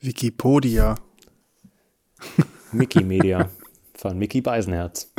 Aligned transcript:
Wikipedia. 0.00 0.94
Mickey 2.72 3.02
Media 3.02 3.50
von 3.94 4.18
Mickey 4.18 4.40
Beisenherz. 4.40 5.12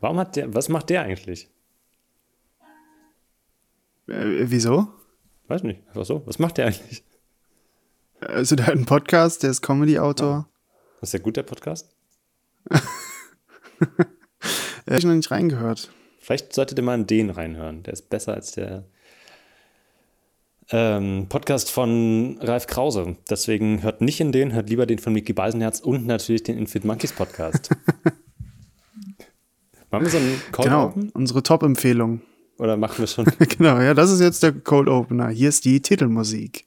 Warum 0.00 0.18
hat 0.18 0.36
der, 0.36 0.52
was 0.54 0.68
macht 0.68 0.90
der 0.90 1.02
eigentlich? 1.02 1.48
Äh, 4.08 4.44
wieso? 4.44 4.88
Weiß 5.48 5.62
nicht, 5.62 5.86
einfach 5.88 6.04
so. 6.04 6.26
Was 6.26 6.38
macht 6.38 6.58
der 6.58 6.66
eigentlich? 6.66 7.04
Also 8.20 8.56
der 8.56 8.66
hat 8.66 8.74
einen 8.74 8.86
Podcast, 8.86 9.42
der 9.42 9.50
ist 9.50 9.62
Comedy-Autor. 9.62 10.48
Ist 11.02 11.12
der 11.12 11.20
gut, 11.20 11.36
der 11.36 11.42
Podcast? 11.42 11.94
Äh, 14.88 14.92
hab 14.92 14.98
ich 14.98 15.04
noch 15.04 15.14
nicht 15.14 15.30
reingehört. 15.32 15.90
Vielleicht 16.20 16.52
solltet 16.52 16.78
ihr 16.78 16.84
mal 16.84 16.94
in 16.94 17.08
den 17.08 17.30
reinhören. 17.30 17.82
Der 17.82 17.92
ist 17.92 18.08
besser 18.08 18.34
als 18.34 18.52
der 18.52 18.84
ähm, 20.70 21.26
Podcast 21.28 21.70
von 21.70 22.38
Ralf 22.40 22.66
Krause. 22.66 23.16
Deswegen 23.30 23.82
hört 23.82 24.00
nicht 24.00 24.20
in 24.20 24.32
den, 24.32 24.52
hört 24.52 24.68
lieber 24.68 24.86
den 24.86 24.98
von 24.98 25.12
Mickey 25.12 25.32
Beisenherz 25.32 25.80
und 25.80 26.06
natürlich 26.06 26.42
den 26.42 26.58
Infit 26.58 26.84
Monkeys 26.84 27.12
Podcast. 27.12 27.70
machen 29.90 30.04
wir 30.04 30.10
so 30.10 30.18
einen 30.18 30.40
Cold 30.52 30.68
genau, 30.68 30.86
Open? 30.86 31.10
unsere 31.10 31.42
Top-Empfehlung. 31.42 32.20
Oder 32.58 32.76
machen 32.76 32.98
wir 32.98 33.06
schon? 33.06 33.24
genau, 33.38 33.80
ja, 33.80 33.94
das 33.94 34.10
ist 34.10 34.20
jetzt 34.20 34.42
der 34.42 34.52
Cold 34.52 34.88
Opener. 34.88 35.28
Hier 35.28 35.50
ist 35.50 35.64
die 35.64 35.80
Titelmusik. 35.80 36.66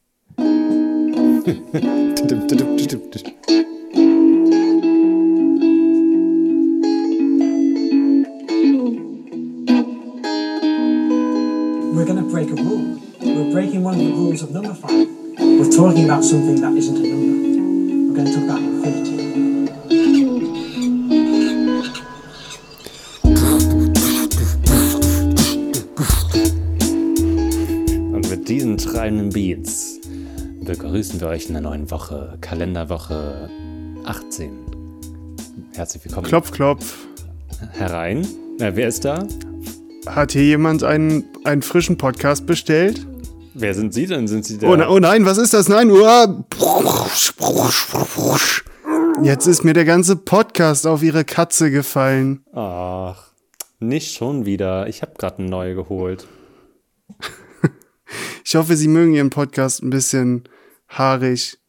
We're 11.92 12.06
to 12.06 12.22
break 12.32 12.52
a 12.52 12.56
rule. 12.56 13.09
We're 13.40 13.54
breaking 13.54 13.86
one 13.86 13.94
of 13.94 14.02
the 14.02 14.12
rules 14.12 14.44
of 14.44 14.52
number 14.52 14.74
five. 14.74 15.08
We're 15.40 15.72
talking 15.72 16.04
about 16.04 16.26
something 16.26 16.60
that 16.60 16.74
isn't 16.74 16.98
a 16.98 17.08
number. 17.08 18.12
We're 18.12 18.16
going 18.16 18.26
to 18.28 18.34
talk 18.36 18.44
about 18.44 18.62
infinity. 18.62 19.16
Und 28.12 28.30
mit 28.30 28.50
diesen 28.50 28.78
treibenden 28.78 29.30
Beats 29.30 30.02
begrüßen 30.66 31.22
wir 31.22 31.30
euch 31.30 31.48
in 31.48 31.54
der 31.54 31.62
neuen 31.62 31.90
Woche, 31.92 32.38
Kalenderwoche 32.42 33.50
18. 34.04 34.52
Herzlich 35.76 36.04
willkommen 36.04 36.28
Klopf, 36.28 36.52
klopf. 36.52 37.08
herein. 37.72 38.28
Äh, 38.60 38.74
wer 38.76 38.90
ist 38.90 39.06
da? 39.06 39.26
Hat 40.08 40.34
hier 40.34 40.44
jemand 40.44 40.84
einen, 40.84 41.24
einen 41.46 41.62
frischen 41.62 41.98
Podcast 41.98 42.46
bestellt? 42.46 43.08
Wer 43.62 43.74
sind 43.74 43.94
Sie 43.94 44.06
denn? 44.06 44.26
Sind 44.28 44.46
Sie 44.46 44.58
der? 44.58 44.70
Oh, 44.70 44.76
ne- 44.78 44.90
oh 44.90 45.00
nein, 45.00 45.26
was 45.26 45.38
ist 45.38 45.54
das? 45.54 45.68
Nein, 45.68 45.92
uah. 45.92 46.46
Jetzt 49.22 49.48
ist 49.48 49.66
mir 49.66 49.74
der 49.74 49.84
ganze 49.84 50.16
Podcast 50.16 50.88
auf 50.88 51.04
ihre 51.04 51.26
Katze 51.26 51.70
gefallen. 51.70 52.46
Ach, 52.54 53.32
nicht 53.80 54.16
schon 54.16 54.46
wieder. 54.46 54.88
Ich 54.88 55.02
habe 55.02 55.12
gerade 55.18 55.40
eine 55.40 55.50
neue 55.50 55.76
geholt. 55.76 56.28
Ich 58.44 58.56
hoffe, 58.56 58.76
Sie 58.76 58.88
mögen 58.88 59.14
Ihren 59.14 59.30
Podcast 59.30 59.84
ein 59.84 59.92
bisschen 59.92 60.50
haarig 60.88 61.60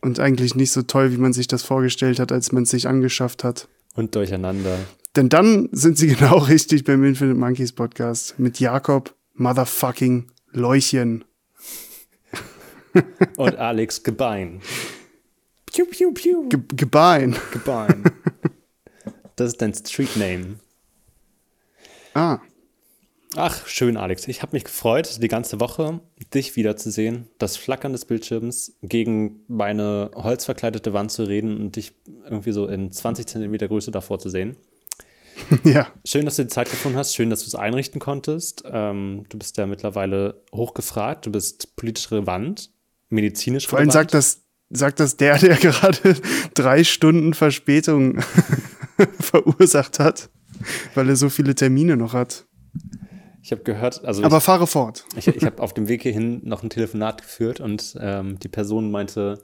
und 0.00 0.18
eigentlich 0.18 0.56
nicht 0.56 0.72
so 0.72 0.82
toll, 0.82 1.12
wie 1.12 1.16
man 1.16 1.32
sich 1.32 1.46
das 1.46 1.62
vorgestellt 1.62 2.18
hat, 2.18 2.32
als 2.32 2.50
man 2.50 2.64
es 2.64 2.70
sich 2.70 2.88
angeschafft 2.88 3.44
hat. 3.44 3.68
Und 3.94 4.16
durcheinander. 4.16 4.76
Denn 5.14 5.28
dann 5.28 5.68
sind 5.70 5.96
Sie 5.96 6.08
genau 6.16 6.38
richtig 6.38 6.82
beim 6.82 7.04
Infinite 7.04 7.38
Monkeys 7.38 7.70
Podcast 7.70 8.36
mit 8.40 8.58
Jakob 8.58 9.14
Motherfucking 9.34 10.32
Leuchen. 10.52 11.24
Und 13.36 13.56
Alex 13.56 14.02
Gebein. 14.02 14.60
Piu, 15.66 15.86
piu, 15.86 16.12
piu. 16.12 16.48
Ge 16.48 16.60
Gebein. 16.74 17.36
Gebein. 17.52 18.04
Das 19.36 19.48
ist 19.48 19.62
dein 19.62 19.74
Street 19.74 20.16
Name. 20.16 20.58
Ah, 22.14 22.40
Ach, 23.36 23.66
schön, 23.66 23.98
Alex. 23.98 24.26
Ich 24.26 24.40
habe 24.40 24.56
mich 24.56 24.64
gefreut, 24.64 25.22
die 25.22 25.28
ganze 25.28 25.60
Woche 25.60 26.00
dich 26.32 26.56
wiederzusehen, 26.56 27.28
das 27.38 27.58
Flackern 27.58 27.92
des 27.92 28.06
Bildschirms 28.06 28.78
gegen 28.82 29.44
meine 29.48 30.10
holzverkleidete 30.14 30.94
Wand 30.94 31.12
zu 31.12 31.24
reden 31.24 31.60
und 31.60 31.76
dich 31.76 31.92
irgendwie 32.24 32.52
so 32.52 32.66
in 32.66 32.90
20 32.90 33.26
Zentimeter 33.26 33.68
Größe 33.68 33.90
davor 33.90 34.18
zu 34.18 34.30
sehen. 34.30 34.56
ja. 35.64 35.88
Schön, 36.04 36.24
dass 36.24 36.36
du 36.36 36.42
die 36.42 36.48
Zeit 36.48 36.70
gefunden 36.70 36.98
hast. 36.98 37.14
Schön, 37.14 37.30
dass 37.30 37.40
du 37.40 37.46
es 37.46 37.54
einrichten 37.54 38.00
konntest. 38.00 38.62
Ähm, 38.66 39.24
du 39.28 39.38
bist 39.38 39.56
ja 39.56 39.66
mittlerweile 39.66 40.42
hochgefragt. 40.54 41.26
Du 41.26 41.32
bist 41.32 41.76
politisch 41.76 42.10
relevant, 42.10 42.70
medizinisch 43.08 43.66
Vor 43.66 43.78
allem 43.78 43.88
relevant. 43.88 44.10
sagt 44.10 44.14
das, 44.14 44.42
sagt 44.70 45.00
das 45.00 45.16
der, 45.16 45.38
der 45.38 45.56
gerade 45.56 46.16
drei 46.54 46.84
Stunden 46.84 47.34
Verspätung 47.34 48.20
verursacht 49.20 49.98
hat, 49.98 50.30
weil 50.94 51.08
er 51.08 51.16
so 51.16 51.28
viele 51.28 51.54
Termine 51.54 51.96
noch 51.96 52.12
hat. 52.12 52.46
Ich 53.42 53.52
habe 53.52 53.62
gehört, 53.62 54.04
also 54.04 54.24
Aber 54.24 54.40
fahre 54.40 54.66
fort. 54.66 55.06
ich, 55.16 55.28
ich, 55.28 55.36
ich 55.36 55.44
habe 55.44 55.62
auf 55.62 55.72
dem 55.72 55.88
Weg 55.88 56.02
hierhin 56.02 56.40
noch 56.44 56.62
ein 56.62 56.70
Telefonat 56.70 57.22
geführt 57.22 57.60
und 57.60 57.96
ähm, 58.00 58.38
die 58.40 58.48
Person 58.48 58.90
meinte, 58.90 59.38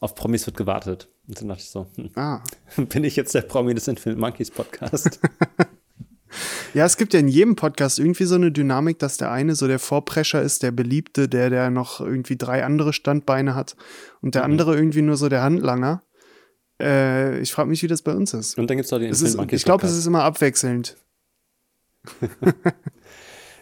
auf 0.00 0.14
Promis 0.14 0.46
wird 0.46 0.56
gewartet. 0.56 1.08
Und 1.26 1.40
dann 1.40 1.48
dachte 1.48 1.62
ich 1.62 1.70
so, 1.70 1.86
hm, 1.96 2.10
Ah. 2.14 2.42
bin 2.76 3.04
ich 3.04 3.16
jetzt 3.16 3.34
der 3.34 3.42
Promi 3.42 3.74
des 3.74 3.88
Infinite 3.88 4.20
Monkeys 4.20 4.50
Podcast? 4.50 5.20
Ja, 6.74 6.84
es 6.84 6.96
gibt 6.96 7.14
ja 7.14 7.20
in 7.20 7.28
jedem 7.28 7.54
Podcast 7.54 8.00
irgendwie 8.00 8.24
so 8.24 8.34
eine 8.34 8.50
Dynamik, 8.50 8.98
dass 8.98 9.16
der 9.16 9.30
eine 9.30 9.54
so 9.54 9.68
der 9.68 9.78
Vorprescher 9.78 10.42
ist, 10.42 10.64
der 10.64 10.72
Beliebte, 10.72 11.28
der, 11.28 11.50
der 11.50 11.70
noch 11.70 12.00
irgendwie 12.00 12.36
drei 12.36 12.64
andere 12.64 12.92
Standbeine 12.92 13.54
hat 13.54 13.76
und 14.20 14.34
der 14.34 14.44
andere 14.44 14.74
irgendwie 14.74 15.02
nur 15.02 15.16
so 15.16 15.28
der 15.28 15.42
Handlanger. 15.42 16.02
Äh, 16.80 17.38
ich 17.40 17.52
frage 17.52 17.68
mich, 17.68 17.82
wie 17.82 17.86
das 17.86 18.02
bei 18.02 18.12
uns 18.12 18.34
ist. 18.34 18.58
Und 18.58 18.68
dann 18.68 18.76
gibt 18.76 18.86
es 18.86 18.90
noch 18.90 18.98
den 18.98 19.10
Es 19.10 19.18
Infinite 19.18 19.30
ist 19.30 19.36
Monkeys 19.36 19.60
ich 19.60 19.64
glaube, 19.64 19.86
es 19.86 19.96
ist 19.96 20.06
immer 20.06 20.24
abwechselnd. 20.24 20.96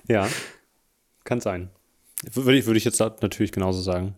Ja, 0.08 0.28
kann 1.24 1.40
sein. 1.40 1.68
Würde 2.32 2.56
ich, 2.58 2.66
würde 2.66 2.78
ich 2.78 2.84
jetzt 2.84 2.98
natürlich 2.98 3.52
genauso 3.52 3.82
sagen. 3.82 4.14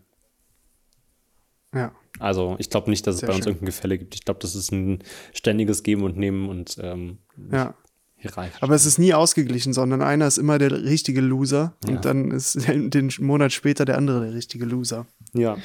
Ja. 1.74 1.92
Also 2.20 2.56
ich 2.58 2.70
glaube 2.70 2.90
nicht, 2.90 3.06
dass 3.06 3.16
es 3.16 3.20
Sehr 3.20 3.28
bei 3.28 3.34
uns 3.34 3.44
schön. 3.44 3.52
irgendein 3.54 3.66
Gefälle 3.66 3.98
gibt. 3.98 4.14
Ich 4.14 4.24
glaube, 4.24 4.40
das 4.40 4.54
ist 4.54 4.70
ein 4.72 5.00
ständiges 5.32 5.82
Geben 5.82 6.02
und 6.04 6.16
Nehmen 6.16 6.48
und 6.48 6.76
ähm, 6.80 7.18
Ja. 7.50 7.74
hierarchisch. 8.16 8.62
Aber 8.62 8.74
es 8.74 8.86
ist 8.86 8.98
nie 8.98 9.12
ausgeglichen, 9.14 9.72
sondern 9.72 10.00
einer 10.00 10.26
ist 10.26 10.38
immer 10.38 10.58
der 10.58 10.70
richtige 10.84 11.20
Loser 11.20 11.76
Ja. 11.84 11.90
und 11.96 12.04
dann 12.04 12.30
ist 12.30 12.54
den 12.68 13.12
Monat 13.20 13.52
später 13.52 13.84
der 13.84 13.98
andere 13.98 14.20
der 14.26 14.34
richtige 14.34 14.64
Loser. 14.64 15.06
Ja. 15.32 15.56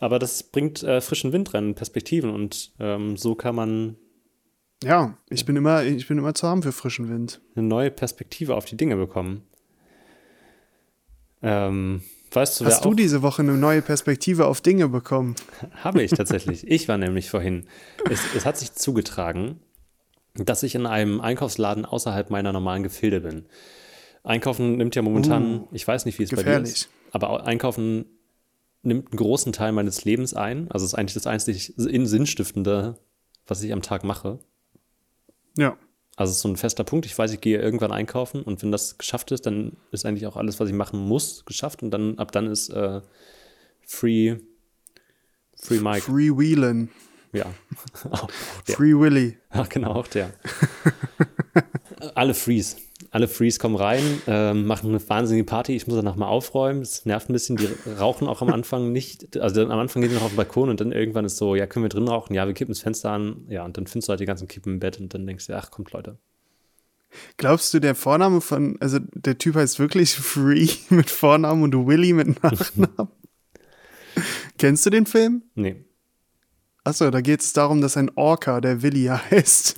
Aber 0.00 0.18
das 0.18 0.42
bringt 0.42 0.82
äh, 0.82 1.00
frischen 1.00 1.32
Wind 1.32 1.54
rein, 1.54 1.74
Perspektiven 1.74 2.30
und 2.30 2.72
ähm, 2.80 3.16
so 3.16 3.34
kann 3.34 3.54
man 3.54 3.96
Ja, 4.84 5.16
ich 5.30 5.44
bin 5.44 5.56
immer, 5.56 5.82
ich 5.84 6.06
bin 6.06 6.18
immer 6.18 6.34
zu 6.34 6.46
haben 6.46 6.62
für 6.62 6.72
frischen 6.72 7.08
Wind. 7.08 7.40
eine 7.56 7.66
neue 7.66 7.90
Perspektive 7.90 8.54
auf 8.56 8.64
die 8.64 8.76
Dinge 8.76 8.96
bekommen. 8.96 9.42
Ähm, 11.42 12.02
weißt 12.32 12.60
du, 12.60 12.64
Hast 12.66 12.84
du 12.84 12.94
diese 12.94 13.22
Woche 13.22 13.42
eine 13.42 13.52
neue 13.52 13.82
Perspektive 13.82 14.46
auf 14.46 14.60
Dinge 14.60 14.88
bekommen? 14.88 15.34
habe 15.82 16.02
ich 16.02 16.10
tatsächlich. 16.12 16.66
ich 16.68 16.88
war 16.88 16.98
nämlich 16.98 17.30
vorhin. 17.30 17.66
Es, 18.10 18.20
es 18.34 18.44
hat 18.46 18.56
sich 18.56 18.72
zugetragen, 18.74 19.60
dass 20.34 20.62
ich 20.62 20.74
in 20.74 20.86
einem 20.86 21.20
Einkaufsladen 21.20 21.84
außerhalb 21.84 22.30
meiner 22.30 22.52
normalen 22.52 22.82
Gefilde 22.82 23.20
bin. 23.20 23.46
Einkaufen 24.24 24.76
nimmt 24.76 24.94
ja 24.94 25.02
momentan, 25.02 25.66
ich 25.72 25.86
weiß 25.86 26.04
nicht, 26.04 26.18
wie 26.18 26.24
es 26.24 26.30
bei 26.30 26.36
dir 26.36 26.42
gefährlich. 26.44 26.70
ist, 26.72 26.88
aber 27.12 27.30
au- 27.30 27.36
Einkaufen 27.36 28.04
nimmt 28.82 29.08
einen 29.10 29.16
großen 29.16 29.52
Teil 29.52 29.72
meines 29.72 30.04
Lebens 30.04 30.34
ein. 30.34 30.70
Also 30.70 30.84
es 30.84 30.92
ist 30.92 30.98
eigentlich 30.98 31.14
das 31.14 31.26
einzig 31.26 31.76
in- 31.78 32.06
Sinnstiftende, 32.06 32.98
was 33.46 33.62
ich 33.62 33.72
am 33.72 33.82
Tag 33.82 34.04
mache. 34.04 34.38
Ja. 35.56 35.76
Also 36.18 36.32
es 36.32 36.38
ist 36.38 36.42
so 36.42 36.48
ein 36.48 36.56
fester 36.56 36.82
Punkt. 36.82 37.06
Ich 37.06 37.16
weiß, 37.16 37.32
ich 37.32 37.40
gehe 37.40 37.60
irgendwann 37.60 37.92
einkaufen 37.92 38.42
und 38.42 38.60
wenn 38.60 38.72
das 38.72 38.98
geschafft 38.98 39.30
ist, 39.30 39.46
dann 39.46 39.76
ist 39.92 40.04
eigentlich 40.04 40.26
auch 40.26 40.36
alles, 40.36 40.58
was 40.58 40.68
ich 40.68 40.74
machen 40.74 40.98
muss, 40.98 41.44
geschafft 41.44 41.80
und 41.80 41.92
dann 41.92 42.18
ab 42.18 42.32
dann 42.32 42.48
ist 42.48 42.70
äh, 42.70 43.00
Free 43.86 44.38
Free 45.60 45.78
Mike. 45.78 46.02
Freewheelen. 46.02 46.90
Ja. 47.32 47.46
auch 48.10 48.28
der. 48.66 48.74
Free 48.74 48.98
Willy. 48.98 49.38
Ach, 49.50 49.68
genau, 49.68 49.92
auch 49.92 50.08
der. 50.08 50.32
Alle 52.16 52.34
Frees. 52.34 52.76
Alle 53.10 53.26
Frees 53.26 53.58
kommen 53.58 53.76
rein, 53.76 54.02
ähm, 54.26 54.66
machen 54.66 54.90
eine 54.90 55.08
wahnsinnige 55.08 55.44
Party. 55.44 55.74
Ich 55.74 55.86
muss 55.86 55.96
danach 55.96 56.16
mal 56.16 56.26
aufräumen. 56.26 56.80
Das 56.80 57.06
nervt 57.06 57.30
ein 57.30 57.32
bisschen. 57.32 57.56
Die 57.56 57.68
rauchen 57.98 58.28
auch 58.28 58.42
am 58.42 58.52
Anfang 58.52 58.92
nicht. 58.92 59.38
Also 59.38 59.62
am 59.62 59.70
Anfang 59.78 60.02
gehen 60.02 60.10
sie 60.10 60.16
noch 60.16 60.24
auf 60.24 60.32
den 60.32 60.36
Balkon 60.36 60.68
und 60.68 60.80
dann 60.80 60.92
irgendwann 60.92 61.24
ist 61.24 61.38
so, 61.38 61.54
ja, 61.54 61.66
können 61.66 61.84
wir 61.84 61.88
drin 61.88 62.06
rauchen? 62.06 62.34
Ja, 62.34 62.46
wir 62.46 62.52
kippen 62.52 62.72
das 62.72 62.80
Fenster 62.80 63.10
an. 63.10 63.46
Ja, 63.48 63.64
und 63.64 63.76
dann 63.78 63.86
findest 63.86 64.08
du 64.08 64.10
halt 64.10 64.20
die 64.20 64.26
ganzen 64.26 64.46
Kippen 64.46 64.74
im 64.74 64.78
Bett 64.78 65.00
und 65.00 65.14
dann 65.14 65.26
denkst 65.26 65.46
du, 65.46 65.56
ach, 65.56 65.70
kommt 65.70 65.92
Leute. 65.92 66.18
Glaubst 67.38 67.72
du, 67.72 67.80
der 67.80 67.94
Vorname 67.94 68.40
von, 68.40 68.76
also 68.80 68.98
der 69.14 69.38
Typ 69.38 69.54
heißt 69.54 69.78
wirklich 69.78 70.14
Free 70.14 70.68
mit 70.90 71.08
Vornamen 71.08 71.62
und 71.62 71.86
Willy 71.86 72.12
mit 72.12 72.42
Nachnamen? 72.42 73.08
Kennst 74.58 74.84
du 74.84 74.90
den 74.90 75.06
Film? 75.06 75.44
Nee. 75.54 75.84
Achso, 76.84 77.10
da 77.10 77.20
geht 77.20 77.40
es 77.40 77.52
darum, 77.52 77.80
dass 77.80 77.96
ein 77.96 78.10
Orca, 78.16 78.60
der 78.60 78.82
Willy 78.82 79.06
heißt, 79.06 79.76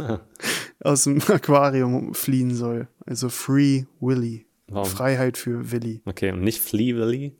aus 0.83 1.05
dem 1.05 1.21
Aquarium 1.29 2.15
fliehen 2.15 2.55
soll. 2.55 2.89
Also 3.07 3.29
Free 3.29 3.85
Willy. 4.01 4.47
Warum? 4.69 4.89
Freiheit 4.89 5.37
für 5.37 5.73
Willy. 5.73 6.01
Okay, 6.05 6.31
und 6.33 6.43
nicht 6.43 6.61
Flea 6.61 6.95
Willy? 6.97 7.37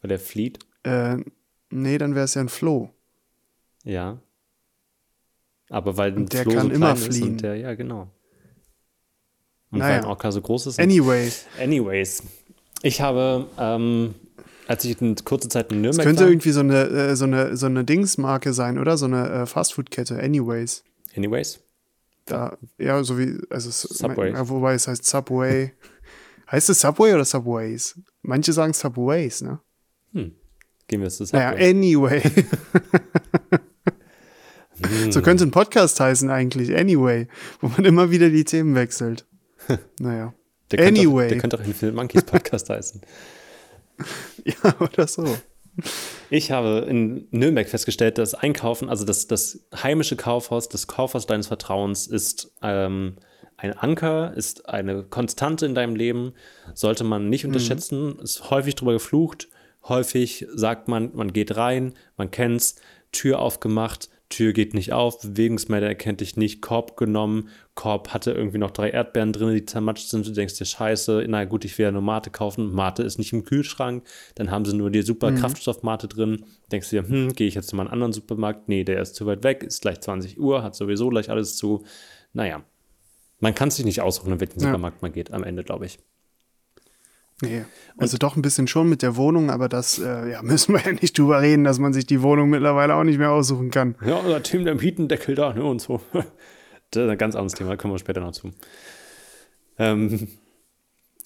Weil 0.00 0.08
der 0.08 0.18
flieht? 0.18 0.60
Äh, 0.84 1.18
Nee, 1.68 1.98
dann 1.98 2.14
wäre 2.14 2.24
es 2.26 2.34
ja 2.34 2.40
ein 2.42 2.48
Floh. 2.48 2.90
Ja. 3.82 4.18
Aber 5.68 5.96
weil 5.96 6.12
ein 6.16 6.26
der 6.26 6.42
Floh 6.44 6.52
kann 6.52 6.68
so 6.68 6.74
immer 6.74 6.94
klein 6.94 6.96
ist 6.96 7.04
fliegen. 7.16 7.28
und 7.32 7.42
der, 7.42 7.56
ja, 7.56 7.74
genau. 7.74 8.08
Und 9.72 9.80
Naja. 9.80 9.94
weil 9.96 10.00
ein 10.02 10.06
Orca 10.06 10.30
so 10.30 10.40
groß 10.40 10.68
ist. 10.68 10.78
Anyway, 10.78 11.30
Anyways. 11.60 12.22
Ich 12.82 13.00
habe, 13.00 13.48
ähm, 13.58 14.14
als 14.68 14.84
ich 14.84 15.00
in 15.00 15.16
kurze 15.24 15.48
Zeit 15.48 15.72
in 15.72 15.80
Nürnberg 15.80 16.06
könnte 16.06 16.22
war. 16.22 16.28
irgendwie 16.30 16.52
so 16.52 16.60
eine, 16.60 16.84
äh, 16.84 17.16
so 17.16 17.24
eine, 17.24 17.56
so 17.56 17.66
eine 17.66 17.84
Dingsmarke 17.84 18.52
sein, 18.52 18.78
oder? 18.78 18.96
So 18.96 19.06
eine 19.06 19.28
äh, 19.28 19.46
Fastfood-Kette. 19.46 20.22
Anyways. 20.22 20.84
Anyways. 21.16 21.60
Da, 22.26 22.58
ja, 22.78 23.02
so 23.04 23.18
wie, 23.18 23.38
also 23.50 23.70
Subway. 23.70 24.32
Ja, 24.32 24.48
wobei 24.48 24.74
es 24.74 24.88
heißt 24.88 25.04
Subway. 25.04 25.72
heißt 26.50 26.70
es 26.70 26.80
Subway 26.80 27.14
oder 27.14 27.24
Subways? 27.24 28.00
Manche 28.22 28.52
sagen 28.52 28.72
Subways, 28.72 29.42
ne? 29.42 29.60
Gehen 30.88 31.00
wir 31.02 31.10
zu 31.10 31.24
Naja, 31.32 31.50
Subway. 31.52 31.70
anyway. 31.70 32.22
so 35.10 35.22
könnte 35.22 35.44
ein 35.44 35.50
Podcast 35.50 35.98
heißen 35.98 36.30
eigentlich, 36.30 36.76
anyway, 36.76 37.26
wo 37.60 37.68
man 37.68 37.84
immer 37.84 38.10
wieder 38.10 38.30
die 38.30 38.44
Themen 38.44 38.74
wechselt. 38.74 39.26
Naja. 39.98 40.32
der 40.70 40.78
könnte 40.78 41.00
anyway. 41.00 41.24
Auch, 41.24 41.28
der 41.28 41.38
könnte 41.38 41.58
auch 41.58 41.64
Infinite 41.64 41.96
Monkeys 41.96 42.22
Podcast 42.22 42.70
heißen. 42.70 43.00
Ja, 44.44 44.76
oder 44.78 45.08
so. 45.08 45.36
Ich 46.30 46.50
habe 46.50 46.86
in 46.88 47.28
Nürnberg 47.30 47.68
festgestellt, 47.68 48.18
dass 48.18 48.34
Einkaufen, 48.34 48.88
also 48.88 49.04
das, 49.04 49.26
das 49.26 49.66
heimische 49.74 50.16
Kaufhaus, 50.16 50.68
das 50.68 50.86
Kaufhaus 50.86 51.26
deines 51.26 51.48
Vertrauens 51.48 52.06
ist 52.06 52.52
ähm, 52.62 53.16
ein 53.56 53.72
Anker, 53.72 54.34
ist 54.34 54.68
eine 54.68 55.02
Konstante 55.04 55.66
in 55.66 55.74
deinem 55.74 55.96
Leben, 55.96 56.34
sollte 56.74 57.04
man 57.04 57.28
nicht 57.28 57.46
unterschätzen, 57.46 58.18
ist 58.18 58.50
häufig 58.50 58.74
drüber 58.74 58.92
geflucht, 58.92 59.48
häufig 59.84 60.46
sagt 60.54 60.88
man, 60.88 61.10
man 61.14 61.32
geht 61.32 61.56
rein, 61.56 61.94
man 62.16 62.30
kennt's, 62.30 62.76
Tür 63.12 63.38
aufgemacht, 63.38 64.10
Tür 64.28 64.52
geht 64.52 64.74
nicht 64.74 64.92
auf, 64.92 65.20
Bewegungsmelder 65.20 65.86
erkennt 65.86 66.20
dich 66.20 66.36
nicht, 66.36 66.60
Korb 66.60 66.96
genommen, 66.96 67.48
Korb 67.76 68.08
hatte 68.08 68.32
irgendwie 68.32 68.58
noch 68.58 68.72
drei 68.72 68.90
Erdbeeren 68.90 69.32
drin, 69.32 69.54
die 69.54 69.64
zermatscht 69.64 70.08
sind, 70.08 70.26
du 70.26 70.32
denkst 70.32 70.58
dir, 70.58 70.64
scheiße, 70.64 71.24
na 71.28 71.44
gut, 71.44 71.64
ich 71.64 71.78
will 71.78 71.84
ja 71.84 71.92
nur 71.92 72.02
Mate 72.02 72.30
kaufen, 72.30 72.72
Mate 72.72 73.04
ist 73.04 73.18
nicht 73.18 73.32
im 73.32 73.44
Kühlschrank, 73.44 74.04
dann 74.34 74.50
haben 74.50 74.64
sie 74.64 74.74
nur 74.76 74.90
die 74.90 75.02
super 75.02 75.30
Kraftstoffmate 75.32 76.08
drin, 76.08 76.44
denkst 76.72 76.90
dir, 76.90 77.06
hm, 77.06 77.34
gehe 77.34 77.46
ich 77.46 77.54
jetzt 77.54 77.68
zu 77.68 77.76
meinem 77.76 77.88
anderen 77.88 78.12
Supermarkt, 78.12 78.68
nee, 78.68 78.82
der 78.82 79.00
ist 79.00 79.14
zu 79.14 79.26
weit 79.26 79.44
weg, 79.44 79.62
ist 79.62 79.82
gleich 79.82 80.00
20 80.00 80.40
Uhr, 80.40 80.62
hat 80.64 80.74
sowieso 80.74 81.08
gleich 81.08 81.30
alles 81.30 81.56
zu, 81.56 81.84
naja, 82.32 82.64
man 83.38 83.54
kann 83.54 83.70
sich 83.70 83.84
nicht 83.84 84.00
aussuchen, 84.00 84.32
in 84.32 84.40
welchen 84.40 84.58
Ja. 84.58 84.66
Supermarkt 84.66 85.02
man 85.02 85.12
geht, 85.12 85.32
am 85.32 85.44
Ende, 85.44 85.62
glaube 85.62 85.86
ich. 85.86 85.98
Nee. 87.42 87.64
Also 87.98 88.16
doch 88.16 88.36
ein 88.36 88.42
bisschen 88.42 88.66
schon 88.66 88.88
mit 88.88 89.02
der 89.02 89.16
Wohnung, 89.16 89.50
aber 89.50 89.68
das 89.68 89.98
äh, 89.98 90.30
ja, 90.30 90.42
müssen 90.42 90.74
wir 90.74 90.80
ja 90.80 90.92
nicht 90.92 91.18
drüber 91.18 91.40
reden, 91.40 91.64
dass 91.64 91.78
man 91.78 91.92
sich 91.92 92.06
die 92.06 92.22
Wohnung 92.22 92.50
mittlerweile 92.50 92.94
auch 92.94 93.04
nicht 93.04 93.18
mehr 93.18 93.30
aussuchen 93.30 93.70
kann. 93.70 93.96
Ja, 94.04 94.20
oder 94.20 94.42
Tim, 94.42 94.64
der 94.64 94.74
Mietendeckel 94.74 95.34
da, 95.34 95.52
ne, 95.52 95.64
und 95.64 95.80
so. 95.80 96.00
Das 96.92 97.02
ist 97.02 97.10
ein 97.10 97.18
ganz 97.18 97.34
anderes 97.34 97.54
Thema, 97.54 97.76
kommen 97.76 97.92
wir 97.94 97.98
später 97.98 98.20
noch 98.20 98.30
zu. 98.30 98.52
Ähm, 99.76 100.28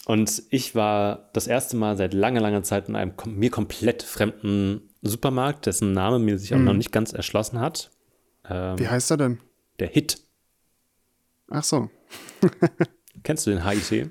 und 0.07 0.43
ich 0.49 0.75
war 0.75 1.29
das 1.35 1.47
erste 1.47 1.77
Mal 1.77 1.99
seit 1.99 2.15
langer, 2.15 2.41
langer 2.41 2.63
Zeit 2.63 2.89
in 2.89 2.97
einem 2.97 3.15
kom 3.15 3.37
mir 3.37 3.51
komplett 3.51 4.03
fremden 4.03 4.89
Supermarkt, 5.03 5.67
dessen 5.67 5.93
Name 5.93 6.19
mir 6.19 6.39
sich 6.39 6.55
auch 6.55 6.59
noch 6.59 6.73
nicht 6.73 6.93
ganz 6.93 7.13
erschlossen 7.13 7.61
hat. 7.61 7.91
Ähm, 8.49 8.79
Wie 8.79 8.89
heißt 8.89 9.11
er 9.11 9.19
denn? 9.19 9.39
der 9.81 9.89
Hit. 9.89 10.19
Ach 11.49 11.65
so. 11.65 11.91
Kennst 13.23 13.47
du 13.47 13.51
den 13.51 13.69
HIT? 13.69 14.11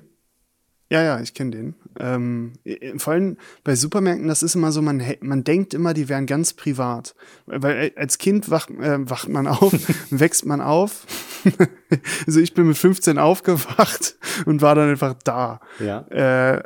Ja, 0.90 1.02
ja, 1.02 1.20
ich 1.20 1.34
kenne 1.34 1.52
den. 1.52 1.74
Ähm, 2.00 2.54
äh, 2.64 2.98
vor 2.98 3.12
allem 3.12 3.36
bei 3.62 3.76
Supermärkten, 3.76 4.26
das 4.26 4.42
ist 4.42 4.56
immer 4.56 4.72
so, 4.72 4.82
man, 4.82 5.00
man 5.20 5.44
denkt 5.44 5.72
immer, 5.72 5.94
die 5.94 6.08
wären 6.08 6.26
ganz 6.26 6.52
privat. 6.52 7.14
Weil 7.46 7.76
äh, 7.76 7.92
als 7.94 8.18
Kind 8.18 8.50
wacht, 8.50 8.70
äh, 8.70 9.08
wacht 9.08 9.28
man 9.28 9.46
auf, 9.46 9.72
wächst 10.10 10.46
man 10.46 10.60
auf. 10.60 11.06
also 12.26 12.40
ich 12.40 12.54
bin 12.54 12.66
mit 12.66 12.76
15 12.76 13.18
aufgewacht 13.18 14.16
und 14.46 14.62
war 14.62 14.74
dann 14.74 14.90
einfach 14.90 15.14
da. 15.22 15.60
Ja. 15.78 16.00
Äh, 16.08 16.64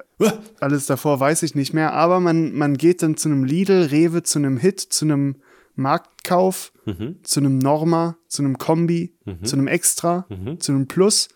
alles 0.59 0.87
davor 0.87 1.21
weiß 1.21 1.43
ich 1.43 1.55
nicht 1.55 1.75
mehr, 1.75 1.93
aber 1.93 2.19
man, 2.19 2.55
man 2.55 2.79
geht 2.79 3.03
dann 3.03 3.19
zu 3.19 3.29
einem 3.29 3.45
Lidl, 3.45 3.89
Rewe, 3.91 4.23
zu 4.23 4.39
einem 4.39 4.57
Hit, 4.57 4.81
zu 4.81 5.05
einem 5.05 5.37
Marktkauf, 5.77 6.73
zu 7.23 7.41
einem 7.41 7.57
Norma, 7.57 8.19
zu 8.29 8.43
einem 8.43 8.59
Kombi, 8.59 9.15
zu 9.43 9.57
einem 9.57 9.69
Extra, 9.69 10.27
zu 10.59 10.73
einem 10.73 10.87
Plus. 10.87 11.29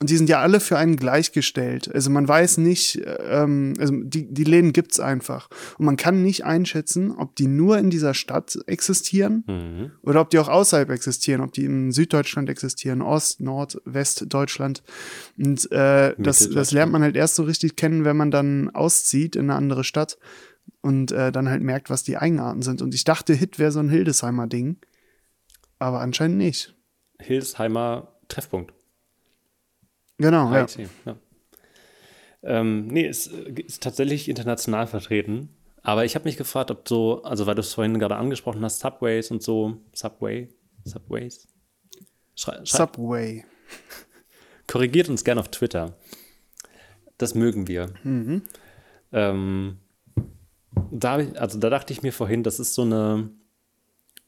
Und 0.00 0.08
die 0.08 0.16
sind 0.16 0.30
ja 0.30 0.40
alle 0.40 0.60
für 0.60 0.78
einen 0.78 0.96
gleichgestellt. 0.96 1.94
Also 1.94 2.08
man 2.10 2.26
weiß 2.26 2.56
nicht, 2.56 3.02
ähm, 3.20 3.74
also 3.78 3.92
die, 4.02 4.32
die 4.32 4.44
Läden 4.44 4.72
gibt's 4.72 4.98
einfach. 4.98 5.50
Und 5.76 5.84
man 5.84 5.96
kann 5.98 6.22
nicht 6.22 6.44
einschätzen, 6.46 7.12
ob 7.12 7.36
die 7.36 7.48
nur 7.48 7.76
in 7.76 7.90
dieser 7.90 8.14
Stadt 8.14 8.58
existieren 8.66 9.44
Mhm. 9.46 9.90
oder 10.02 10.22
ob 10.22 10.30
die 10.30 10.38
auch 10.38 10.48
außerhalb 10.48 10.88
existieren, 10.88 11.42
ob 11.42 11.52
die 11.52 11.66
in 11.66 11.92
Süddeutschland 11.92 12.48
existieren, 12.48 13.02
Ost, 13.02 13.40
Nord, 13.42 13.82
Westdeutschland. 13.84 14.82
Und 15.36 15.70
äh, 15.70 16.14
das, 16.16 16.48
das 16.48 16.70
lernt 16.72 16.92
man 16.92 17.02
halt 17.02 17.16
erst 17.16 17.34
so 17.34 17.42
richtig 17.42 17.76
kennen, 17.76 18.06
wenn 18.06 18.16
man 18.16 18.30
dann 18.30 18.70
auszieht 18.70 19.36
in 19.36 19.50
eine 19.50 19.54
andere 19.54 19.84
Stadt 19.84 20.16
und 20.80 21.12
äh, 21.12 21.32
dann 21.32 21.48
halt 21.48 21.62
merkt, 21.62 21.90
was 21.90 22.02
die 22.02 22.16
Eigenarten 22.16 22.62
sind. 22.62 22.82
Und 22.82 22.94
ich 22.94 23.04
dachte, 23.04 23.34
Hit 23.34 23.58
wäre 23.58 23.72
so 23.72 23.80
ein 23.80 23.88
Hildesheimer 23.88 24.46
Ding, 24.46 24.78
aber 25.78 26.00
anscheinend 26.00 26.38
nicht. 26.38 26.74
Hildesheimer 27.20 28.08
Treffpunkt. 28.28 28.72
Genau, 30.18 30.52
ja. 30.52 30.66
Ja. 31.04 31.16
Ähm, 32.42 32.86
nee, 32.88 33.06
ist, 33.06 33.32
äh, 33.32 33.62
ist 33.62 33.82
tatsächlich 33.82 34.28
international 34.28 34.86
vertreten. 34.86 35.48
Aber 35.82 36.04
ich 36.04 36.14
habe 36.14 36.24
mich 36.24 36.36
gefragt, 36.36 36.70
ob 36.70 36.88
so, 36.88 37.22
also 37.24 37.46
weil 37.46 37.54
du 37.54 37.60
es 37.60 37.74
vorhin 37.74 37.98
gerade 37.98 38.16
angesprochen 38.16 38.64
hast, 38.64 38.80
Subways 38.80 39.30
und 39.30 39.42
so, 39.42 39.78
Subway, 39.92 40.48
Subways. 40.84 41.46
Schrei, 42.34 42.64
schrei, 42.64 42.78
Subway. 42.78 43.44
korrigiert 44.66 45.08
uns 45.08 45.24
gerne 45.24 45.40
auf 45.40 45.48
Twitter. 45.48 45.96
Das 47.18 47.34
mögen 47.34 47.68
wir. 47.68 47.92
Ähm, 49.12 49.78
da, 50.94 51.14
also 51.16 51.58
da 51.58 51.70
dachte 51.70 51.92
ich 51.92 52.02
mir 52.02 52.12
vorhin, 52.12 52.44
das 52.44 52.60
ist 52.60 52.74
so 52.74 52.82
eine 52.82 53.30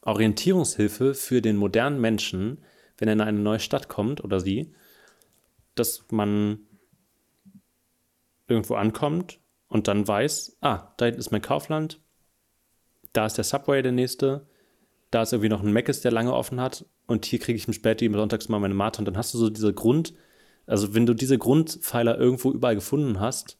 Orientierungshilfe 0.01 1.13
für 1.13 1.41
den 1.41 1.55
modernen 1.55 2.01
Menschen, 2.01 2.59
wenn 2.97 3.07
er 3.07 3.13
in 3.13 3.21
eine 3.21 3.39
neue 3.39 3.59
Stadt 3.59 3.87
kommt 3.87 4.23
oder 4.23 4.41
sie, 4.41 4.73
dass 5.75 6.05
man 6.11 6.59
irgendwo 8.47 8.75
ankommt 8.75 9.39
und 9.69 9.87
dann 9.87 10.07
weiß, 10.07 10.57
ah, 10.61 10.93
da 10.97 11.05
hinten 11.05 11.21
ist 11.21 11.31
mein 11.31 11.41
Kaufland, 11.41 12.01
da 13.13 13.25
ist 13.25 13.37
der 13.37 13.45
Subway 13.45 13.81
der 13.81 13.93
nächste, 13.93 14.45
da 15.09 15.21
ist 15.21 15.31
irgendwie 15.31 15.49
noch 15.49 15.63
ein 15.63 15.71
Mc's, 15.71 16.01
der 16.01 16.11
lange 16.11 16.33
offen 16.33 16.59
hat 16.59 16.85
und 17.05 17.25
hier 17.25 17.39
kriege 17.39 17.55
ich 17.55 17.67
im 17.67 17.73
Späti 17.73 18.11
sonntags 18.11 18.49
mal 18.49 18.59
meine 18.59 18.73
Mate 18.73 18.99
und 18.99 19.05
dann 19.05 19.17
hast 19.17 19.33
du 19.33 19.37
so 19.37 19.49
diese 19.49 19.73
Grund, 19.73 20.15
also 20.65 20.93
wenn 20.93 21.05
du 21.05 21.13
diese 21.13 21.37
Grundpfeiler 21.37 22.17
irgendwo 22.17 22.51
überall 22.51 22.75
gefunden 22.75 23.21
hast, 23.21 23.57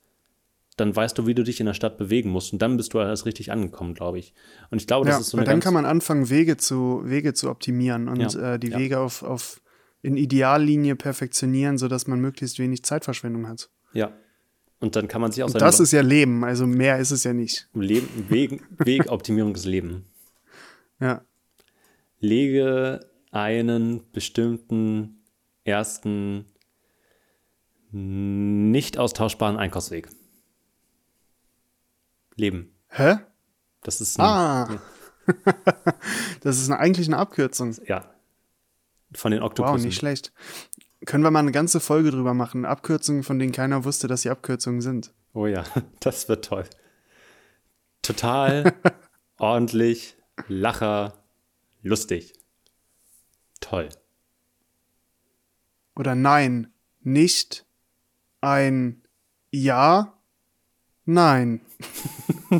dann 0.77 0.95
weißt 0.95 1.17
du, 1.17 1.25
wie 1.27 1.33
du 1.35 1.43
dich 1.43 1.59
in 1.59 1.65
der 1.65 1.73
Stadt 1.73 1.97
bewegen 1.97 2.29
musst 2.29 2.53
und 2.53 2.61
dann 2.61 2.77
bist 2.77 2.93
du 2.93 2.99
erst 2.99 3.25
richtig 3.25 3.51
angekommen, 3.51 3.93
glaube 3.95 4.19
ich. 4.19 4.33
Und 4.69 4.79
ich 4.79 4.87
glaube, 4.87 5.07
das 5.07 5.15
Ja, 5.15 5.21
ist 5.21 5.29
so 5.31 5.37
eine 5.37 5.45
dann 5.45 5.59
kann 5.59 5.73
man 5.73 5.85
anfangen, 5.85 6.29
Wege 6.29 6.55
zu, 6.57 7.01
Wege 7.03 7.33
zu 7.33 7.49
optimieren 7.49 8.07
und 8.07 8.33
Ja, 8.33 8.53
äh, 8.53 8.59
die 8.59 8.69
ja. 8.69 8.77
Wege 8.77 8.99
auf, 8.99 9.23
auf 9.23 9.61
in 10.03 10.15
Ideallinie 10.15 10.95
perfektionieren, 10.95 11.77
sodass 11.77 12.07
man 12.07 12.19
möglichst 12.21 12.59
wenig 12.59 12.83
Zeitverschwendung 12.83 13.47
hat. 13.47 13.69
ja. 13.93 14.11
Und 14.79 14.95
dann 14.95 15.07
kann 15.07 15.21
man 15.21 15.31
sich 15.31 15.41
auch 15.41 15.47
Und 15.47 15.59
das 15.59 15.79
ist 15.79 15.91
ja 15.91 16.01
Leben, 16.01 16.43
also 16.43 16.67
mehr 16.67 16.99
ist 16.99 17.09
es 17.09 17.23
ja 17.23 17.33
nicht. 17.33 17.67
Leben, 17.73 18.07
Weg, 18.29 18.61
Wegoptimierung 18.77 19.55
des 19.55 19.65
Lebens. 19.65 20.03
Ja. 20.99 21.23
lege 22.19 22.99
einen 23.31 24.01
bestimmten 24.11 25.23
ersten 25.63 26.45
nicht 27.91 28.97
austauschbaren 28.99 29.57
Einkaufsweg. 29.57 30.09
Leben. 32.37 32.73
Hä? 32.89 33.17
Das 33.83 33.99
ist 34.01 34.17
ein, 34.19 34.25
Ah. 34.25 34.79
das 36.41 36.57
ist 36.57 36.69
eine, 36.69 36.79
eigentlich 36.79 37.07
eine 37.07 37.17
Abkürzung. 37.17 37.75
ja 37.85 38.09
von 39.13 39.31
den 39.31 39.39
Wow, 39.41 39.47
Oktopussen. 39.47 39.85
nicht 39.87 39.97
schlecht. 39.97 40.33
Können 41.05 41.23
wir 41.23 41.31
mal 41.31 41.39
eine 41.39 41.51
ganze 41.53 41.79
Folge 41.79 42.11
drüber 42.11 42.33
machen? 42.33 42.65
Abkürzungen, 42.65 43.23
von 43.23 43.39
denen 43.39 43.51
keiner 43.53 43.85
wusste, 43.85 44.07
dass 44.07 44.23
sie 44.23 44.29
Abkürzungen 44.29 44.81
sind. 44.81 45.13
oh 45.33 45.45
ja, 45.47 45.63
das 46.01 46.27
wird 46.27 46.43
toll. 46.45 46.65
Total 48.01 48.73
ordentlich, 49.37 50.17
Lacher, 50.47 51.13
lustig. 51.81 52.33
Toll. 53.61 53.89
Oder 55.95 56.13
nein, 56.15 56.71
nicht 57.01 57.65
ein 58.41 59.03
Ja, 59.51 60.13
nein. 61.05 61.61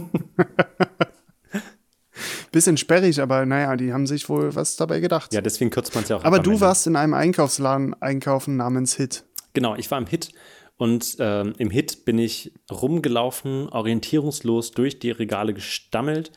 Bisschen 2.52 2.78
sperrig, 2.78 3.22
aber 3.22 3.46
naja, 3.46 3.76
die 3.76 3.94
haben 3.94 4.08
sich 4.08 4.30
wohl 4.30 4.56
was 4.56 4.76
dabei 4.78 5.00
gedacht. 5.00 5.34
Ja, 5.34 5.42
deswegen 5.42 5.70
kürzt 5.70 5.94
man 5.94 6.04
es 6.04 6.10
ja 6.10 6.16
auch 6.16 6.22
ab 6.22 6.28
aber 6.28 6.38
am 6.38 6.44
du 6.44 6.60
warst 6.60 6.88
in 6.88 6.96
einem 6.96 7.14
Einkaufsladen 7.14 7.94
einkaufen 8.02 8.58
namens 8.58 8.96
Hit. 8.96 9.26
Genau, 9.54 9.76
ich 9.76 9.92
war 9.92 9.98
im 9.98 10.08
Hit 10.08 10.32
und 10.78 11.18
ähm, 11.20 11.54
im 11.58 11.70
Hit 11.70 12.06
bin 12.06 12.20
ich 12.20 12.54
rumgelaufen, 12.72 13.68
orientierungslos 13.70 14.72
durch 14.72 15.00
die 15.00 15.12
Regale 15.12 15.54
gestammelt. 15.54 16.32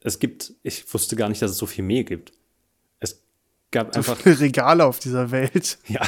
es 0.00 0.18
gibt, 0.18 0.52
ich 0.62 0.92
wusste 0.92 1.16
gar 1.16 1.28
nicht, 1.28 1.40
dass 1.40 1.52
es 1.52 1.58
so 1.58 1.66
viel 1.66 1.84
Mehl 1.84 2.04
gibt. 2.04 2.32
Es 3.00 3.24
gab 3.70 3.94
So 3.94 3.98
einfach, 3.98 4.16
viele 4.16 4.40
Regale 4.40 4.84
auf 4.84 4.98
dieser 4.98 5.30
Welt. 5.30 5.78
ja, 5.86 6.02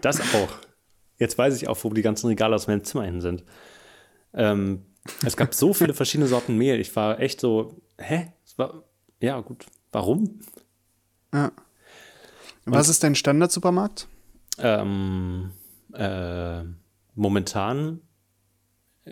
das 0.00 0.20
auch. 0.34 0.58
Jetzt 1.18 1.36
weiß 1.36 1.56
ich 1.56 1.68
auch, 1.68 1.82
wo 1.82 1.90
die 1.90 2.02
ganzen 2.02 2.28
Regale 2.28 2.54
aus 2.54 2.66
meinem 2.66 2.84
Zimmer 2.84 3.04
hin 3.04 3.20
sind. 3.20 3.44
Ähm, 4.34 4.86
es 5.24 5.36
gab 5.36 5.54
so 5.54 5.72
viele 5.74 5.94
verschiedene 5.94 6.28
Sorten 6.28 6.56
Mehl. 6.56 6.80
Ich 6.80 6.94
war 6.96 7.20
echt 7.20 7.40
so, 7.40 7.80
hä? 7.98 8.32
Es 8.44 8.58
war, 8.58 8.82
ja, 9.20 9.40
gut. 9.40 9.66
Warum? 9.92 10.40
Ja. 11.32 11.52
Was 12.64 12.88
ist 12.88 13.02
dein 13.02 13.14
Standard-Supermarkt? 13.14 14.08
Ähm, 14.58 15.52
äh, 15.92 16.62
momentan 17.14 18.00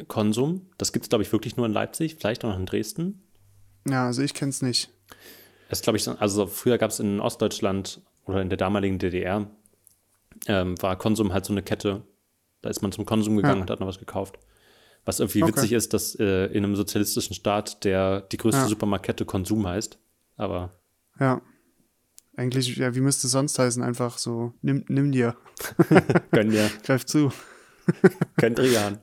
Konsum. 0.08 0.66
Das 0.78 0.92
gibt 0.92 1.04
es, 1.04 1.08
glaube 1.08 1.22
ich, 1.22 1.32
wirklich 1.32 1.56
nur 1.56 1.66
in 1.66 1.72
Leipzig, 1.72 2.16
vielleicht 2.16 2.44
auch 2.44 2.50
noch 2.50 2.58
in 2.58 2.66
Dresden. 2.66 3.22
Ja, 3.88 4.06
also 4.06 4.22
ich 4.22 4.34
kenn's 4.34 4.62
nicht. 4.62 4.90
Das 5.68 5.82
glaube 5.82 5.96
ich, 5.98 6.08
also 6.08 6.46
früher 6.46 6.78
gab 6.78 6.90
es 6.90 7.00
in 7.00 7.20
Ostdeutschland 7.20 8.00
oder 8.26 8.40
in 8.42 8.48
der 8.48 8.58
damaligen 8.58 8.98
DDR, 8.98 9.46
ähm, 10.46 10.80
war 10.82 10.96
Konsum 10.96 11.32
halt 11.32 11.44
so 11.44 11.52
eine 11.52 11.62
Kette. 11.62 12.02
Da 12.62 12.70
ist 12.70 12.82
man 12.82 12.92
zum 12.92 13.06
Konsum 13.06 13.36
gegangen 13.36 13.58
Ja. 13.58 13.62
und 13.62 13.70
hat 13.70 13.80
noch 13.80 13.86
was 13.86 13.98
gekauft. 13.98 14.38
Was 15.04 15.20
irgendwie 15.20 15.42
Okay. 15.42 15.52
witzig 15.56 15.72
ist, 15.72 15.92
dass 15.92 16.14
äh, 16.18 16.46
in 16.46 16.64
einem 16.64 16.76
sozialistischen 16.76 17.34
Staat 17.34 17.84
der 17.84 18.22
die 18.22 18.36
größte 18.38 18.62
Ja. 18.62 18.68
Supermarktkette 18.68 19.24
Konsum 19.24 19.66
heißt. 19.66 19.98
Aber 20.36 20.70
Ja. 21.20 21.40
Eigentlich, 22.36 22.74
ja, 22.76 22.94
wie 22.96 23.00
müsste 23.00 23.28
es 23.28 23.32
sonst 23.32 23.56
heißen? 23.58 23.80
Einfach 23.82 24.18
so, 24.18 24.54
nimm, 24.60 24.84
nimm 24.88 25.12
dir, 25.12 25.36
gönn 26.32 26.50
dir, 26.50 26.68
greif 26.84 27.06
zu. 27.06 27.30
Göndrian. 28.36 28.98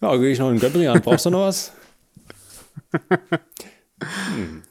Ja, 0.00 0.16
gehe 0.16 0.30
ich 0.32 0.38
noch 0.40 0.50
in 0.50 0.58
Göndrian. 0.58 1.00
Brauchst 1.02 1.26
du 1.26 1.30
noch 1.30 1.42
was? 1.46 1.72
Hm. 4.34 4.62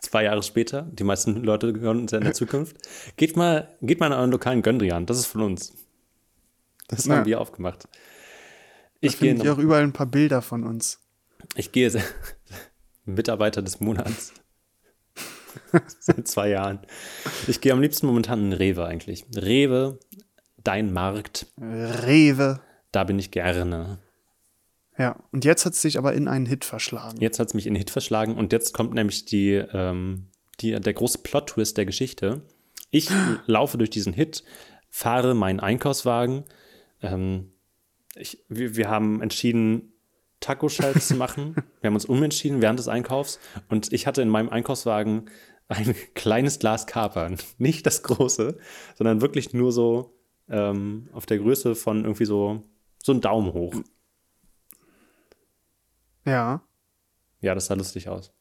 Zwei 0.00 0.24
Jahre 0.24 0.42
später, 0.42 0.82
die 0.82 1.04
meisten 1.04 1.36
Leute 1.42 1.72
gehören 1.72 2.00
uns 2.00 2.12
ja 2.12 2.18
in 2.18 2.24
der 2.24 2.34
Zukunft. 2.34 2.76
Geht 3.16 3.36
mal, 3.36 3.68
geht 3.80 4.00
mal 4.00 4.06
in 4.08 4.12
euren 4.12 4.30
lokalen 4.30 4.62
Göndrian. 4.62 5.06
Das 5.06 5.18
ist 5.18 5.26
von 5.26 5.42
uns. 5.42 5.72
Das 6.88 7.06
Ja. 7.06 7.16
haben 7.16 7.26
wir 7.26 7.40
aufgemacht. 7.40 7.88
Ich 9.00 9.14
Ich 9.14 9.20
gehe, 9.20 9.30
finde 9.30 9.52
auch 9.52 9.58
überall 9.58 9.82
ein 9.82 9.92
paar 9.92 10.06
Bilder 10.06 10.42
von 10.42 10.64
uns. 10.64 11.00
ich 11.54 11.72
gehe 11.72 11.90
Mitarbeiter 13.04 13.62
des 13.62 13.80
Monats. 13.80 14.32
Seit 16.00 16.26
zwei 16.28 16.50
Jahren. 16.50 16.80
Ich 17.46 17.60
gehe 17.60 17.72
am 17.72 17.80
liebsten 17.80 18.06
momentan 18.06 18.46
in 18.46 18.52
Rewe 18.52 18.84
eigentlich. 18.84 19.24
Rewe, 19.34 19.98
dein 20.62 20.92
Markt, 20.92 21.46
Rewe. 21.60 22.60
da 22.92 23.04
bin 23.04 23.18
ich 23.18 23.30
gerne. 23.30 23.98
Ja, 24.96 25.16
und 25.30 25.44
jetzt 25.44 25.64
hat 25.64 25.74
es 25.74 25.82
dich 25.82 25.96
aber 25.96 26.12
in 26.14 26.26
einen 26.26 26.46
Hit 26.46 26.64
verschlagen. 26.64 27.20
Jetzt 27.20 27.38
hat 27.38 27.48
es 27.48 27.54
mich 27.54 27.66
in 27.66 27.74
den 27.74 27.78
Hit 27.78 27.90
verschlagen 27.90 28.36
und 28.36 28.52
jetzt 28.52 28.74
kommt 28.74 28.94
nämlich 28.94 29.24
die, 29.26 29.52
ähm, 29.54 30.26
die, 30.60 30.72
der 30.72 30.92
große 30.92 31.18
Plot-Twist 31.18 31.76
der 31.76 31.86
Geschichte. 31.86 32.42
Ich 32.90 33.08
laufe 33.46 33.78
durch 33.78 33.90
diesen 33.90 34.12
Hit, 34.12 34.42
fahre 34.90 35.34
meinen 35.34 35.60
Einkaufswagen. 35.60 36.44
Ähm, 37.00 37.52
ich, 38.18 38.44
wir, 38.48 38.76
wir 38.76 38.88
haben 38.88 39.22
entschieden, 39.22 39.92
Taco-Shells 40.40 41.08
zu 41.08 41.16
machen. 41.16 41.56
Wir 41.80 41.88
haben 41.88 41.94
uns 41.94 42.04
umentschieden 42.04 42.62
während 42.62 42.78
des 42.78 42.86
Einkaufs 42.86 43.40
und 43.68 43.92
ich 43.92 44.06
hatte 44.06 44.22
in 44.22 44.28
meinem 44.28 44.48
Einkaufswagen 44.48 45.30
ein 45.66 45.94
kleines 46.14 46.58
Glas 46.60 46.86
Kapern. 46.86 47.38
Nicht 47.58 47.86
das 47.86 48.02
große, 48.04 48.56
sondern 48.94 49.20
wirklich 49.20 49.52
nur 49.52 49.72
so 49.72 50.16
ähm, 50.48 51.08
auf 51.12 51.26
der 51.26 51.38
Größe 51.38 51.74
von 51.74 52.04
irgendwie 52.04 52.24
so, 52.24 52.62
so 53.02 53.12
ein 53.12 53.20
Daumen 53.20 53.52
hoch. 53.52 53.74
Ja. 56.24 56.62
Ja, 57.40 57.54
das 57.54 57.66
sah 57.66 57.74
lustig 57.74 58.08
aus. 58.08 58.32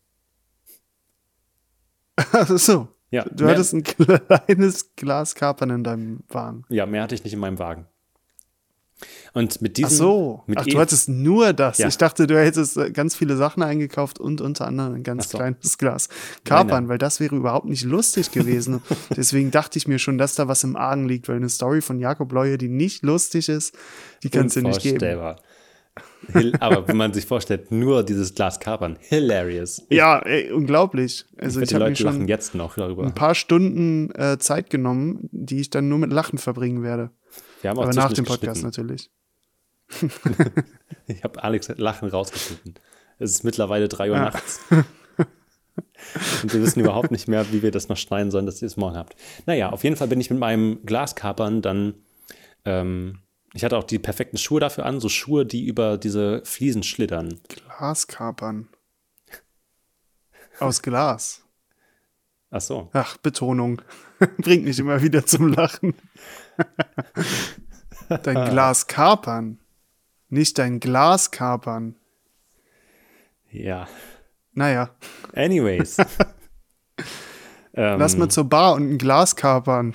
Ach 2.15 2.47
so. 2.47 2.89
Ja, 3.09 3.23
Du 3.23 3.47
hattest 3.47 3.73
ein 3.73 3.83
kleines 3.83 4.95
Glas 4.95 5.33
Kapern 5.33 5.69
in 5.69 5.83
deinem 5.83 6.23
Wagen. 6.27 6.65
Ja, 6.69 6.85
mehr 6.85 7.03
hatte 7.03 7.15
ich 7.15 7.23
nicht 7.23 7.33
in 7.33 7.39
meinem 7.39 7.57
Wagen. 7.57 7.87
Und 9.33 9.61
mit 9.61 9.73
Ach 9.73 9.75
diesem. 9.75 9.97
so. 9.97 10.43
Mit 10.47 10.57
Ach, 10.59 10.65
e- 10.65 10.71
du 10.71 10.79
hattest 10.79 11.07
nur 11.09 11.53
das. 11.53 11.77
Ja. 11.77 11.87
Ich 11.87 11.97
dachte, 11.97 12.25
du 12.25 12.39
hättest 12.39 12.77
äh, 12.77 12.91
ganz 12.91 13.15
viele 13.15 13.35
Sachen 13.37 13.61
eingekauft 13.63 14.19
und 14.19 14.41
unter 14.41 14.65
anderem 14.65 14.95
ein 14.95 15.03
ganz 15.03 15.25
Ach 15.27 15.31
so. 15.31 15.37
kleines 15.37 15.77
Glas 15.77 16.09
Kapern, 16.45 16.83
nein. 16.83 16.89
weil 16.89 16.97
das 16.97 17.19
wäre 17.19 17.35
überhaupt 17.35 17.67
nicht 17.67 17.83
lustig 17.83 18.31
gewesen. 18.31 18.81
Deswegen 19.15 19.51
dachte 19.51 19.77
ich 19.77 19.87
mir 19.87 19.99
schon, 19.99 20.17
dass 20.17 20.35
da 20.35 20.47
was 20.47 20.63
im 20.63 20.75
Argen 20.75 21.07
liegt, 21.07 21.27
weil 21.29 21.35
eine 21.35 21.49
Story 21.49 21.81
von 21.81 21.99
Jakob 21.99 22.31
Leue, 22.31 22.57
die 22.57 22.69
nicht 22.69 23.03
lustig 23.03 23.49
ist, 23.49 23.75
die 24.23 24.29
kannst 24.29 24.55
du 24.55 24.61
nicht 24.61 24.81
geben. 24.81 25.35
Aber 26.59 26.87
wenn 26.87 26.97
man 26.97 27.13
sich 27.13 27.25
vorstellt, 27.25 27.71
nur 27.71 28.03
dieses 28.03 28.33
Glas 28.35 28.59
Kapern, 28.59 28.97
hilarious. 28.99 29.81
Ja, 29.89 30.19
ey, 30.19 30.51
unglaublich. 30.51 31.25
Also 31.37 31.61
Ich 31.61 31.69
ich, 31.71 31.75
habe 31.75 31.89
mir 31.89 31.95
schon 31.95 32.27
jetzt 32.27 32.53
noch 32.55 32.75
darüber. 32.75 33.03
ein 33.03 33.13
paar 33.15 33.33
Stunden 33.35 34.11
äh, 34.11 34.37
Zeit 34.37 34.69
genommen, 34.69 35.29
die 35.31 35.59
ich 35.61 35.69
dann 35.69 35.87
nur 35.89 35.97
mit 35.99 36.11
Lachen 36.11 36.37
verbringen 36.37 36.83
werde. 36.83 37.11
Wir 37.61 37.69
haben 37.69 37.79
auch 37.79 37.83
Aber 37.83 37.93
nach 37.93 38.13
dem 38.13 38.25
Podcast 38.25 38.63
natürlich. 38.63 39.09
Ich 41.09 41.23
habe 41.23 41.41
Alex 41.41 41.69
Lachen 41.77 42.09
rausgeschnitten. 42.09 42.75
Es 43.17 43.31
ist 43.31 43.43
mittlerweile 43.45 43.87
3 43.87 44.09
Uhr 44.09 44.15
Ja. 44.17 44.23
nachts. 44.25 44.59
Und 46.43 46.53
wir 46.53 46.61
wissen 46.61 46.81
überhaupt 46.81 47.11
nicht 47.11 47.27
mehr, 47.29 47.51
wie 47.53 47.61
wir 47.61 47.71
das 47.71 47.87
noch 47.87 47.95
schneiden 47.97 48.29
sollen, 48.29 48.45
dass 48.45 48.61
ihr 48.61 48.65
es 48.65 48.75
morgen 48.77 48.97
habt. 48.97 49.15
Naja, 49.45 49.69
auf 49.69 49.83
jeden 49.85 49.95
Fall 49.95 50.07
bin 50.07 50.19
ich 50.19 50.29
mit 50.29 50.39
meinem 50.39 50.85
Glaskapern 50.85 51.61
dann. 51.61 51.93
Ähm, 52.65 53.19
ich 53.53 53.63
hatte 53.63 53.77
auch 53.77 53.85
die 53.85 53.99
perfekten 53.99 54.37
Schuhe 54.37 54.59
dafür 54.59 54.85
an, 54.85 54.99
so 54.99 55.07
Schuhe, 55.07 55.45
die 55.45 55.65
über 55.65 55.97
diese 55.97 56.41
Fliesen 56.43 56.83
schlittern. 56.83 57.39
Glaskapern. 57.47 58.67
Aus 60.59 60.81
Glas. 60.81 61.43
Ach 62.51 62.61
so. 62.61 62.89
Ach, 62.93 63.17
Betonung. 63.17 63.81
Bringt 64.39 64.65
mich 64.65 64.79
immer 64.79 65.01
wieder 65.01 65.25
zum 65.25 65.47
Lachen. 65.53 65.93
Dein 68.09 68.49
Glas 68.49 68.87
kapern. 68.87 69.59
Nicht 70.29 70.57
dein 70.57 70.79
Glas 70.79 71.31
kapern. 71.31 71.95
Ja. 73.49 73.87
Naja, 74.53 74.89
Anyways. 75.33 75.97
ähm, 75.99 76.05
lass 77.99 78.17
mal 78.17 78.29
zur 78.29 78.45
Bar 78.45 78.73
und 78.73 78.91
ein 78.91 78.97
Glas 78.97 79.35
kapern. 79.35 79.93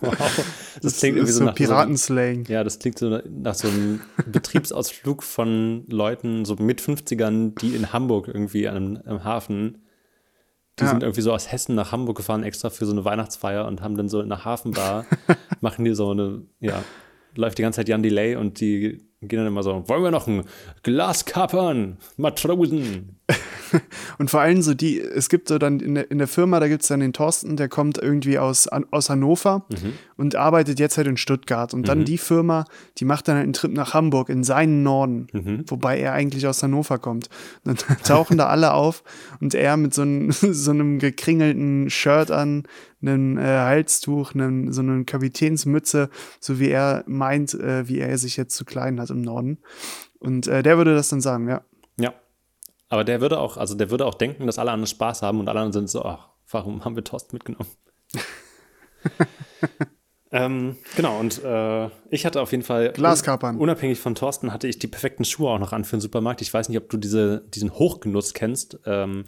wow. 0.00 0.44
Das 0.82 0.98
klingt 0.98 1.16
irgendwie 1.16 1.32
so 1.32 1.40
so 1.40 1.44
nach 1.44 1.52
so, 1.52 1.56
Piratenslang. 1.56 2.44
Ja, 2.46 2.64
das 2.64 2.78
klingt 2.78 2.98
so 2.98 3.20
nach 3.28 3.54
so 3.54 3.68
einem 3.68 4.00
Betriebsausflug 4.26 5.22
von 5.22 5.84
Leuten, 5.88 6.44
so 6.44 6.54
mit 6.56 6.80
50ern, 6.80 7.58
die 7.60 7.74
in 7.74 7.92
Hamburg 7.92 8.28
irgendwie 8.28 8.68
am, 8.68 8.98
am 9.04 9.24
Hafen, 9.24 9.82
die 10.80 10.84
Ja. 10.84 10.90
sind 10.90 11.02
irgendwie 11.02 11.20
so 11.20 11.32
aus 11.32 11.52
Hessen 11.52 11.74
nach 11.76 11.92
Hamburg 11.92 12.16
gefahren, 12.16 12.42
extra 12.42 12.70
für 12.70 12.86
so 12.86 12.92
eine 12.92 13.04
Weihnachtsfeier 13.04 13.66
und 13.66 13.80
haben 13.82 13.96
dann 13.96 14.08
so 14.08 14.20
in 14.20 14.32
einer 14.32 14.44
Hafenbar, 14.44 15.04
machen 15.60 15.84
die 15.84 15.94
so 15.94 16.10
eine, 16.10 16.42
ja, 16.60 16.82
läuft 17.36 17.58
die 17.58 17.62
ganze 17.62 17.76
Zeit 17.76 17.88
Jan 17.88 18.02
Delay 18.02 18.34
und 18.36 18.60
die 18.60 19.06
gehen 19.22 19.38
dann 19.38 19.46
immer 19.46 19.62
so, 19.62 19.86
wollen 19.88 20.02
wir 20.02 20.10
noch 20.10 20.26
ein 20.26 20.44
Glas 20.82 21.24
kapern, 21.26 21.98
Matrosen. 22.16 23.19
Und 24.18 24.30
vor 24.30 24.40
allem 24.40 24.62
so 24.62 24.74
die, 24.74 25.00
es 25.00 25.28
gibt 25.28 25.48
so 25.48 25.58
dann 25.58 25.80
in 25.80 25.94
der, 25.94 26.10
in 26.10 26.18
der 26.18 26.26
Firma, 26.28 26.60
da 26.60 26.68
gibt 26.68 26.82
es 26.82 26.88
dann 26.88 27.00
den 27.00 27.12
Thorsten, 27.12 27.56
der 27.56 27.68
kommt 27.68 27.98
irgendwie 27.98 28.38
aus, 28.38 28.68
aus 28.68 29.10
Hannover 29.10 29.64
Mhm. 29.70 29.92
und 30.16 30.36
arbeitet 30.36 30.78
jetzt 30.78 30.96
halt 30.96 31.06
in 31.06 31.16
Stuttgart. 31.16 31.72
Und 31.74 31.88
dann 31.88 32.04
die 32.04 32.18
Firma, 32.18 32.64
die 32.98 33.04
macht 33.04 33.28
dann 33.28 33.36
halt 33.36 33.44
einen 33.44 33.52
Trip 33.52 33.72
nach 33.72 33.94
Hamburg 33.94 34.28
in 34.28 34.44
seinen 34.44 34.82
Norden, 34.82 35.26
Mhm. 35.32 35.64
wobei 35.68 35.98
er 35.98 36.12
eigentlich 36.12 36.46
aus 36.46 36.62
Hannover 36.62 36.98
kommt. 36.98 37.28
Und 37.64 37.84
dann 37.88 37.96
tauchen 38.04 38.36
da 38.38 38.46
alle 38.46 38.72
auf 38.72 39.02
und 39.40 39.54
er 39.54 39.76
mit 39.76 39.94
so 39.94 40.02
einem, 40.02 40.30
so 40.32 40.70
einem 40.70 40.98
gekringelten 40.98 41.90
Shirt 41.90 42.30
an, 42.30 42.64
einem 43.02 43.38
äh, 43.38 43.42
Halstuch, 43.42 44.34
einem, 44.34 44.72
so 44.72 44.82
einer 44.82 45.04
Kapitänsmütze, 45.04 46.10
so 46.38 46.58
wie 46.60 46.68
er 46.68 47.02
meint, 47.06 47.54
äh, 47.54 47.88
wie 47.88 47.98
er 47.98 48.18
sich 48.18 48.36
jetzt 48.36 48.54
zu 48.56 48.64
klein 48.64 49.00
hat 49.00 49.10
im 49.10 49.22
Norden. 49.22 49.58
Und 50.18 50.46
äh, 50.48 50.62
der 50.62 50.76
würde 50.76 50.94
das 50.94 51.08
dann 51.08 51.20
sagen, 51.22 51.48
ja. 51.48 51.62
Ja. 51.98 52.12
Aber 52.90 53.04
der 53.04 53.22
würde 53.22 53.38
auch, 53.40 53.56
also 53.56 53.74
der 53.74 53.90
würde 53.90 54.04
auch 54.04 54.14
denken, 54.14 54.46
dass 54.46 54.58
alle 54.58 54.72
anderen 54.72 54.88
Spaß 54.88 55.22
haben 55.22 55.40
und 55.40 55.48
alle 55.48 55.60
anderen 55.60 55.72
sind 55.72 55.88
so, 55.88 56.04
ach, 56.04 56.28
warum 56.50 56.84
haben 56.84 56.96
wir 56.96 57.04
Thorsten 57.04 57.36
mitgenommen? 57.36 57.70
ähm, 60.32 60.76
genau, 60.96 61.18
und 61.18 61.42
äh, 61.42 61.86
ich 62.10 62.24
hatte 62.24 62.40
auf 62.40 62.52
jeden 62.52 62.62
Fall. 62.62 62.92
Glaskapern. 62.92 63.56
un- 63.56 63.60
Unabhängig 63.62 63.98
von 63.98 64.14
Thorsten 64.14 64.52
hatte 64.52 64.68
ich 64.68 64.78
die 64.78 64.86
perfekten 64.86 65.24
Schuhe 65.24 65.50
auch 65.50 65.58
noch 65.58 65.72
an 65.72 65.84
für 65.84 65.96
den 65.96 66.00
Supermarkt. 66.00 66.40
Ich 66.42 66.52
weiß 66.52 66.68
nicht, 66.68 66.78
ob 66.78 66.88
du 66.88 66.96
diese, 66.98 67.40
diesen 67.54 67.72
Hochgenuss 67.74 68.34
kennst. 68.34 68.78
Ähm, 68.86 69.24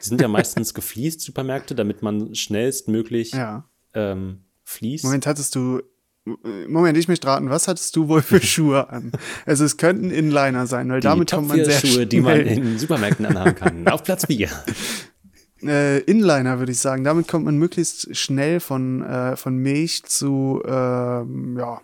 die 0.00 0.08
sind 0.08 0.20
ja 0.20 0.28
meistens 0.38 0.74
gefliest, 0.74 1.20
Supermärkte, 1.22 1.74
damit 1.74 2.02
man 2.02 2.34
schnellstmöglich 2.34 3.32
Ja. 3.32 3.64
ähm, 3.94 4.44
fließt. 4.64 5.04
Moment, 5.04 5.26
hattest 5.26 5.54
du. 5.54 5.80
Moment, 6.24 6.96
ich 6.96 7.08
möchte 7.08 7.26
raten, 7.26 7.50
was 7.50 7.66
hattest 7.66 7.96
du 7.96 8.08
wohl 8.08 8.22
für 8.22 8.40
Schuhe 8.42 8.88
an? 8.90 9.12
Also 9.44 9.64
es 9.64 9.76
könnten 9.76 10.10
Inliner 10.10 10.66
sein, 10.66 10.88
weil 10.90 11.00
die 11.00 11.04
damit 11.06 11.30
Top 11.30 11.40
kommt 11.40 11.48
man 11.48 11.56
4 11.56 11.64
sehr 11.64 11.80
Schuhe, 11.80 12.06
die 12.06 12.20
man 12.20 12.40
schnell. 12.40 12.58
in 12.58 12.78
Supermärkten 12.78 13.26
anhaben 13.26 13.54
kann. 13.56 13.88
Auf 13.90 14.04
Platz 14.04 14.26
4. 14.26 14.48
äh, 15.64 15.98
Inliner 16.02 16.58
würde 16.60 16.70
ich 16.72 16.78
sagen. 16.78 17.02
Damit 17.02 17.26
kommt 17.26 17.44
man 17.44 17.56
möglichst 17.58 18.16
schnell 18.16 18.60
von, 18.60 19.02
äh, 19.02 19.36
von 19.36 19.56
Milch 19.56 20.04
zu 20.04 20.62
ähm, 20.64 21.56
ja 21.58 21.80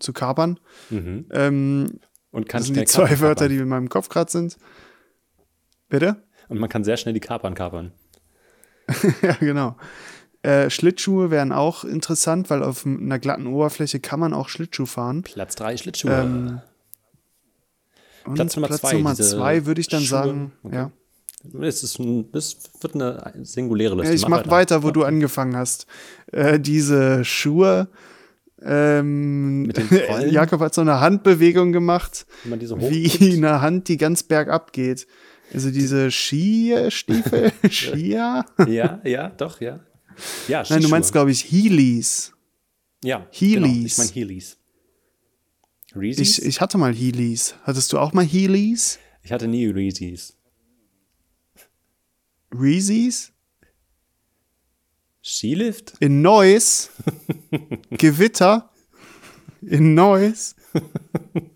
zu 0.00 0.12
Kapern. 0.12 0.58
Mhm. 0.90 1.26
Ähm, 1.32 2.00
Und 2.30 2.48
kann 2.48 2.60
Das 2.60 2.66
sind 2.66 2.74
schnell 2.74 2.84
die 2.84 2.90
zwei 2.90 3.02
kapern, 3.04 3.20
Wörter, 3.20 3.48
die 3.48 3.56
in 3.56 3.68
meinem 3.68 3.88
Kopf 3.88 4.08
gerade 4.08 4.30
sind. 4.30 4.56
Bitte? 5.88 6.22
Und 6.48 6.58
man 6.58 6.68
kann 6.68 6.84
sehr 6.84 6.96
schnell 6.96 7.14
die 7.14 7.20
Kapern 7.20 7.54
kapern. 7.54 7.92
ja, 9.22 9.32
genau. 9.40 9.76
Äh, 10.42 10.70
Schlittschuhe 10.70 11.30
wären 11.30 11.52
auch 11.52 11.84
interessant, 11.84 12.48
weil 12.50 12.62
auf 12.62 12.86
einer 12.86 13.18
glatten 13.18 13.46
Oberfläche 13.46 13.98
kann 13.98 14.20
man 14.20 14.32
auch 14.32 14.48
Schlittschuh 14.48 14.86
fahren. 14.86 15.22
Platz 15.22 15.56
drei 15.56 15.76
Schlittschuhe. 15.76 16.12
Ähm, 16.12 16.60
Platz 18.34 18.56
Nummer 18.56 18.70
zwei, 18.70 18.92
Nummer 18.94 19.14
diese 19.14 19.36
zwei 19.36 19.66
würde 19.66 19.80
ich 19.80 19.88
dann 19.88 20.00
Schuhe. 20.02 20.08
sagen, 20.08 20.52
Okay. 20.62 20.74
ja. 20.76 20.90
Das, 21.44 21.82
ist 21.82 21.98
ein, 21.98 22.30
das 22.32 22.56
wird 22.80 22.94
eine 22.94 23.32
singuläre 23.42 23.94
Liste. 23.94 24.08
Ja, 24.08 24.14
ich 24.14 24.28
mach 24.28 24.48
weiter, 24.48 24.82
wo 24.82 24.90
du 24.90 25.04
angefangen 25.04 25.56
hast. 25.56 25.86
Äh, 26.32 26.58
diese 26.60 27.24
Schuhe. 27.24 27.88
Ähm? 28.60 29.72
Jakob 30.28 30.60
hat 30.60 30.74
so 30.74 30.80
eine 30.80 31.00
Handbewegung 31.00 31.72
gemacht, 31.72 32.26
diese 32.44 32.78
wie 32.80 33.34
eine 33.36 33.60
Hand, 33.60 33.88
die 33.88 33.96
ganz 33.96 34.24
bergab 34.24 34.72
geht. 34.72 35.06
Also 35.54 35.70
diese 35.70 36.10
Skistiefel, 36.10 37.52
Skier. 37.70 38.44
Ja, 38.66 39.00
ja, 39.04 39.28
doch, 39.30 39.60
ja. 39.60 39.80
Ja, 40.48 40.58
Nein, 40.58 40.66
du 40.68 40.74
Skischuhe. 40.74 40.90
meinst, 40.90 41.12
glaube 41.12 41.30
ich, 41.30 41.44
Heelys. 41.50 42.32
ja, 43.04 43.26
Heelys. 43.30 43.62
Genau, 43.64 43.86
ich 43.86 43.98
meine 43.98 44.10
Heelys. 44.10 44.56
Reese's? 45.94 46.38
Ich, 46.38 46.44
ich 46.44 46.60
hatte 46.60 46.76
mal 46.78 46.92
Heelys. 46.94 47.54
Hattest 47.64 47.92
du 47.92 47.98
auch 47.98 48.12
mal 48.12 48.24
Heelys? 48.24 48.98
Ich 49.22 49.32
hatte 49.32 49.48
nie 49.48 49.66
Reese's. 49.66 50.36
Reese's? 52.52 53.32
Skilift? 55.22 55.94
In 56.00 56.22
Neuss? 56.22 56.90
Gewitter? 57.90 58.70
In 59.62 59.94
Neuss? 59.94 60.54
Ein 60.72 61.50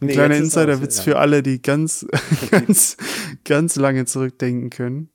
Nee, 0.00 0.12
kleiner 0.12 0.36
Insiderwitz 0.36 1.00
für 1.00 1.18
alle, 1.18 1.42
die 1.42 1.60
ganz, 1.60 2.06
ganz, 2.50 2.96
ganz 3.44 3.76
lange 3.76 4.06
zurückdenken 4.06 4.70
können. 4.70 5.10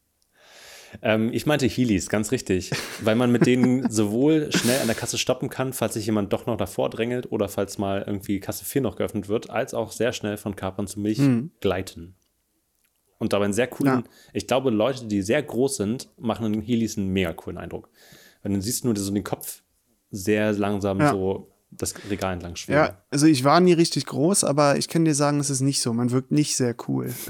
Ähm, 1.01 1.29
ich 1.33 1.45
meinte 1.45 1.65
Heelys, 1.67 2.09
ganz 2.09 2.31
richtig. 2.31 2.71
Weil 3.01 3.15
man 3.15 3.31
mit 3.31 3.45
denen 3.45 3.89
sowohl 3.91 4.51
schnell 4.51 4.79
an 4.81 4.87
der 4.87 4.95
Kasse 4.95 5.17
stoppen 5.17 5.49
kann, 5.49 5.73
falls 5.73 5.93
sich 5.95 6.05
jemand 6.05 6.31
doch 6.33 6.45
noch 6.45 6.57
davor 6.57 6.89
drängelt 6.89 7.31
oder 7.31 7.47
falls 7.49 7.77
mal 7.77 8.03
irgendwie 8.05 8.39
Kasse 8.39 8.65
4 8.65 8.81
noch 8.81 8.95
geöffnet 8.95 9.27
wird, 9.29 9.49
als 9.49 9.73
auch 9.73 9.91
sehr 9.91 10.13
schnell 10.13 10.37
von 10.37 10.55
Kapern 10.55 10.87
zu 10.87 10.99
Milch 10.99 11.19
gleiten. 11.61 12.15
Und 13.17 13.31
dabei 13.33 13.45
einen 13.45 13.53
sehr 13.53 13.67
coolen, 13.67 13.99
Ja. 13.99 14.03
ich 14.33 14.45
glaube, 14.45 14.69
Leute, 14.71 15.05
die 15.05 15.21
sehr 15.21 15.41
groß 15.41 15.77
sind, 15.77 16.09
machen 16.17 16.51
den 16.51 16.61
Heelys 16.61 16.97
einen 16.97 17.07
mega 17.13 17.31
coolen 17.33 17.57
Eindruck. 17.57 17.89
Weil 18.43 18.51
dann 18.51 18.61
siehst 18.61 18.83
du 18.83 18.87
nur 18.87 18.97
so 18.97 19.11
den 19.13 19.23
Kopf 19.23 19.63
sehr 20.11 20.51
langsam 20.53 20.99
Ja. 20.99 21.11
so 21.11 21.51
das 21.71 21.93
Regal 22.09 22.33
entlang 22.33 22.55
schweben. 22.55 22.77
Ja, 22.79 23.01
also 23.09 23.25
ich 23.25 23.43
war 23.43 23.59
nie 23.59 23.73
richtig 23.73 24.05
groß, 24.05 24.43
aber 24.43 24.77
ich 24.77 24.87
kann 24.87 25.03
dir 25.05 25.15
sagen, 25.15 25.39
es 25.39 25.49
ist 25.49 25.61
nicht 25.61 25.81
so. 25.81 25.91
Man 25.93 26.11
wirkt 26.11 26.31
nicht 26.31 26.55
sehr 26.55 26.75
cool. 26.87 27.13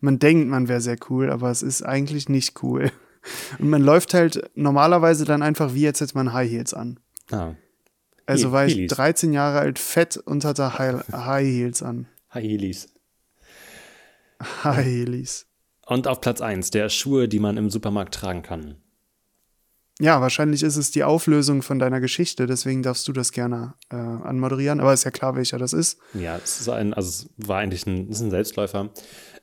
man 0.00 0.18
denkt, 0.18 0.48
man 0.48 0.68
wäre 0.68 0.80
sehr 0.80 0.96
cool, 1.10 1.30
aber 1.30 1.50
es 1.50 1.62
ist 1.62 1.82
eigentlich 1.82 2.28
nicht 2.28 2.62
cool. 2.62 2.90
Und 3.58 3.68
man 3.68 3.82
läuft 3.82 4.14
halt 4.14 4.50
normalerweise 4.54 5.24
dann 5.26 5.42
einfach 5.42 5.74
wie 5.74 5.82
jetzt 5.82 6.00
jetzt 6.00 6.14
mal 6.14 6.32
High 6.32 6.50
Heels 6.50 6.72
an. 6.74 6.98
Ah. 7.30 7.54
Also 8.26 8.48
He- 8.48 8.52
war 8.52 8.66
ich 8.66 8.74
Heelys. 8.74 8.90
13 8.92 9.32
Jahre 9.32 9.58
alt, 9.58 9.78
fett 9.78 10.16
und 10.16 10.44
hatte 10.44 10.78
High, 10.78 11.06
High 11.12 11.46
Heels 11.46 11.82
an. 11.82 12.06
High 12.32 12.44
Heelys. 12.44 12.88
High 14.64 14.84
Heelys. 14.86 15.46
Und 15.86 16.06
auf 16.06 16.20
Platz 16.20 16.40
1, 16.40 16.70
der 16.70 16.88
Schuhe, 16.88 17.28
die 17.28 17.40
man 17.40 17.56
im 17.56 17.68
Supermarkt 17.68 18.14
tragen 18.14 18.42
kann. 18.42 18.76
Ja, 20.00 20.20
wahrscheinlich 20.22 20.62
ist 20.62 20.76
es 20.76 20.90
die 20.90 21.04
Auflösung 21.04 21.62
von 21.62 21.78
deiner 21.78 22.00
Geschichte, 22.00 22.46
deswegen 22.46 22.82
darfst 22.82 23.06
du 23.06 23.12
das 23.12 23.32
gerne 23.32 23.74
äh, 23.90 23.96
anmoderieren, 23.96 24.80
aber 24.80 24.94
ist 24.94 25.04
ja 25.04 25.10
klar, 25.10 25.36
welcher 25.36 25.58
das 25.58 25.74
ist. 25.74 25.98
Ja, 26.14 26.36
es 26.42 26.60
ist 26.60 26.68
ein, 26.70 26.94
also 26.94 27.08
es 27.08 27.48
war 27.48 27.58
eigentlich 27.58 27.86
ein, 27.86 28.08
ist 28.08 28.20
ein 28.20 28.30
Selbstläufer. 28.30 28.88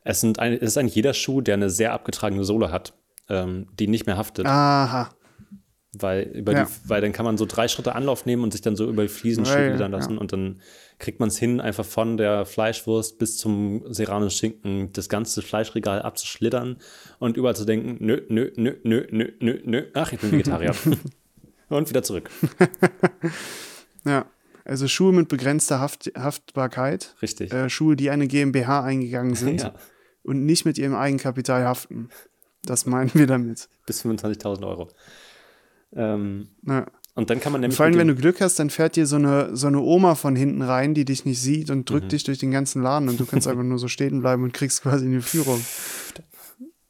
Es, 0.03 0.19
sind 0.19 0.39
ein, 0.39 0.53
es 0.53 0.61
ist 0.61 0.77
eigentlich 0.77 0.95
jeder 0.95 1.13
Schuh, 1.13 1.41
der 1.41 1.53
eine 1.53 1.69
sehr 1.69 1.93
abgetragene 1.93 2.43
Sohle 2.43 2.71
hat, 2.71 2.93
ähm, 3.29 3.67
die 3.79 3.87
nicht 3.87 4.07
mehr 4.07 4.17
haftet. 4.17 4.47
Aha. 4.47 5.09
Weil, 5.99 6.23
über 6.23 6.53
Ja. 6.53 6.63
die, 6.65 6.89
weil 6.89 7.01
dann 7.01 7.11
kann 7.11 7.25
man 7.25 7.37
so 7.37 7.45
drei 7.45 7.67
Schritte 7.67 7.95
Anlauf 7.95 8.25
nehmen 8.25 8.43
und 8.43 8.51
sich 8.51 8.61
dann 8.61 8.75
so 8.75 8.87
über 8.89 9.01
die 9.03 9.07
Fliesen 9.09 9.45
Ja, 9.45 9.59
ja, 9.59 9.69
schlittern 9.69 9.91
lassen 9.91 10.17
und 10.17 10.33
dann 10.33 10.61
kriegt 10.99 11.19
man 11.19 11.29
es 11.29 11.37
hin, 11.37 11.61
einfach 11.61 11.85
von 11.85 12.17
der 12.17 12.45
Fleischwurst 12.45 13.19
bis 13.19 13.37
zum 13.37 13.83
serranischen 13.93 14.37
Schinken 14.37 14.91
das 14.93 15.09
ganze 15.09 15.41
Fleischregal 15.41 16.01
abzuschlittern 16.01 16.77
und 17.19 17.37
überall 17.37 17.55
zu 17.55 17.65
denken, 17.65 17.97
nö, 18.03 18.21
nö, 18.29 18.51
nö, 18.55 18.75
nö, 18.83 19.05
nö, 19.11 19.31
nö, 19.39 19.59
nö, 19.63 19.83
ach, 19.93 20.11
ich 20.11 20.19
bin 20.19 20.31
Vegetarier. 20.31 20.73
und 21.69 21.89
wieder 21.89 22.03
zurück. 22.03 22.29
Ja. 24.05 24.25
Also 24.65 24.87
Schuhe 24.87 25.13
mit 25.13 25.29
begrenzter 25.29 25.79
Haft 25.79 26.11
Haftbarkeit. 26.17 27.15
Richtig. 27.21 27.53
Äh, 27.53 27.69
Schuhe, 27.69 27.95
die 27.95 28.09
eine 28.09 28.27
GmbH 28.27 28.83
eingegangen 28.83 29.35
sind 29.35 29.61
Ja. 29.61 29.73
und 30.23 30.45
nicht 30.45 30.65
mit 30.65 30.77
ihrem 30.77 30.95
Eigenkapital 30.95 31.63
haften. 31.65 32.09
Das 32.65 32.85
meinen 32.85 33.11
wir 33.13 33.27
damit. 33.27 33.69
Bis 33.85 34.03
25.000 34.03 34.67
Euro. 34.67 34.89
Ähm, 35.95 36.49
Ja. 36.65 36.85
und 37.15 37.29
dann 37.29 37.39
kann 37.39 37.51
man 37.51 37.61
nämlich. 37.61 37.77
Vor 37.77 37.85
allem, 37.85 37.97
wenn 37.97 38.07
du 38.09 38.15
Glück 38.15 38.41
hast, 38.41 38.59
dann 38.59 38.69
fährt 38.69 38.95
dir 38.95 39.05
so 39.05 39.15
eine, 39.15 39.55
so 39.55 39.67
eine 39.67 39.79
Oma 39.79 40.15
von 40.15 40.35
hinten 40.35 40.61
rein, 40.61 40.93
die 40.93 41.05
dich 41.05 41.25
nicht 41.25 41.41
sieht 41.41 41.69
und 41.69 41.79
Mhm. 41.79 41.85
drückt 41.85 42.11
dich 42.11 42.23
durch 42.23 42.37
den 42.39 42.51
ganzen 42.51 42.81
Laden 42.83 43.09
und 43.09 43.19
du 43.19 43.25
kannst 43.25 43.47
einfach 43.47 43.63
nur 43.63 43.79
so 43.79 43.87
stehen 43.87 44.19
bleiben 44.21 44.43
und 44.43 44.53
kriegst 44.53 44.81
quasi 44.83 45.05
eine 45.05 45.21
Führung. 45.21 45.61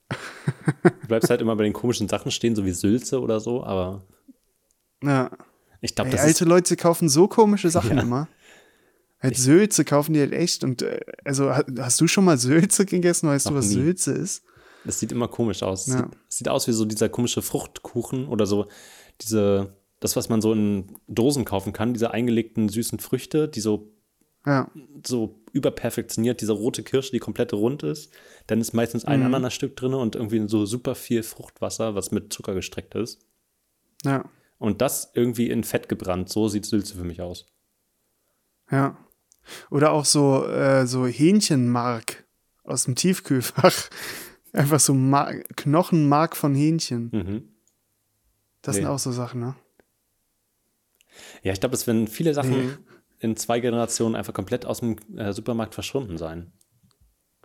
Du 0.10 1.08
bleibst 1.08 1.30
halt 1.30 1.42
immer 1.42 1.56
bei 1.56 1.64
den 1.64 1.74
komischen 1.74 2.08
Sachen 2.08 2.32
stehen, 2.32 2.56
so 2.56 2.66
wie 2.66 2.72
Sülze 2.72 3.20
oder 3.22 3.40
so, 3.40 3.64
aber 3.64 4.04
Ja. 5.04 5.32
ich 5.82 5.96
glaube, 5.96 6.12
das 6.12 6.22
alte. 6.22 6.46
Leute 6.46 6.76
kaufen 6.76 7.10
so 7.10 7.28
komische 7.28 7.70
Sachen 7.70 7.98
Ja. 7.98 8.04
immer. 8.04 8.28
Halt 9.20 9.36
Sülze 9.36 9.84
kaufen 9.84 10.14
die 10.14 10.20
halt 10.20 10.32
echt. 10.32 10.64
Und 10.64 10.84
äh, 10.84 11.00
also 11.26 11.50
ha- 11.50 11.66
hast 11.80 12.00
du 12.00 12.08
schon 12.08 12.24
mal 12.24 12.38
Sülze 12.38 12.86
gegessen? 12.86 13.28
Weißt 13.28 13.50
du, 13.50 13.56
was 13.56 13.70
nie. 13.70 13.74
Sülze 13.74 14.12
ist? 14.12 14.44
Das 14.88 15.00
sieht 15.00 15.12
immer 15.12 15.28
komisch 15.28 15.62
aus. 15.64 15.88
Es 15.88 15.94
Ja. 15.94 16.00
Sieht, 16.00 16.18
es 16.30 16.38
sieht 16.38 16.50
aus 16.50 16.68
wie 16.68 16.72
so 16.72 16.86
dieser 16.86 17.10
komische 17.10 17.42
Fruchtkuchen 17.42 18.28
oder 18.28 18.46
so 18.48 18.68
diese, 19.22 19.76
das, 20.00 20.16
was 20.16 20.30
man 20.30 20.42
so 20.42 20.54
in 20.54 20.96
Dosen 21.08 21.46
kaufen 21.46 21.74
kann, 21.74 21.94
diese 21.94 22.12
eingelegten 22.12 22.70
süßen 22.70 23.00
Früchte, 23.00 23.48
die 23.48 23.60
so, 23.62 23.92
Ja. 24.46 24.70
so 25.06 25.40
überperfektioniert, 25.52 26.40
diese 26.42 26.54
rote 26.54 26.84
Kirsche, 26.84 27.12
die 27.12 27.20
komplett 27.20 27.52
rund 27.54 27.84
ist. 27.84 28.12
Dann 28.48 28.62
ist 28.62 28.74
meistens 28.74 29.04
Mhm. 29.04 29.10
ein 29.10 29.24
Ananasstück 29.24 29.76
drin 29.76 29.94
und 29.94 30.16
irgendwie 30.16 30.48
so 30.48 30.66
super 30.66 30.96
viel 30.96 31.22
Fruchtwasser, 31.24 31.96
was 31.96 32.12
mit 32.12 32.32
Zucker 32.32 32.54
gestreckt 32.54 32.96
ist. 32.96 33.20
Ja. 34.06 34.24
Und 34.60 34.82
das 34.82 35.12
irgendwie 35.14 35.50
in 35.50 35.64
Fett 35.64 35.90
gebrannt. 35.90 36.30
So 36.30 36.48
sieht 36.48 36.66
Sülze 36.66 36.96
für 36.96 37.04
mich 37.04 37.22
aus. 37.22 37.46
Ja. 38.72 38.98
Oder 39.72 39.92
auch 39.92 40.06
so, 40.06 40.46
äh, 40.46 40.86
so 40.88 41.06
Hähnchenmark 41.08 42.26
aus 42.64 42.84
dem 42.86 42.96
Tiefkühlfach. 42.96 43.90
Einfach 44.58 44.80
so 44.80 44.94
Mar 44.94 45.34
Knochenmark 45.56 46.36
von 46.36 46.56
Hähnchen. 46.56 47.10
Mhm. 47.14 47.44
Das 48.62 48.76
Nee. 48.76 48.82
sind 48.82 48.90
auch 48.92 49.00
so 49.00 49.12
Sachen, 49.12 49.40
ne? 49.40 49.56
Ja, 51.44 51.54
ich 51.54 51.60
glaube, 51.60 51.76
es 51.76 51.88
werden 51.88 52.08
viele 52.08 52.34
Sachen 52.34 52.52
Nee. 52.52 52.70
in 53.20 53.36
zwei 53.38 53.60
Generationen 53.60 54.16
einfach 54.16 54.34
komplett 54.34 54.66
aus 54.66 54.80
dem 54.80 54.98
äh, 55.16 55.32
Supermarkt 55.34 55.74
verschwunden 55.74 56.18
sein. 56.18 56.52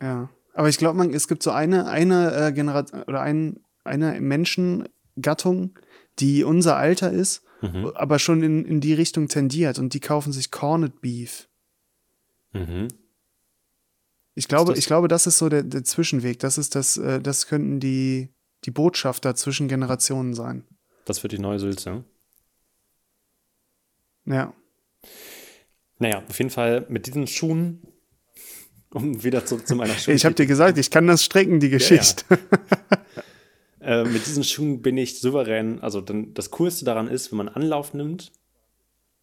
Ja. 0.01 0.31
Aber 0.55 0.68
ich 0.68 0.77
glaube, 0.79 0.98
man, 0.98 1.12
es 1.14 1.29
gibt 1.29 1.42
so 1.42 1.51
eine, 1.51 1.87
eine 1.87 2.33
äh, 2.35 2.53
Generation 2.53 3.03
oder 3.05 3.22
ein, 3.22 3.61
eine 3.85 4.20
Menschengattung, 4.20 5.79
die 6.18 6.44
unser 6.44 6.77
Alter 6.77 7.11
ist, 7.12 7.42
Mhm. 7.62 7.92
aber 7.94 8.18
schon 8.18 8.42
in, 8.42 8.64
in 8.64 8.81
die 8.81 8.92
Richtung 8.92 9.29
tendiert 9.29 9.79
und 9.79 9.94
die 9.94 10.01
kaufen 10.01 10.33
sich 10.33 10.51
Corned 10.51 11.01
Beef. 11.01 11.48
Mhm. 12.53 12.88
Ich 14.34 14.48
glaube, 14.48 14.72
das- 14.72 14.78
ich 14.78 14.86
glaube, 14.86 15.08
das 15.08 15.26
ist 15.26 15.38
so 15.38 15.48
der, 15.48 15.62
der 15.62 15.84
Zwischenweg. 15.84 16.38
Das 16.38 16.58
ist 16.58 16.74
das, 16.74 16.96
äh, 16.96 17.20
das 17.20 17.46
könnten 17.46 17.80
die, 17.80 18.28
die 18.64 18.70
Botschafter 18.70 19.34
zwischen 19.34 19.68
Generationen 19.68 20.34
sein. 20.34 20.64
Das 21.04 21.22
wird 21.22 21.32
die 21.32 21.38
neue 21.38 21.58
Sülze. 21.58 22.04
Ja. 24.24 24.54
Naja, 25.98 26.22
auf 26.28 26.38
jeden 26.38 26.50
Fall 26.50 26.86
mit 26.88 27.06
diesen 27.06 27.26
Schuhen, 27.26 27.82
um 28.90 29.22
wieder 29.24 29.44
zurück 29.44 29.66
zu 29.66 29.74
meiner 29.76 29.94
Schuhe. 29.98 30.14
Ich 30.14 30.24
habe 30.24 30.34
dir 30.34 30.46
gesagt, 30.46 30.78
ich 30.78 30.90
kann 30.90 31.06
das 31.06 31.24
strecken, 31.24 31.60
die 31.60 31.70
Geschichte. 31.70 32.24
äh, 33.80 34.04
mit 34.04 34.26
diesen 34.26 34.44
Schuhen 34.44 34.80
bin 34.82 34.96
ich 34.96 35.20
souverän. 35.20 35.80
Also 35.80 36.00
dann, 36.00 36.34
das 36.34 36.50
Coolste 36.52 36.84
daran 36.84 37.08
ist, 37.08 37.30
wenn 37.32 37.38
man 37.38 37.48
Anlauf 37.48 37.94
nimmt, 37.94 38.32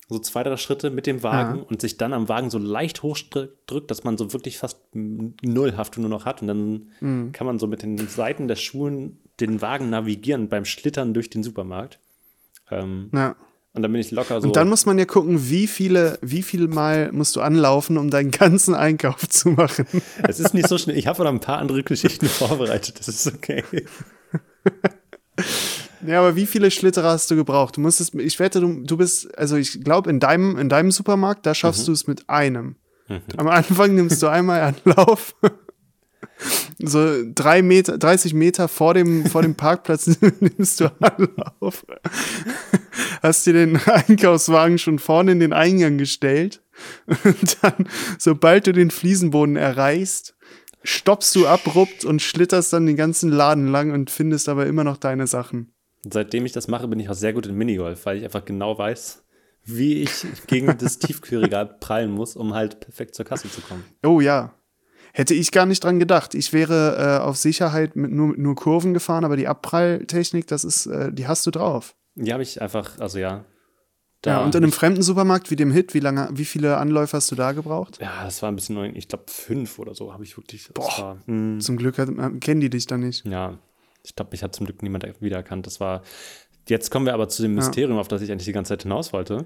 so 0.09 0.17
zwei, 0.19 0.41
drei 0.43 0.57
Schritte 0.57 0.89
mit 0.89 1.05
dem 1.05 1.21
Wagen 1.23 1.59
Ja. 1.59 1.65
und 1.65 1.81
sich 1.81 1.97
dann 1.97 2.13
am 2.13 2.27
Wagen 2.29 2.49
so 2.49 2.57
leicht 2.57 3.03
hochdrückt, 3.03 3.91
dass 3.91 4.03
man 4.03 4.17
so 4.17 4.33
wirklich 4.33 4.57
fast 4.57 4.79
null 4.93 5.77
Haftung 5.77 6.01
nur 6.01 6.09
noch 6.09 6.25
hat. 6.25 6.41
Und 6.41 6.47
dann 6.47 6.87
Mhm. 6.99 7.31
kann 7.31 7.45
man 7.45 7.59
so 7.59 7.67
mit 7.67 7.83
den 7.83 7.97
Seiten 8.07 8.47
der 8.47 8.55
Schuhen 8.55 9.19
den 9.39 9.61
Wagen 9.61 9.89
navigieren 9.89 10.49
beim 10.49 10.65
Schlittern 10.65 11.13
durch 11.13 11.29
den 11.29 11.43
Supermarkt. 11.43 11.99
Ähm, 12.71 13.09
Ja. 13.13 13.35
und 13.73 13.83
dann 13.83 13.91
bin 13.91 14.01
ich 14.01 14.09
locker 14.11 14.41
so. 14.41 14.47
Und 14.47 14.55
dann 14.55 14.67
muss 14.67 14.85
man 14.87 14.97
ja 14.99 15.05
gucken, 15.05 15.49
wie 15.49 15.67
viele, 15.67 16.17
wie 16.21 16.41
viel 16.43 16.67
Mal 16.67 17.11
musst 17.11 17.35
du 17.35 17.41
anlaufen, 17.41 17.97
um 17.97 18.09
deinen 18.09 18.31
ganzen 18.31 18.73
Einkauf 18.75 19.29
zu 19.29 19.49
machen. 19.49 19.85
Es 20.27 20.39
ist 20.39 20.53
nicht 20.55 20.67
so 20.67 20.77
schnell. 20.79 20.97
Ich 20.97 21.05
habe 21.07 21.23
noch 21.23 21.29
ein 21.31 21.39
paar 21.39 21.59
andere 21.59 21.83
Geschichten 21.83 22.25
vorbereitet. 22.27 22.99
Das 22.99 23.07
ist 23.07 23.27
okay. 23.33 23.63
Ja, 26.05 26.19
aber 26.19 26.35
wie 26.35 26.45
viele 26.45 26.71
Schlitterer 26.71 27.09
hast 27.09 27.29
du 27.31 27.35
gebraucht? 27.35 27.77
Du 27.77 27.81
musstest, 27.81 28.15
ich 28.15 28.39
wette, 28.39 28.59
du, 28.61 28.83
du 28.83 28.97
bist, 28.97 29.37
also 29.37 29.57
ich 29.57 29.83
glaube, 29.83 30.09
in 30.09 30.19
deinem, 30.19 30.57
in 30.57 30.69
deinem 30.69 30.91
Supermarkt, 30.91 31.45
da 31.45 31.53
schaffst 31.53 31.87
du 31.87 31.91
es 31.91 32.07
mit 32.07 32.29
einem. 32.29 32.75
Am 33.37 33.47
Anfang 33.47 33.95
nimmst 33.95 34.21
du 34.21 34.27
einmal 34.27 34.61
Anlauf. 34.61 35.35
So 36.81 37.23
drei 37.35 37.61
Meter, 37.61 37.97
30 37.97 38.33
Meter 38.33 38.69
vor 38.69 38.93
dem, 38.93 39.25
vor 39.25 39.41
dem 39.41 39.55
Parkplatz 39.55 40.09
nimmst 40.39 40.79
du 40.79 40.89
Anlauf. 41.01 41.85
Hast 43.21 43.45
dir 43.45 43.51
den 43.51 43.75
Einkaufswagen 43.85 44.77
schon 44.77 44.99
vorne 44.99 45.33
in 45.33 45.41
den 45.41 45.51
Eingang 45.51 45.97
gestellt. 45.97 46.61
Und 47.25 47.57
dann, 47.61 47.89
sobald 48.17 48.67
du 48.67 48.71
den 48.71 48.91
Fliesenboden 48.91 49.57
erreichst, 49.57 50.35
stoppst 50.83 51.35
du 51.35 51.47
abrupt 51.47 52.05
und 52.05 52.21
schlitterst 52.21 52.71
dann 52.71 52.85
den 52.85 52.95
ganzen 52.95 53.29
Laden 53.29 53.67
lang 53.67 53.91
und 53.91 54.09
findest 54.09 54.47
aber 54.47 54.65
immer 54.65 54.85
noch 54.85 54.97
deine 54.97 55.27
Sachen. 55.27 55.73
Seitdem 56.09 56.45
ich 56.45 56.51
das 56.51 56.67
mache, 56.67 56.87
bin 56.87 56.99
ich 56.99 57.09
auch 57.09 57.13
sehr 57.15 57.33
gut 57.33 57.45
in 57.45 57.55
Minigolf, 57.55 58.05
weil 58.05 58.17
ich 58.17 58.23
einfach 58.23 58.45
genau 58.45 58.77
weiß, 58.77 59.23
wie 59.65 60.01
ich 60.03 60.25
gegen 60.47 60.67
das 60.77 60.99
Tiefkühlregal 60.99 61.65
prallen 61.79 62.11
muss, 62.11 62.35
um 62.35 62.53
halt 62.53 62.79
perfekt 62.79 63.15
zur 63.15 63.25
Kasse 63.25 63.49
zu 63.49 63.61
kommen. 63.61 63.83
Oh 64.05 64.21
ja. 64.21 64.53
Hätte 65.11 65.33
ich 65.33 65.51
gar 65.51 65.65
nicht 65.65 65.83
dran 65.83 65.99
gedacht. 65.99 66.35
Ich 66.35 66.53
wäre 66.53 67.19
äh, 67.19 67.23
auf 67.23 67.35
Sicherheit 67.35 67.95
mit 67.95 68.11
nur, 68.11 68.37
nur 68.37 68.55
Kurven 68.55 68.93
gefahren, 68.93 69.25
aber 69.25 69.35
die 69.35 69.47
Abpralltechnik, 69.47 70.47
das 70.47 70.63
ist, 70.63 70.85
äh, 70.85 71.11
die 71.11 71.27
hast 71.27 71.45
du 71.47 71.51
drauf. 71.51 71.95
Die 72.15 72.31
habe 72.31 72.43
ich 72.43 72.61
einfach, 72.61 72.99
also 72.99 73.17
ja. 73.17 73.43
Ja, 74.25 74.43
und 74.43 74.53
in 74.53 74.63
einem 74.63 74.73
fremden 74.73 75.01
Supermarkt 75.01 75.49
wie 75.49 75.55
dem 75.55 75.71
Hit, 75.71 75.93
wie 75.93 76.01
lange, 76.01 76.29
wie 76.33 76.43
viele 76.43 76.77
Anläufe 76.77 77.15
hast 77.15 77.31
du 77.31 77.35
da 77.35 77.53
gebraucht? 77.53 77.99
Ja, 78.01 78.25
das 78.25 78.41
war 78.41 78.51
ein 78.51 78.55
bisschen 78.55 78.75
neu. 78.75 78.91
Ich 78.93 79.07
glaube, 79.07 79.23
fünf 79.27 79.79
oder 79.79 79.95
so 79.95 80.11
habe 80.13 80.25
ich 80.25 80.35
wirklich. 80.35 80.69
Boah. 80.73 80.97
War, 80.97 81.17
hm, 81.25 81.61
Zum 81.61 81.77
Glück 81.77 81.97
hat, 81.97 82.09
äh, 82.09 82.29
kennen 82.39 82.59
die 82.59 82.69
dich 82.69 82.85
da 82.85 82.97
nicht. 82.97 83.25
ja, 83.25 83.57
ich 84.09 84.15
glaube, 84.15 84.31
mich 84.31 84.43
hat 84.43 84.55
zum 84.55 84.65
Glück 84.65 84.81
niemand 84.83 85.05
wiedererkannt. 85.21 85.65
Das 85.65 85.79
war. 85.79 86.01
Jetzt 86.67 86.91
kommen 86.91 87.05
wir 87.05 87.13
aber 87.13 87.29
zu 87.29 87.41
dem 87.41 87.55
Mysterium, 87.55 87.97
auf 87.97 88.07
das 88.07 88.21
ich 88.21 88.31
eigentlich 88.31 88.45
die 88.45 88.51
ganze 88.51 88.69
Zeit 88.69 88.83
hinaus 88.83 89.13
wollte. 89.13 89.45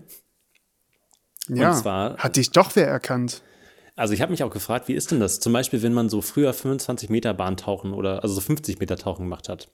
Ja, 1.47 1.73
zwar- 1.73 2.17
hat 2.17 2.35
dich 2.37 2.51
doch 2.51 2.75
wer 2.75 2.87
erkannt. 2.87 3.43
Also 3.95 4.13
ich 4.13 4.21
habe 4.21 4.31
mich 4.31 4.43
auch 4.43 4.49
gefragt, 4.51 4.87
wie 4.87 4.93
ist 4.93 5.11
denn 5.11 5.19
das? 5.19 5.39
Zum 5.39 5.53
Beispiel, 5.53 5.83
wenn 5.83 5.93
man 5.93 6.09
so 6.09 6.21
früher 6.21 6.53
25 6.53 7.09
Meter 7.09 7.33
Bahntauchen 7.33 7.93
oder 7.93 8.23
also 8.23 8.33
so 8.35 8.41
50 8.41 8.79
Meter 8.79 8.97
Tauchen 8.97 9.25
gemacht 9.25 9.49
hat. 9.49 9.69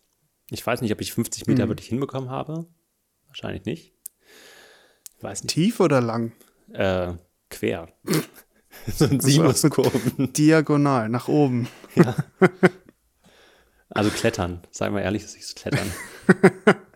Ich 0.50 0.66
weiß 0.66 0.82
nicht, 0.82 0.92
ob 0.92 1.00
ich 1.02 1.14
50 1.14 1.48
Meter 1.48 1.66
Mhm. 1.66 1.70
wirklich 1.70 1.88
hinbekommen 1.88 2.30
habe. 2.30 2.66
Wahrscheinlich 3.28 3.66
nicht. 3.66 3.94
Ich 5.18 5.24
weiß 5.24 5.44
nicht. 5.44 5.54
Tief 5.54 5.80
oder 5.80 6.02
lang? 6.02 6.34
Äh, 6.74 7.14
quer. 7.50 7.88
so 8.88 9.06
ein 9.06 9.20
Sinuskurven. 9.22 10.34
Diagonal, 10.38 11.08
nach 11.10 11.28
oben. 11.28 11.68
Also 13.90 14.10
klettern. 14.10 14.62
Sagen 14.72 14.96
wir 14.96 15.02
ehrlich, 15.02 15.24
das 15.24 15.36
ist 15.36 15.56
klettern. 15.56 15.92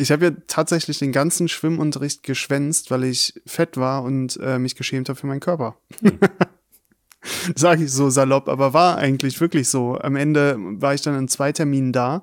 Ich 0.00 0.10
habe 0.10 0.24
ja 0.24 0.30
tatsächlich 0.46 0.98
den 0.98 1.12
ganzen 1.12 1.46
Schwimmunterricht 1.46 2.22
geschwänzt, 2.22 2.90
weil 2.90 3.04
ich 3.04 3.34
fett 3.44 3.76
war 3.76 4.02
und 4.02 4.38
äh, 4.42 4.58
mich 4.58 4.74
geschämt 4.74 5.10
habe 5.10 5.18
für 5.18 5.26
meinen 5.26 5.40
Körper. 5.40 5.76
Sage 7.54 7.84
ich 7.84 7.92
so 7.92 8.08
salopp, 8.08 8.48
aber 8.48 8.72
war 8.72 8.96
eigentlich 8.96 9.42
wirklich 9.42 9.68
so. 9.68 9.98
Am 9.98 10.16
Ende 10.16 10.56
war 10.58 10.94
ich 10.94 11.02
dann 11.02 11.18
in 11.18 11.28
zwei 11.28 11.52
Terminen 11.52 11.92
da 11.92 12.22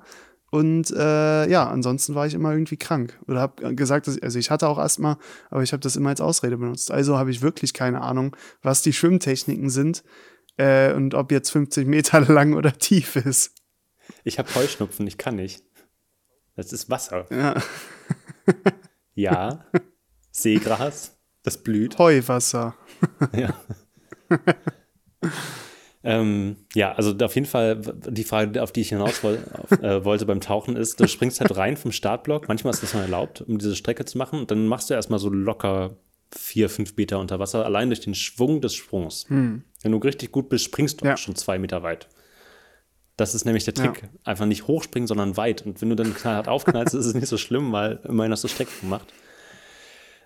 und 0.50 0.90
äh, 0.90 1.48
ja, 1.48 1.70
ansonsten 1.70 2.16
war 2.16 2.26
ich 2.26 2.34
immer 2.34 2.52
irgendwie 2.52 2.78
krank 2.78 3.20
oder 3.28 3.42
habe 3.42 3.76
gesagt, 3.76 4.08
dass 4.08 4.16
ich, 4.16 4.24
also 4.24 4.40
ich 4.40 4.50
hatte 4.50 4.68
auch 4.68 4.80
Asthma, 4.80 5.20
aber 5.52 5.62
ich 5.62 5.72
habe 5.72 5.82
das 5.82 5.96
immer 5.96 6.10
als 6.10 6.22
Ausrede 6.22 6.58
benutzt. 6.58 6.90
Also 6.90 7.20
habe 7.20 7.30
ich 7.30 7.44
wirklich 7.44 7.76
keine 7.76 8.02
Ahnung, 8.02 8.36
was 8.64 8.82
die 8.82 8.94
Schwimmtechniken 8.94 9.70
sind 9.70 10.04
äh, 10.58 10.94
und 10.94 11.14
ob 11.14 11.32
jetzt 11.32 11.52
50 11.52 11.86
Meter 11.86 12.22
lang 12.34 12.54
oder 12.56 12.74
tief 12.74 13.18
ist. 13.18 13.57
Ich 14.24 14.40
habe 14.40 14.54
Heuschnupfen, 14.56 15.06
ich 15.08 15.18
kann 15.18 15.36
nicht. 15.36 15.64
Das 16.56 16.74
ist 16.74 16.90
Wasser. 16.90 17.26
Ja. 17.32 17.56
Ja. 19.14 19.66
Seegras. 20.32 21.18
Das 21.44 21.58
blüht. 21.64 21.98
Heuwasser. 21.98 22.76
Ja. 23.34 23.60
ähm, 26.04 26.58
ja, 26.76 26.94
also 26.94 27.16
auf 27.24 27.36
jeden 27.36 27.48
Fall 27.48 27.78
die 27.82 28.24
Frage, 28.24 28.62
auf 28.62 28.72
die 28.72 28.82
ich 28.82 28.90
hinaus 28.90 29.24
woll, 29.24 29.40
auf, 29.54 29.72
äh, 29.82 30.06
wollte 30.06 30.26
beim 30.26 30.40
Tauchen 30.42 30.76
ist, 30.76 31.00
du 31.00 31.08
springst 31.08 31.40
halt 31.42 31.58
rein 31.58 31.76
vom 31.78 31.92
Startblock. 31.92 32.48
Manchmal 32.48 32.74
ist 32.74 32.84
das 32.84 32.94
noch 32.94 33.02
erlaubt, 33.02 33.42
um 33.42 33.58
diese 33.58 33.76
Strecke 33.76 34.06
zu 34.06 34.18
machen. 34.18 34.40
Und 34.40 34.52
dann 34.52 34.68
machst 34.68 34.90
du 34.90 34.94
erstmal 34.94 35.20
so 35.20 35.30
locker 35.30 35.98
vier, 36.36 36.70
fünf 36.70 36.96
Meter 36.96 37.20
unter 37.20 37.40
Wasser, 37.40 37.66
allein 37.66 37.90
durch 37.90 38.02
den 38.02 38.14
Schwung 38.16 38.62
des 38.62 38.76
Sprungs. 38.76 39.26
Wenn 39.30 39.64
du 39.84 39.98
richtig 39.98 40.32
gut 40.32 40.50
bist, 40.50 40.66
springst 40.66 41.02
du 41.02 41.06
Ja. 41.06 41.14
auch 41.14 41.18
schon 41.18 41.36
zwei 41.36 41.58
Meter 41.58 41.84
weit. 41.84 42.08
Das 43.18 43.34
ist 43.36 43.46
nämlich 43.46 43.66
der 43.66 43.74
Ja. 43.76 43.92
Trick. 43.92 44.10
Einfach 44.24 44.46
nicht 44.46 44.68
hochspringen, 44.68 45.08
sondern 45.08 45.38
weit. 45.38 45.66
Und 45.66 45.82
wenn 45.82 45.90
du 45.90 45.96
dann 45.96 46.14
knallhart 46.14 46.48
aufknallst, 46.48 46.94
ist 46.96 47.06
es 47.06 47.14
nicht 47.16 47.28
so 47.28 47.38
schlimm, 47.38 47.72
weil 47.72 48.00
immerhin 48.08 48.32
hast 48.32 48.44
du 48.44 48.48
Strecken 48.48 48.80
gemacht. 48.82 49.08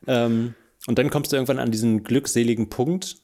Ähm, 0.07 0.55
und 0.87 0.97
dann 0.99 1.09
kommst 1.09 1.31
du 1.31 1.37
irgendwann 1.37 1.59
an 1.59 1.71
diesen 1.71 2.03
glückseligen 2.03 2.69
Punkt, 2.69 3.17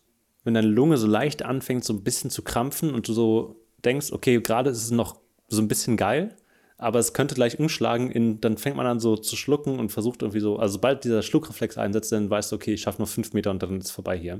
wenn 0.43 0.53
deine 0.53 0.67
Lunge 0.67 0.97
so 0.97 1.07
leicht 1.07 1.43
anfängt, 1.43 1.83
so 1.83 1.93
ein 1.93 2.03
bisschen 2.03 2.29
zu 2.29 2.43
krampfen 2.43 2.93
und 2.93 3.07
du 3.07 3.13
so 3.13 3.59
denkst, 3.83 4.11
okay, 4.13 4.39
gerade 4.39 4.69
ist 4.69 4.83
es 4.83 4.91
noch 4.91 5.19
so 5.47 5.61
ein 5.61 5.67
bisschen 5.67 5.97
geil, 5.97 6.35
aber 6.77 6.99
es 6.99 7.13
könnte 7.13 7.35
gleich 7.35 7.59
umschlagen 7.59 8.11
in, 8.11 8.39
dann 8.39 8.57
fängt 8.57 8.77
man 8.77 8.85
an 8.85 8.99
so 8.99 9.17
zu 9.17 9.35
schlucken 9.35 9.79
und 9.79 9.89
versucht 9.91 10.21
irgendwie 10.21 10.39
so, 10.39 10.57
also 10.57 10.73
sobald 10.73 11.03
dieser 11.03 11.23
Schluckreflex 11.23 11.77
einsetzt, 11.77 12.11
dann 12.11 12.29
weißt 12.29 12.51
du, 12.51 12.55
okay, 12.55 12.73
ich 12.73 12.81
schaffe 12.81 13.01
noch 13.01 13.09
fünf 13.09 13.33
Meter 13.33 13.51
und 13.51 13.61
dann 13.63 13.79
ist 13.79 13.85
es 13.87 13.91
vorbei 13.91 14.17
hier. 14.17 14.39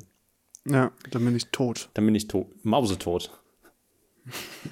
Ja, 0.66 0.92
dann 1.12 1.26
bin 1.26 1.36
ich 1.36 1.48
tot. 1.48 1.90
Dann 1.96 2.06
bin 2.06 2.14
ich 2.16 2.28
tot, 2.28 2.48
mausetot. 2.64 3.32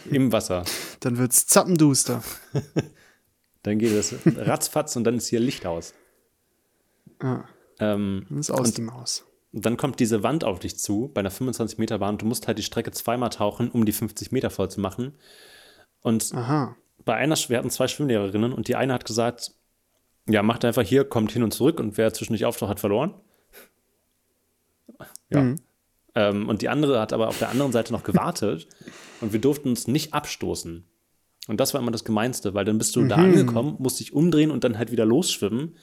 Im 0.09 0.31
Wasser. 0.31 0.63
Dann 1.01 1.17
wird's 1.17 1.47
zappenduster. 1.47 2.23
Dann 3.63 3.79
geht 3.79 3.91
es 3.93 4.13
ratzfatz 4.25 4.95
und 4.95 5.05
dann 5.05 5.15
ist 5.17 5.27
hier 5.27 5.39
Licht 5.39 5.65
aus. 5.65 5.95
Ja, 7.21 7.45
Ähm, 7.79 8.25
dann 8.29 8.37
ist 8.39 8.51
aus 8.51 8.67
und 8.67 8.77
die 8.77 8.81
Maus. 8.81 9.25
dann 9.53 9.75
kommt 9.75 9.99
diese 9.99 10.21
Wand 10.21 10.43
auf 10.43 10.59
dich 10.59 10.77
zu, 10.77 11.09
bei 11.11 11.19
einer 11.21 11.31
25-Meter-Bahn. 11.31 12.19
Du 12.19 12.27
musst 12.27 12.47
halt 12.47 12.59
die 12.59 12.63
Strecke 12.63 12.91
zweimal 12.91 13.31
tauchen, 13.31 13.71
um 13.71 13.85
die 13.85 13.91
50 13.91 14.31
Meter 14.31 14.51
voll 14.51 14.69
zu 14.69 14.81
machen. 14.81 15.13
Und 16.01 16.31
Aha. 16.35 16.75
bei 17.05 17.15
einer, 17.15 17.35
wir 17.35 17.57
hatten 17.57 17.71
zwei 17.71 17.87
Schwimmlehrerinnen 17.87 18.53
und 18.53 18.67
die 18.67 18.75
eine 18.75 18.93
hat 18.93 19.05
gesagt, 19.05 19.51
ja, 20.29 20.43
macht 20.43 20.63
einfach 20.63 20.83
hier, 20.83 21.03
kommt 21.03 21.31
hin 21.31 21.41
und 21.41 21.51
zurück 21.51 21.79
und 21.79 21.97
wer 21.97 22.13
zwischendurch 22.13 22.45
auftaucht, 22.45 22.69
hat 22.69 22.79
verloren. 22.79 23.15
Ja. 25.29 25.55
Ähm, 26.15 26.47
und 26.49 26.61
die 26.61 26.69
andere 26.69 26.99
hat 26.99 27.13
aber 27.13 27.27
auf 27.27 27.37
der 27.39 27.49
anderen 27.49 27.71
Seite 27.71 27.91
noch 27.93 28.03
gewartet 28.03 28.67
und 29.21 29.33
wir 29.33 29.39
durften 29.41 29.69
uns 29.69 29.87
nicht 29.87 30.13
abstoßen. 30.13 30.85
Und 31.47 31.59
das 31.59 31.73
war 31.73 31.81
immer 31.81 31.91
das 31.91 32.03
Gemeinste, 32.05 32.53
weil 32.53 32.65
dann 32.65 32.77
bist 32.79 32.95
du 32.95 33.05
da 33.05 33.17
angekommen, 33.17 33.75
musst 33.79 33.99
dich 33.99 34.13
umdrehen 34.13 34.49
und 34.49 34.63
dann 34.63 34.77
halt 34.77 34.91
wieder 34.91 35.05
losschwimmen. 35.05 35.77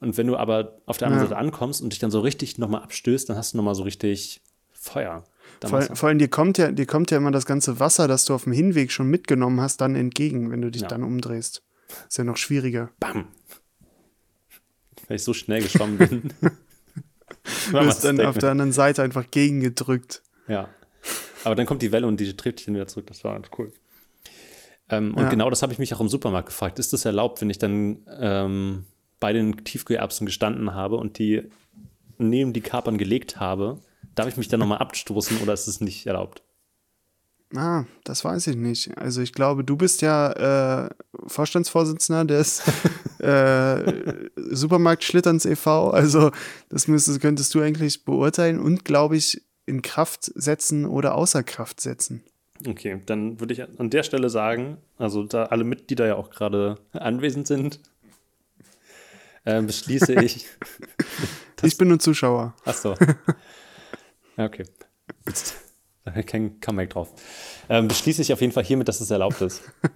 Und 0.00 0.16
wenn 0.16 0.26
du 0.26 0.36
aber 0.36 0.80
auf 0.86 0.96
der 0.98 1.08
anderen 1.08 1.24
Ja. 1.24 1.28
Seite 1.28 1.38
ankommst 1.38 1.82
und 1.82 1.92
dich 1.92 1.98
dann 1.98 2.10
so 2.10 2.20
richtig 2.20 2.56
nochmal 2.58 2.82
abstößt, 2.82 3.28
dann 3.28 3.36
hast 3.36 3.52
du 3.52 3.58
nochmal 3.58 3.74
so 3.74 3.82
richtig 3.82 4.40
Feuer. 4.72 5.24
Vor, 5.64 5.80
vor 5.82 6.08
allem 6.08 6.18
dir 6.18 6.28
kommt, 6.28 6.58
ja, 6.58 6.70
dir 6.72 6.86
kommt 6.86 7.10
ja 7.10 7.16
immer 7.18 7.30
das 7.30 7.46
ganze 7.46 7.80
Wasser, 7.80 8.06
das 8.08 8.24
du 8.26 8.34
auf 8.34 8.44
dem 8.44 8.52
Hinweg 8.52 8.92
schon 8.92 9.08
mitgenommen 9.08 9.60
hast, 9.60 9.80
dann 9.80 9.94
entgegen, 9.94 10.50
wenn 10.50 10.60
du 10.62 10.70
dich 10.70 10.82
Ja. 10.82 10.88
dann 10.88 11.02
umdrehst. 11.02 11.62
Ist 12.08 12.18
ja 12.18 12.24
noch 12.24 12.36
schwieriger. 12.36 12.90
Bam! 13.00 13.28
Weil 15.08 15.16
ich 15.16 15.22
so 15.24 15.32
schnell 15.34 15.62
geschwommen 15.62 15.98
bin. 15.98 16.32
Du 17.70 17.86
wirst 17.86 18.04
dann 18.04 18.20
auf 18.20 18.38
der 18.38 18.50
anderen 18.50 18.72
Seite 18.72 19.02
einfach 19.02 19.30
gegengedrückt. 19.30 20.22
Ja. 20.48 20.68
Aber 21.44 21.54
dann 21.54 21.66
kommt 21.66 21.82
die 21.82 21.92
Welle 21.92 22.06
und 22.06 22.18
die 22.20 22.36
trifft 22.36 22.58
dich 22.60 22.66
dann 22.66 22.74
wieder 22.74 22.86
zurück. 22.86 23.06
Das 23.06 23.22
war 23.24 23.34
ganz 23.34 23.48
cool. 23.58 23.72
Ähm, 24.88 25.14
und 25.14 25.22
Ja. 25.24 25.28
genau 25.28 25.50
das 25.50 25.62
habe 25.62 25.72
ich 25.72 25.78
mich 25.78 25.92
auch 25.94 26.00
im 26.00 26.08
Supermarkt 26.08 26.48
gefragt. 26.48 26.78
Ist 26.78 26.92
das 26.92 27.04
erlaubt, 27.04 27.40
wenn 27.40 27.50
ich 27.50 27.58
dann 27.58 27.98
ähm, 28.20 28.84
bei 29.20 29.32
den 29.32 29.64
Tiefkühlerbsen 29.64 30.26
gestanden 30.26 30.74
habe 30.74 30.96
und 30.96 31.18
die 31.18 31.42
neben 32.18 32.52
die 32.52 32.60
Kapern 32.60 32.98
gelegt 32.98 33.40
habe? 33.40 33.80
Darf 34.14 34.28
ich 34.28 34.36
mich 34.36 34.48
dann 34.48 34.60
nochmal 34.60 34.78
abstoßen 34.78 35.38
oder 35.42 35.52
ist 35.52 35.66
es 35.66 35.80
nicht 35.80 36.06
erlaubt? 36.06 36.42
Ah, 37.54 37.84
das 38.04 38.24
weiß 38.24 38.48
ich 38.48 38.56
nicht. 38.56 38.96
Also 38.98 39.22
ich 39.22 39.32
glaube, 39.32 39.64
du 39.64 39.76
bist 39.76 40.02
ja 40.02 40.86
äh, 40.86 40.90
Vorstandsvorsitzender 41.26 42.24
des 42.24 42.62
äh, 43.18 44.30
Supermarkt 44.36 45.04
Schlitterns 45.04 45.44
e.V. 45.44 45.90
Also 45.90 46.32
das 46.68 46.88
müsstest, 46.88 47.20
könntest 47.20 47.54
du 47.54 47.60
eigentlich 47.60 48.04
beurteilen 48.04 48.58
und, 48.58 48.84
glaube 48.84 49.16
ich, 49.16 49.42
in 49.66 49.82
Kraft 49.82 50.32
setzen 50.34 50.84
oder 50.84 51.14
außer 51.14 51.42
Kraft 51.42 51.80
setzen. 51.80 52.22
Okay, 52.66 53.00
dann 53.06 53.40
würde 53.40 53.54
ich 53.54 53.62
an 53.62 53.90
der 53.90 54.02
Stelle 54.02 54.30
sagen, 54.30 54.78
also 54.98 55.24
da 55.24 55.44
alle 55.46 55.64
Mitglieder 55.64 56.06
ja 56.06 56.16
auch 56.16 56.30
gerade 56.30 56.78
anwesend 56.92 57.46
sind, 57.46 57.80
äh, 59.44 59.62
beschließe 59.62 60.14
ich. 60.22 60.46
ich 61.62 61.76
bin 61.76 61.88
nur 61.88 61.98
Zuschauer. 61.98 62.54
Ach 62.64 62.74
so. 62.74 62.94
Ja, 64.36 64.46
okay. 64.46 64.64
Kein 66.26 66.60
Comeback 66.60 66.90
drauf. 66.90 67.12
Ähm, 67.68 67.88
beschließe 67.88 68.22
ich 68.22 68.32
auf 68.32 68.40
jeden 68.40 68.52
Fall 68.52 68.64
hiermit, 68.64 68.86
dass 68.88 69.00
es 69.00 69.10
erlaubt 69.10 69.40
ist. 69.40 69.62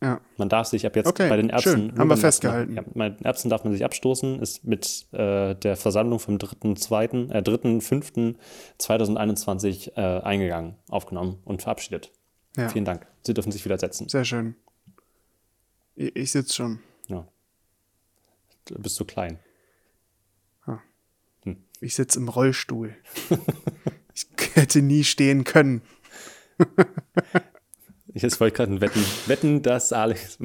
Ja. 0.00 0.20
Man 0.36 0.48
darf 0.48 0.68
sich 0.68 0.86
ab 0.86 0.94
jetzt 0.94 1.08
Okay, 1.08 1.28
bei 1.28 1.36
den 1.36 1.50
Ärzten. 1.50 1.70
schön. 1.70 1.98
Haben 1.98 2.08
wir 2.08 2.16
festgehalten. 2.16 2.76
Ja, 2.76 2.84
bei 2.94 3.08
den 3.08 3.24
Ärzten 3.24 3.48
darf 3.48 3.64
man 3.64 3.72
sich 3.72 3.84
abstoßen, 3.84 4.38
ist 4.40 4.64
mit 4.64 5.08
äh, 5.12 5.56
der 5.56 5.74
Versammlung 5.76 6.20
vom 6.20 6.36
3.2., 6.36 7.32
äh, 7.32 7.38
3.5.2021 7.40 9.96
äh, 9.96 10.20
eingegangen, 10.22 10.76
aufgenommen 10.88 11.40
und 11.44 11.62
verabschiedet. 11.62 12.12
Ja. 12.56 12.68
Vielen 12.68 12.84
Dank. 12.84 13.08
Sie 13.26 13.34
dürfen 13.34 13.50
sich 13.50 13.64
wieder 13.64 13.76
setzen. 13.78 14.08
Sehr 14.08 14.24
schön. 14.24 14.54
Ich, 15.96 16.14
ich 16.14 16.30
sitze 16.30 16.54
schon. 16.54 16.78
Ja. 17.08 17.26
Du 18.66 18.80
bist 18.80 18.94
zu 18.94 19.04
klein. 19.04 19.40
Ich 21.80 21.94
sitze 21.94 22.18
im 22.18 22.28
Rollstuhl. 22.28 22.94
ich 24.14 24.26
hätte 24.54 24.82
nie 24.82 25.04
stehen 25.04 25.44
können. 25.44 25.82
Ich 28.14 28.22
jetzt 28.22 28.40
wollte 28.40 28.56
gerade 28.56 28.80
wetten, 28.80 29.04
wetten, 29.26 29.62
dass 29.62 29.92
Alex 29.92 30.38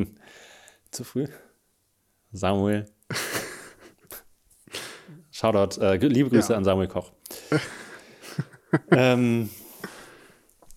zu 0.92 1.04
früh. 1.04 1.26
Samuel. 2.32 2.86
Shoutout, 5.32 5.82
äh, 5.82 5.96
liebe 5.96 6.30
Grüße 6.30 6.52
Ja. 6.52 6.58
an 6.58 6.66
Samuel 6.66 6.88
Koch. 6.90 7.14
ähm, 8.92 9.50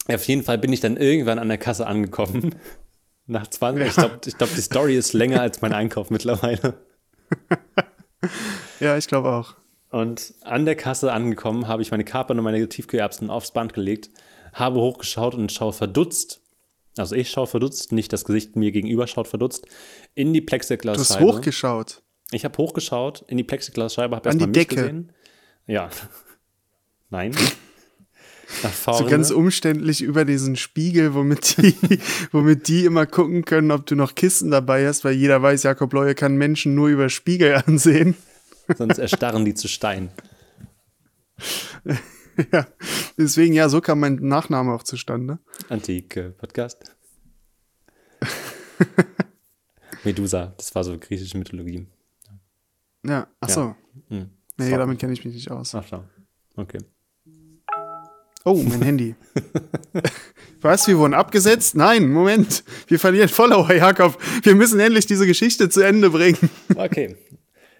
auf 0.08 0.24
jeden 0.24 0.42
Fall 0.42 0.56
bin 0.58 0.72
ich 0.72 0.80
dann 0.80 0.96
irgendwann 0.96 1.38
an 1.38 1.48
der 1.48 1.58
Kasse 1.58 1.86
angekommen. 1.86 2.54
Nach 3.26 3.46
20, 3.46 3.88
ich 3.88 3.94
glaube, 3.94 4.20
ich 4.24 4.38
glaub, 4.38 4.54
die 4.54 4.62
Story 4.62 4.96
ist 4.96 5.12
länger 5.12 5.40
als 5.42 5.60
mein 5.60 5.74
Einkauf 5.74 6.08
mittlerweile. 6.08 6.78
Ja, 8.80 8.96
ich 8.96 9.06
glaube 9.08 9.32
auch. 9.32 9.56
Und 9.90 10.34
an 10.42 10.64
der 10.64 10.74
Kasse 10.74 11.12
angekommen, 11.12 11.68
habe 11.68 11.82
ich 11.82 11.90
meine 11.90 12.04
Kapern 12.04 12.38
und 12.38 12.44
meine 12.44 12.68
Tiefkühlerbsen 12.68 13.30
aufs 13.30 13.52
Band 13.52 13.72
gelegt, 13.72 14.10
habe 14.52 14.80
hochgeschaut 14.80 15.34
und 15.34 15.52
schaue 15.52 15.72
verdutzt, 15.72 16.40
also 16.96 17.14
ich 17.14 17.30
schaue 17.30 17.46
verdutzt, 17.46 17.92
nicht 17.92 18.12
das 18.12 18.24
Gesicht 18.24 18.56
mir 18.56 18.72
gegenüber 18.72 19.06
schaut 19.06 19.28
verdutzt, 19.28 19.66
in 20.14 20.32
die 20.32 20.40
Du 20.40 20.44
hast 20.44 20.46
Plexiglasscheibe. 20.46 21.24
hochgeschaut. 21.24 22.02
Ich 22.32 22.44
habe 22.44 22.56
hochgeschaut 22.58 23.24
in 23.28 23.36
die 23.36 23.44
Plexiglasscheibe, 23.44 24.16
habe 24.16 24.28
An 24.30 24.38
erstmal 24.38 24.52
die 24.52 24.58
mich 24.58 24.68
Decke. 24.68 24.82
gesehen. 24.82 25.12
Ja. 25.66 25.90
Nein. 27.10 27.32
So 28.86 29.04
ganz 29.06 29.32
umständlich 29.32 30.02
über 30.02 30.24
diesen 30.24 30.54
Spiegel, 30.54 31.14
womit 31.14 31.56
die, 31.56 31.74
womit 32.32 32.68
die 32.68 32.84
immer 32.84 33.04
gucken 33.04 33.44
können, 33.44 33.72
ob 33.72 33.86
du 33.86 33.96
noch 33.96 34.14
Kissen 34.14 34.52
dabei 34.52 34.86
hast, 34.86 35.04
weil 35.04 35.14
jeder 35.14 35.42
weiß, 35.42 35.64
Jakob 35.64 35.92
Leue 35.92 36.14
kann 36.14 36.36
Menschen 36.36 36.76
nur 36.76 36.86
über 36.86 37.08
Spiegel 37.08 37.60
ansehen. 37.66 38.14
Sonst 38.76 38.98
erstarren 38.98 39.44
die 39.44 39.54
zu 39.54 39.68
Stein. 39.68 40.10
ja. 42.52 42.66
Deswegen, 43.18 43.54
ja, 43.54 43.68
so 43.68 43.80
kam 43.80 44.00
mein 44.00 44.16
Nachname 44.16 44.72
auch 44.72 44.82
zustande. 44.82 45.38
Antike 45.68 46.34
Podcast. 46.36 46.92
Medusa, 50.04 50.54
das 50.56 50.74
war 50.74 50.84
so 50.84 50.98
griechische 50.98 51.36
Mythologie. 51.38 51.86
Ja, 53.04 53.28
ach 53.40 53.48
so. 53.48 53.76
Hm. 54.08 54.30
Nee, 54.58 54.70
damit 54.70 54.98
kenne 54.98 55.12
ich 55.12 55.24
mich 55.24 55.34
nicht 55.34 55.50
aus. 55.50 55.74
Ach 55.74 55.84
schau. 55.88 56.04
Okay. 56.56 56.78
Oh, 58.44 58.62
mein 58.62 58.82
Handy. 58.82 59.14
Was, 60.60 60.86
wir 60.86 60.96
wurden 60.98 61.14
abgesetzt? 61.14 61.74
Nein, 61.74 62.10
Moment. 62.12 62.62
Wir 62.86 63.00
verlieren 63.00 63.28
Follower, 63.28 63.72
Jakob. 63.72 64.18
Wir 64.42 64.54
müssen 64.54 64.78
endlich 64.78 65.06
diese 65.06 65.26
Geschichte 65.26 65.68
zu 65.68 65.82
Ende 65.82 66.10
bringen. 66.10 66.48
Okay. 66.76 67.16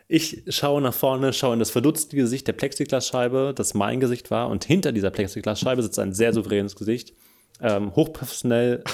Ich 0.09 0.45
schaue 0.49 0.81
nach 0.81 0.95
vorne, 0.95 1.33
schaue 1.33 1.55
in 1.55 1.59
das 1.59 1.71
verdutzte 1.71 2.16
Gesicht 2.16 2.47
der 2.47 2.53
Plexiglasscheibe, 2.53 3.53
das 3.57 3.75
mein 3.75 3.99
Gesicht 3.99 4.31
war, 4.31 4.49
und 4.49 4.64
hinter 4.64 4.92
dieser 4.92 5.11
Plexiglasscheibe 5.11 5.83
sitzt 5.83 5.99
ein 5.99 6.12
sehr 6.12 6.33
souveränes 6.33 6.77
Gesicht. 6.77 7.12
Ähm, 7.61 7.95
hochprofessionell 7.97 8.85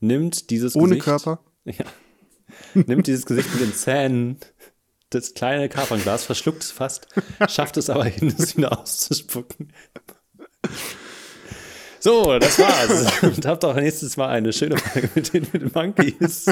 nimmt 0.00 0.50
dieses 0.50 0.74
Ohne 0.74 0.96
Gesicht. 0.96 1.04
Körper. 1.04 1.40
Ja. 1.64 1.84
Nimmt 2.74 3.06
dieses 3.06 3.24
Gesicht 3.24 3.50
mit 3.52 3.62
den 3.62 3.72
Zähnen 3.72 4.36
das 5.10 5.32
kleine 5.34 5.68
Kapernglas, 5.68 6.24
verschluckt 6.24 6.64
es 6.64 6.72
fast, 6.72 7.06
schafft 7.48 7.76
es 7.76 7.88
aber 7.88 8.04
hin, 8.04 8.34
es 8.36 8.56
wieder 8.56 8.78
auszuspucken. 8.78 9.72
So, 12.00 12.36
das 12.38 12.58
war's. 12.58 13.22
Und 13.22 13.46
habt 13.46 13.64
auch 13.64 13.76
nächstes 13.76 14.16
Mal 14.16 14.28
eine 14.28 14.52
schöne 14.52 14.76
Folge 14.76 15.08
mit 15.14 15.32
den, 15.32 15.46
mit 15.52 15.62
den 15.62 15.70
Monkeys. 15.72 16.46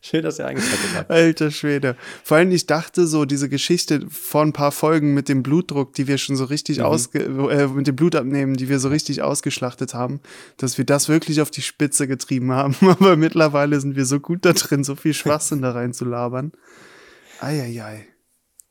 Schön, 0.00 0.22
dass 0.22 0.38
ihr 0.38 0.46
eingeschaltet 0.46 0.90
habt. 0.94 1.10
Alter 1.10 1.50
Schwede. 1.50 1.96
Vor 2.22 2.36
allem, 2.36 2.50
ich 2.50 2.66
dachte 2.66 3.06
so, 3.06 3.24
diese 3.24 3.48
Geschichte 3.48 4.06
vor 4.10 4.42
ein 4.42 4.52
paar 4.52 4.72
Folgen 4.72 5.14
mit 5.14 5.28
dem 5.28 5.42
Blutdruck, 5.42 5.94
die 5.94 6.06
wir 6.06 6.18
schon 6.18 6.36
so 6.36 6.44
richtig 6.44 6.82
ausge, 6.82 7.20
äh, 7.20 7.66
mit 7.68 7.86
dem 7.86 7.96
Blutabnehmen, 7.96 8.56
die 8.56 8.68
wir 8.68 8.78
so 8.78 8.88
richtig 8.88 9.22
ausgeschlachtet 9.22 9.94
haben, 9.94 10.20
dass 10.56 10.78
wir 10.78 10.84
das 10.84 11.08
wirklich 11.08 11.40
auf 11.40 11.50
die 11.50 11.62
Spitze 11.62 12.06
getrieben 12.06 12.52
haben. 12.52 12.76
Aber 12.80 13.16
mittlerweile 13.16 13.80
sind 13.80 13.96
wir 13.96 14.04
so 14.04 14.20
gut 14.20 14.44
da 14.44 14.52
drin, 14.52 14.84
so 14.84 14.94
viel 14.94 15.14
Schwachsinn 15.14 15.62
da 15.62 15.72
reinzulabern. 15.72 16.52
Eieiei. 17.40 18.06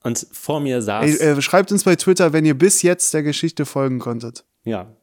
Und 0.03 0.27
vor 0.31 0.59
mir 0.59 0.81
saß. 0.81 1.19
Ey, 1.19 1.37
äh, 1.37 1.41
schreibt 1.41 1.71
uns 1.71 1.83
bei 1.83 1.95
Twitter, 1.95 2.31
wenn 2.31 2.45
ihr 2.45 2.55
bis 2.55 2.83
jetzt 2.83 3.13
der 3.13 3.23
Geschichte 3.23 3.65
folgen 3.65 3.99
konntet. 3.99 4.45
Ja. 4.63 4.95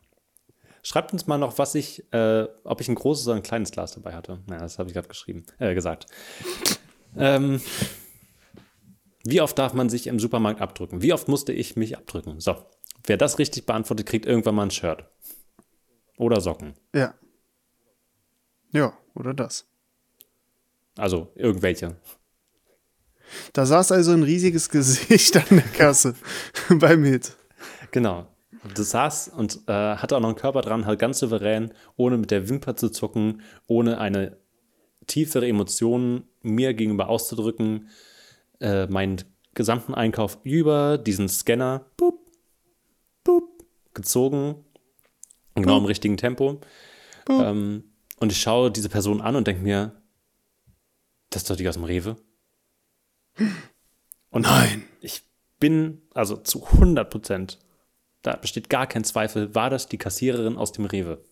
Schreibt 0.82 1.12
uns 1.12 1.26
mal 1.26 1.38
noch, 1.38 1.58
was 1.58 1.74
ich, 1.74 2.12
äh, 2.12 2.46
ob 2.64 2.80
ich 2.80 2.88
ein 2.88 2.96
großes 2.96 3.28
oder 3.28 3.36
ein 3.36 3.42
kleines 3.42 3.70
Glas 3.70 3.92
dabei 3.92 4.14
hatte. 4.14 4.40
Ja, 4.50 4.58
das 4.58 4.78
habe 4.78 4.88
ich 4.88 4.94
gerade 4.94 5.08
geschrieben, 5.08 5.44
äh, 5.58 5.74
gesagt. 5.74 6.06
ähm, 7.16 7.60
wie 9.24 9.40
oft 9.40 9.56
darf 9.56 9.74
man 9.74 9.88
sich 9.88 10.08
im 10.08 10.18
Supermarkt 10.18 10.60
abdrücken? 10.60 11.00
Wie 11.02 11.12
oft 11.12 11.28
musste 11.28 11.52
ich 11.52 11.76
mich 11.76 11.96
abdrücken? 11.96 12.40
So, 12.40 12.56
wer 13.04 13.16
das 13.16 13.38
richtig 13.38 13.66
beantwortet, 13.66 14.06
kriegt 14.06 14.26
irgendwann 14.26 14.56
mal 14.56 14.64
ein 14.64 14.70
Shirt. 14.72 15.04
Oder 16.16 16.40
Socken. 16.40 16.74
Ja. 16.94 17.14
Ja, 18.72 18.96
oder 19.14 19.34
das. 19.34 19.66
Also 20.96 21.30
irgendwelche. 21.36 21.96
Da 23.52 23.66
saß 23.66 23.92
also 23.92 24.12
ein 24.12 24.22
riesiges 24.24 24.68
Gesicht 24.70 25.36
an 25.36 25.44
der 25.50 25.60
Kasse 25.62 26.16
beim 26.70 27.04
Hit. 27.04 27.36
Genau. 27.92 28.26
Das 28.74 28.90
saß 28.90 29.28
und 29.28 29.60
äh, 29.66 29.96
hatte 29.96 30.16
auch 30.16 30.20
noch 30.20 30.28
einen 30.28 30.36
Körper 30.36 30.60
dran, 30.60 30.86
halt 30.86 31.00
ganz 31.00 31.18
souverän, 31.18 31.72
ohne 31.96 32.16
mit 32.16 32.30
der 32.30 32.48
Wimper 32.48 32.76
zu 32.76 32.90
zucken, 32.90 33.42
ohne 33.66 33.98
eine 33.98 34.36
tiefere 35.06 35.48
Emotion 35.48 36.24
mir 36.42 36.72
gegenüber 36.74 37.08
auszudrücken, 37.08 37.88
äh, 38.60 38.86
meinen 38.86 39.24
gesamten 39.54 39.94
Einkauf 39.94 40.38
über 40.44 40.96
diesen 40.96 41.28
Scanner 41.28 41.86
boop, 41.96 42.30
boop, 43.24 43.64
gezogen, 43.94 44.64
genau 45.54 45.78
im 45.78 45.84
richtigen 45.84 46.16
Tempo. 46.16 46.60
Ähm, 47.28 47.84
und 48.18 48.32
ich 48.32 48.40
schaue 48.40 48.70
diese 48.70 48.88
Person 48.88 49.20
an 49.20 49.36
und 49.36 49.46
denke 49.46 49.62
mir, 49.62 50.00
das 51.30 51.42
ist 51.42 51.50
doch 51.50 51.56
die 51.56 51.68
aus 51.68 51.74
dem 51.74 51.84
Rewe. 51.84 52.16
Und 54.30 54.42
Nein. 54.42 54.84
ich 55.02 55.24
bin, 55.60 56.00
also 56.14 56.38
zu 56.38 56.64
100 56.64 57.10
Prozent, 57.10 57.58
da 58.22 58.36
besteht 58.36 58.68
gar 58.68 58.86
kein 58.86 59.04
Zweifel, 59.04 59.54
war 59.54 59.70
das 59.70 59.88
die 59.88 59.98
Kassiererin 59.98 60.56
aus 60.56 60.72
dem 60.72 60.84
Rewe. 60.84 61.24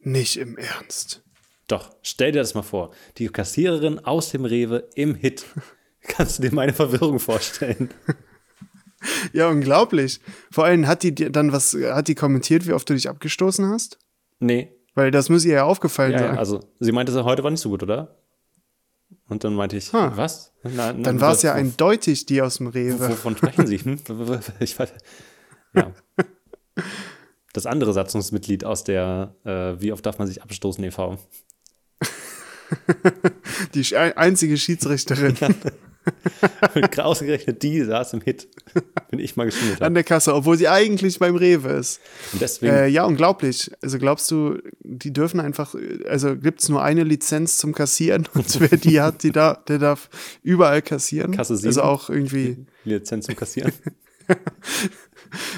Nicht 0.00 0.36
im 0.36 0.56
Ernst. 0.56 1.22
Doch, 1.66 1.94
stell 2.02 2.32
dir 2.32 2.38
das 2.40 2.54
mal 2.54 2.62
vor. 2.62 2.92
Die 3.18 3.28
Kassiererin 3.28 3.98
aus 3.98 4.30
dem 4.30 4.44
Rewe 4.44 4.88
im 4.94 5.14
Hit. 5.14 5.44
Kannst 6.02 6.38
du 6.38 6.42
dir 6.42 6.54
meine 6.54 6.72
Verwirrung 6.72 7.18
vorstellen? 7.18 7.90
Ja, 9.32 9.48
unglaublich. 9.48 10.18
Vor 10.50 10.64
allem 10.64 10.88
hat 10.88 11.04
die 11.04 11.14
dann 11.14 11.52
was, 11.52 11.72
hat 11.72 12.08
die 12.08 12.16
kommentiert, 12.16 12.66
wie 12.66 12.72
oft 12.72 12.90
du 12.90 12.94
dich 12.94 13.08
abgestoßen 13.08 13.64
hast? 13.70 13.96
Nee. 14.40 14.72
Weil 14.96 15.12
das 15.12 15.28
muss 15.28 15.44
ihr 15.44 15.54
ja 15.54 15.62
aufgefallen 15.64 16.14
Ja, 16.14 16.20
ja, 16.20 16.26
sein. 16.30 16.38
also 16.38 16.60
sie 16.80 16.90
meinte, 16.90 17.22
heute 17.22 17.44
war 17.44 17.52
nicht 17.52 17.60
so 17.60 17.68
gut, 17.68 17.84
oder? 17.84 18.16
Und 19.28 19.44
dann 19.44 19.54
meinte 19.54 19.76
ich, 19.76 19.92
Ha. 19.92 20.12
was? 20.16 20.52
Na, 20.62 20.92
na, 20.92 20.92
dann 20.94 21.20
war 21.20 21.32
es 21.32 21.42
ja 21.42 21.52
eindeutig 21.52 22.26
die 22.26 22.40
aus 22.40 22.56
dem 22.56 22.68
Rewe. 22.68 23.10
Wovon 23.10 23.36
sprechen 23.36 23.66
Sie? 23.66 23.78
Hm? 23.78 23.98
Ich 24.60 24.78
weiß, 24.78 24.92
ja. 25.74 25.92
Das 27.54 27.66
andere 27.66 27.92
Satzungsmitglied 27.92 28.64
aus 28.64 28.84
der 28.84 29.34
äh, 29.44 29.80
Wie 29.80 29.92
oft 29.92 30.04
darf 30.06 30.18
man 30.18 30.28
sich 30.28 30.42
abstoßen 30.42 30.84
e.V. 30.84 31.18
Die 33.74 33.96
einzige 33.96 34.56
Schiedsrichterin 34.56 35.34
Ausgerechnet 36.98 37.62
die 37.62 37.82
saß 37.82 38.14
im 38.14 38.20
Hit. 38.20 38.48
Bin 39.10 39.20
ich 39.20 39.36
mal 39.36 39.44
geschmiert. 39.46 39.82
an 39.82 39.94
der 39.94 40.04
Kasse, 40.04 40.34
obwohl 40.34 40.56
sie 40.56 40.68
eigentlich 40.68 41.18
beim 41.18 41.36
Rewe 41.36 41.68
ist. 41.70 42.00
Und 42.32 42.42
deswegen, 42.42 42.74
Äh, 42.74 42.86
ja, 42.88 43.04
unglaublich. 43.04 43.70
Also 43.82 43.98
glaubst 43.98 44.30
du, 44.30 44.58
die 44.80 45.12
dürfen 45.12 45.40
einfach, 45.40 45.74
also 46.08 46.36
gibt 46.36 46.60
es 46.60 46.68
nur 46.68 46.82
eine 46.82 47.04
Lizenz 47.04 47.58
zum 47.58 47.74
Kassieren 47.74 48.28
und 48.34 48.60
wer 48.60 48.76
die 48.78 49.00
hat, 49.00 49.22
die 49.22 49.32
da, 49.32 49.54
der 49.68 49.78
darf 49.78 50.08
überall 50.42 50.82
kassieren. 50.82 51.32
Kasse 51.32 51.56
sieben. 51.56 51.68
Also 51.68 51.82
auch 51.82 52.10
irgendwie, 52.10 52.66
Lizenz 52.84 53.26
zum 53.26 53.36
Kassieren. 53.36 53.72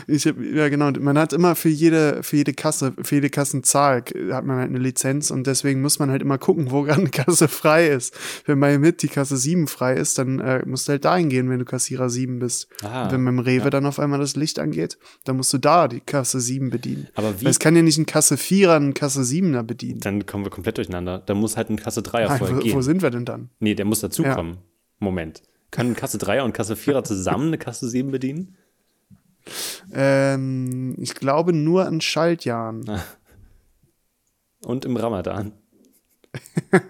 ich 0.06 0.26
hab, 0.26 0.36
ja 0.40 0.68
genau, 0.68 0.90
man 1.00 1.18
hat 1.18 1.32
immer 1.32 1.54
für 1.56 1.68
jede, 1.68 2.22
für 2.22 2.36
jede 2.36 2.52
Kasse, 2.52 2.92
für 3.02 3.16
jede 3.16 3.30
Kassenzahl 3.30 4.02
hat 4.32 4.44
man 4.44 4.58
halt 4.58 4.68
eine 4.68 4.78
Lizenz 4.78 5.30
und 5.30 5.46
deswegen 5.46 5.80
muss 5.80 5.98
man 5.98 6.10
halt 6.10 6.22
immer 6.22 6.38
gucken, 6.38 6.70
wo 6.70 6.82
gerade 6.82 7.00
eine 7.00 7.10
Kasse 7.10 7.48
frei 7.48 7.88
ist. 7.88 8.16
Wenn 8.46 8.60
bei 8.60 8.78
mit 8.78 9.02
die 9.02 9.08
Kasse 9.08 9.36
7 9.36 9.66
frei 9.66 9.94
ist, 9.94 10.18
dann 10.18 10.40
äh, 10.40 10.62
musst 10.66 10.88
du 10.88 10.92
halt 10.92 11.04
dahin 11.04 11.28
gehen, 11.28 11.50
wenn 11.50 11.58
du 11.58 11.64
Kassierer 11.64 12.10
7 12.10 12.38
bist. 12.38 12.68
Ah, 12.82 13.10
wenn 13.10 13.24
beim 13.24 13.38
Rewe 13.38 13.70
dann 13.70 13.86
auf 13.86 13.98
einmal 13.98 14.18
das 14.20 14.36
Licht 14.36 14.58
angeht, 14.58 14.98
dann 15.24 15.36
musst 15.36 15.52
du 15.52 15.58
da 15.58 15.88
die 15.88 16.00
Kasse 16.00 16.40
7 16.40 16.70
bedienen. 16.70 17.08
Aber 17.14 17.40
wie- 17.40 17.44
Weil 17.44 17.50
es 17.50 17.58
kann 17.58 17.76
ja 17.76 17.82
nicht 17.82 17.98
ein 17.98 18.06
Kasse 18.06 18.36
4er, 18.36 18.76
ein 18.76 18.94
Kasse 18.94 19.22
7er 19.22 19.62
bedienen. 19.62 20.00
Dann 20.00 20.26
kommen 20.26 20.44
wir 20.44 20.50
komplett 20.50 20.76
durcheinander. 20.78 21.18
Da 21.24 21.34
muss 21.34 21.56
halt 21.56 21.70
ein 21.70 21.76
Kasse 21.76 22.00
3er 22.00 22.28
Nein, 22.28 22.38
vorher 22.38 22.56
wo, 22.56 22.60
gehen. 22.60 22.74
wo 22.76 22.80
sind 22.82 23.02
wir 23.02 23.10
denn 23.10 23.24
dann? 23.24 23.50
nee, 23.60 23.74
der 23.74 23.84
muss 23.84 24.00
dazukommen. 24.00 24.58
Moment. 24.98 25.42
Können 25.70 25.94
Kasse 25.94 26.18
3er 26.18 26.42
und 26.42 26.52
Kasse 26.52 26.74
4er 26.74 27.04
zusammen 27.04 27.48
eine 27.48 27.58
Kasse 27.58 27.88
7 27.88 28.10
bedienen? 28.10 28.56
Ähm, 29.92 30.96
ich 30.98 31.14
glaube 31.14 31.52
nur 31.52 31.86
an 31.86 32.00
Schaltjahren. 32.00 32.84
Und 34.62 34.84
im 34.84 34.96
Ramadan. 34.96 35.52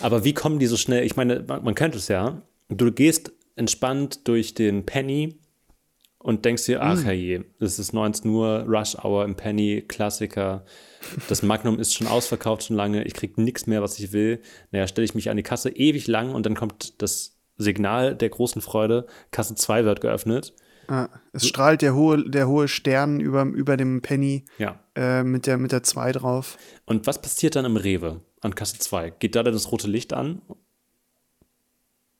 Aber 0.00 0.24
wie 0.24 0.34
kommen 0.34 0.58
die 0.58 0.66
so 0.66 0.76
schnell? 0.76 1.04
Ich 1.04 1.16
meine, 1.16 1.44
man, 1.46 1.64
man 1.64 1.74
kennt 1.74 1.94
es 1.94 2.08
ja. 2.08 2.42
Du 2.68 2.92
gehst 2.92 3.32
entspannt 3.56 4.28
durch 4.28 4.54
den 4.54 4.86
Penny 4.86 5.38
und 6.18 6.44
denkst 6.44 6.66
dir, 6.66 6.82
ach 6.82 7.04
herrje, 7.04 7.44
es 7.60 7.78
ist 7.78 7.92
19 7.92 8.30
Uhr, 8.30 8.64
Rush 8.66 8.96
Hour 8.96 9.24
im 9.24 9.36
Penny, 9.36 9.84
Klassiker. 9.86 10.64
Das 11.28 11.42
Magnum 11.42 11.78
ist 11.78 11.94
schon 11.94 12.08
ausverkauft 12.08 12.64
schon 12.64 12.76
lange, 12.76 13.04
ich 13.04 13.14
krieg 13.14 13.38
nichts 13.38 13.66
mehr, 13.66 13.80
was 13.80 13.98
ich 13.98 14.12
will. 14.12 14.42
Naja, 14.72 14.88
stelle 14.88 15.04
ich 15.04 15.14
mich 15.14 15.30
an 15.30 15.36
die 15.36 15.44
Kasse 15.44 15.70
ewig 15.70 16.08
lang 16.08 16.34
und 16.34 16.44
dann 16.44 16.56
kommt 16.56 17.00
das 17.00 17.36
Signal 17.58 18.14
der 18.16 18.28
großen 18.28 18.60
Freude, 18.60 19.06
Kasse 19.30 19.54
2 19.54 19.84
wird 19.84 20.00
geöffnet. 20.00 20.52
Ah, 20.88 21.08
es 21.32 21.46
strahlt 21.48 21.82
der 21.82 21.94
hohe, 21.94 22.28
der 22.30 22.46
hohe 22.48 22.68
Stern 22.68 23.18
über, 23.20 23.42
über 23.44 23.76
dem 23.76 24.02
Penny 24.02 24.44
Ja. 24.58 24.78
äh, 24.94 25.22
mit 25.24 25.46
der 25.46 25.58
mit 25.58 25.72
der 25.72 25.82
2 25.82 26.12
drauf. 26.12 26.58
Und 26.84 27.06
was 27.06 27.20
passiert 27.20 27.56
dann 27.56 27.64
im 27.64 27.76
Rewe 27.76 28.20
an 28.40 28.54
Kasse 28.54 28.78
2? 28.78 29.10
Geht 29.18 29.34
da 29.34 29.42
dann 29.42 29.52
das 29.54 29.72
rote 29.72 29.88
Licht 29.88 30.12
an? 30.12 30.42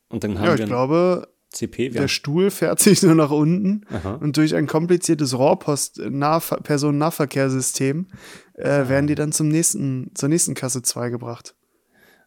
Und 0.09 0.25
dann 0.25 0.39
haben 0.39 0.45
Ja, 0.45 0.51
wir 0.51 0.55
ich 0.57 0.63
ein 0.63 0.69
glaube, 0.69 1.29
CP. 1.51 1.79
Wir 1.85 1.91
der 1.91 2.01
haben, 2.03 2.09
Stuhl 2.09 2.51
fährt 2.51 2.81
sich 2.81 3.03
nur 3.03 3.15
nach 3.15 3.31
unten 3.31 3.83
Aha. 3.91 4.15
und 4.17 4.37
durch 4.37 4.55
ein 4.55 4.67
kompliziertes 4.67 5.39
Rohrpost-Personennahverkehrssystem 5.39 8.07
äh, 8.55 8.89
werden 8.89 9.07
die 9.07 9.15
dann 9.15 9.33
zum 9.33 9.49
nächsten, 9.49 10.11
zur 10.15 10.29
nächsten 10.29 10.55
Kasse 10.55 10.83
2 10.83 11.11
gebracht. 11.11 11.55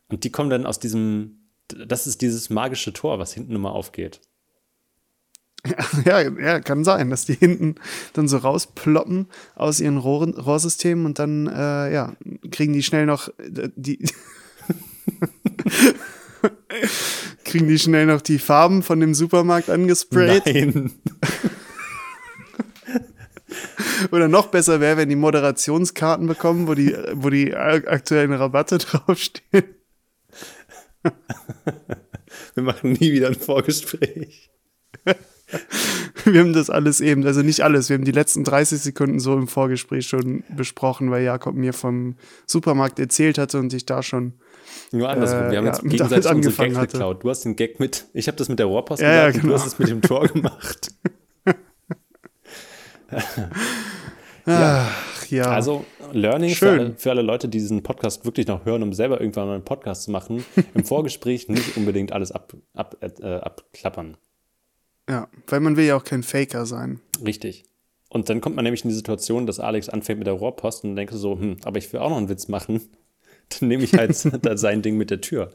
und 0.09 0.23
die 0.23 0.31
kommen 0.31 0.49
dann 0.49 0.65
aus 0.65 0.79
diesem, 0.79 1.39
das 1.67 2.07
ist 2.07 2.21
dieses 2.21 2.49
magische 2.49 2.93
Tor, 2.93 3.19
was 3.19 3.33
hinten 3.33 3.53
immer 3.55 3.71
aufgeht. 3.73 4.21
Ja, 6.05 6.21
ja, 6.21 6.59
kann 6.59 6.83
sein, 6.83 7.09
dass 7.09 7.25
die 7.25 7.33
hinten 7.33 7.75
dann 8.13 8.27
so 8.27 8.37
rausploppen 8.37 9.27
aus 9.55 9.79
ihren 9.79 9.97
Rohren, 9.97 10.33
Rohrsystemen 10.33 11.05
und 11.05 11.19
dann, 11.19 11.47
äh, 11.47 11.93
ja, 11.93 12.13
kriegen 12.51 12.73
die 12.73 12.83
schnell 12.83 13.05
noch 13.05 13.29
äh, 13.39 13.69
die. 13.75 13.99
kriegen 17.43 17.67
die 17.67 17.79
schnell 17.79 18.05
noch 18.05 18.21
die 18.21 18.39
Farben 18.39 18.83
von 18.83 18.99
dem 18.99 19.13
Supermarkt 19.13 19.69
angesprayt. 19.69 20.45
Nein. 20.45 20.91
Oder 24.11 24.27
noch 24.27 24.47
besser 24.47 24.79
wäre, 24.79 24.97
wenn 24.97 25.09
die 25.09 25.15
Moderationskarten 25.15 26.27
bekommen, 26.27 26.67
wo 26.67 26.73
die, 26.73 26.95
wo 27.13 27.29
die 27.29 27.53
aktuellen 27.55 28.31
Rabatte 28.33 28.77
draufstehen. 28.77 29.75
Wir 32.53 32.63
machen 32.63 32.93
nie 32.93 33.11
wieder 33.11 33.27
ein 33.27 33.35
Vorgespräch. 33.35 34.49
Wir 36.25 36.41
haben 36.41 36.53
das 36.53 36.69
alles 36.69 37.01
eben, 37.01 37.25
also 37.25 37.41
nicht 37.41 37.61
alles, 37.61 37.89
wir 37.89 37.95
haben 37.95 38.05
die 38.05 38.11
letzten 38.11 38.43
30 38.43 38.79
Sekunden 38.79 39.19
so 39.19 39.33
im 39.35 39.47
Vorgespräch 39.47 40.07
schon 40.07 40.43
besprochen, 40.55 41.11
weil 41.11 41.23
Jakob 41.23 41.55
mir 41.55 41.73
vom 41.73 42.15
Supermarkt 42.45 42.99
erzählt 42.99 43.37
hatte 43.37 43.59
und 43.59 43.73
ich 43.73 43.85
da 43.85 44.03
schon 44.03 44.33
Nur 44.91 45.09
andersrum. 45.09 45.45
Äh, 45.45 45.51
wir 45.51 45.57
haben 45.57 45.65
ja, 45.65 45.71
jetzt 45.71 45.83
gegenseitig 45.83 46.31
unsere 46.31 46.55
Gags 46.55 46.77
hatte. 46.77 46.91
geklaut. 46.91 47.23
Du 47.23 47.29
hast 47.29 47.45
den 47.45 47.55
Gag 47.55 47.79
mit, 47.79 48.05
ich 48.13 48.27
habe 48.27 48.37
das 48.37 48.49
mit 48.49 48.59
der 48.59 48.67
Rohrpost 48.67 49.01
Ja, 49.01 49.11
ja, 49.11 49.21
gemacht 49.27 49.37
du 49.37 49.41
genau. 49.41 49.53
hast 49.55 49.65
es 49.65 49.79
mit 49.79 49.89
dem 49.89 50.01
Tor 50.01 50.27
gemacht. 50.27 50.91
ja. 54.45 54.87
Ach 54.87 55.25
ja. 55.29 55.45
Also, 55.45 55.85
Learning 56.11 56.51
für 56.51 56.69
alle, 56.69 56.93
für 56.97 57.11
alle 57.11 57.21
Leute, 57.21 57.47
die 57.47 57.57
diesen 57.59 57.83
Podcast 57.83 58.25
wirklich 58.25 58.47
noch 58.47 58.65
hören, 58.65 58.83
um 58.83 58.93
selber 58.93 59.19
irgendwann 59.19 59.47
mal 59.47 59.55
einen 59.55 59.65
Podcast 59.65 60.03
zu 60.03 60.11
machen, 60.11 60.45
im 60.73 60.85
Vorgespräch 60.85 61.47
nicht 61.49 61.77
unbedingt 61.77 62.11
alles 62.11 62.31
ab, 62.31 62.53
ab, 62.73 62.97
äh, 63.01 63.35
abklappern. 63.35 64.17
Ja, 65.09 65.27
weil 65.47 65.59
man 65.59 65.75
will 65.75 65.85
ja 65.85 65.95
auch 65.95 66.03
kein 66.03 66.23
Faker 66.23 66.65
sein. 66.65 67.01
Richtig. 67.25 67.65
Und 68.09 68.29
dann 68.29 68.41
kommt 68.41 68.55
man 68.55 68.63
nämlich 68.63 68.83
in 68.83 68.89
die 68.89 68.95
Situation, 68.95 69.45
dass 69.45 69.59
Alex 69.59 69.89
anfängt 69.89 70.19
mit 70.19 70.27
der 70.27 70.33
Rohrpost 70.33 70.83
und 70.83 70.95
denkt 70.95 71.13
so, 71.13 71.37
hm, 71.37 71.57
aber 71.63 71.77
ich 71.77 71.91
will 71.91 71.99
auch 71.99 72.09
noch 72.09 72.17
einen 72.17 72.29
Witz 72.29 72.47
machen. 72.47 72.81
Dann 73.59 73.67
nehme 73.67 73.83
ich 73.83 73.93
halt 73.93 74.15
sein 74.59 74.83
Ding 74.83 74.97
mit 74.97 75.09
der 75.09 75.21
Tür. 75.21 75.49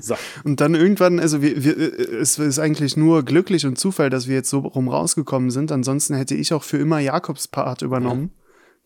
So. 0.00 0.16
Und 0.42 0.60
dann 0.60 0.74
irgendwann, 0.74 1.20
also 1.20 1.42
wir, 1.42 1.62
wir, 1.62 1.76
es 2.20 2.38
ist 2.40 2.58
eigentlich 2.58 2.96
nur 2.96 3.24
glücklich 3.24 3.66
und 3.66 3.78
Zufall, 3.78 4.10
dass 4.10 4.26
wir 4.26 4.34
jetzt 4.34 4.50
so 4.50 4.58
rum 4.60 4.88
rausgekommen 4.88 5.50
sind. 5.50 5.70
Ansonsten 5.70 6.14
hätte 6.14 6.34
ich 6.34 6.52
auch 6.52 6.64
für 6.64 6.78
immer 6.78 6.98
Jakobs 6.98 7.46
Part 7.46 7.82
übernommen 7.82 8.32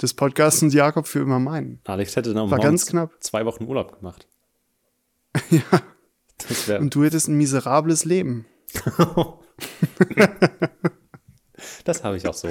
des 0.00 0.14
Podcasts 0.14 0.62
und 0.62 0.72
Jakob 0.72 1.06
für 1.06 1.20
immer 1.20 1.38
meinen. 1.38 1.80
Alex 1.84 2.16
hätte 2.16 2.34
dann 2.34 2.50
War 2.50 2.58
ganz 2.58 2.86
knapp. 2.86 3.12
zwei 3.20 3.44
Wochen 3.44 3.64
Urlaub 3.64 3.98
gemacht. 3.98 4.26
Ja. 6.68 6.78
Und 6.78 6.94
du 6.94 7.02
hättest 7.02 7.26
ein 7.26 7.36
miserables 7.36 8.04
Leben. 8.04 8.46
Das 11.84 12.04
habe 12.04 12.16
ich 12.16 12.26
auch 12.28 12.34
so. 12.34 12.48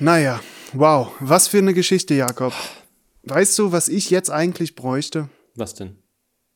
Naja, 0.00 0.40
wow, 0.72 1.12
was 1.20 1.48
für 1.48 1.58
eine 1.58 1.72
Geschichte, 1.74 2.14
Jakob. 2.14 2.52
Weißt 3.22 3.58
du, 3.58 3.72
was 3.72 3.88
ich 3.88 4.10
jetzt 4.10 4.30
eigentlich 4.30 4.74
bräuchte? 4.74 5.28
Was 5.54 5.74
denn? 5.74 5.96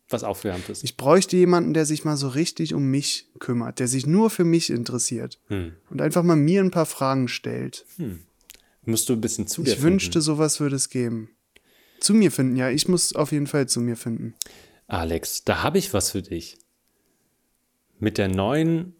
Was 0.08 0.24
aufgewärmt 0.24 0.68
ist. 0.68 0.82
Ich 0.82 0.96
bräuchte 0.96 1.36
jemanden, 1.36 1.72
der 1.72 1.86
sich 1.86 2.04
mal 2.04 2.16
so 2.16 2.28
richtig 2.28 2.74
um 2.74 2.84
mich 2.90 3.28
kümmert, 3.38 3.78
der 3.78 3.86
sich 3.88 4.06
nur 4.06 4.28
für 4.30 4.44
mich 4.44 4.70
interessiert 4.70 5.38
Hm. 5.48 5.74
und 5.90 6.02
einfach 6.02 6.24
mal 6.24 6.36
mir 6.36 6.60
ein 6.62 6.72
paar 6.72 6.86
Fragen 6.86 7.28
stellt. 7.28 7.86
Musst 8.84 9.08
du 9.08 9.12
ein 9.12 9.20
bisschen 9.20 9.46
zu 9.46 9.62
dir 9.62 9.72
Ich 9.74 9.82
wünschte, 9.82 10.20
sowas 10.20 10.58
würde 10.58 10.76
es 10.76 10.88
geben. 10.90 11.30
Zu 12.00 12.14
mir 12.14 12.32
finden, 12.32 12.56
ja, 12.56 12.70
ich 12.70 12.88
muss 12.88 13.14
auf 13.14 13.30
jeden 13.30 13.46
Fall 13.46 13.68
zu 13.68 13.80
mir 13.80 13.96
finden. 13.96 14.34
Alex, 14.88 15.44
da 15.44 15.62
habe 15.62 15.78
ich 15.78 15.94
was 15.94 16.10
für 16.10 16.22
dich. 16.22 16.58
Mit 18.00 18.18
der 18.18 18.28
neuen. 18.28 18.94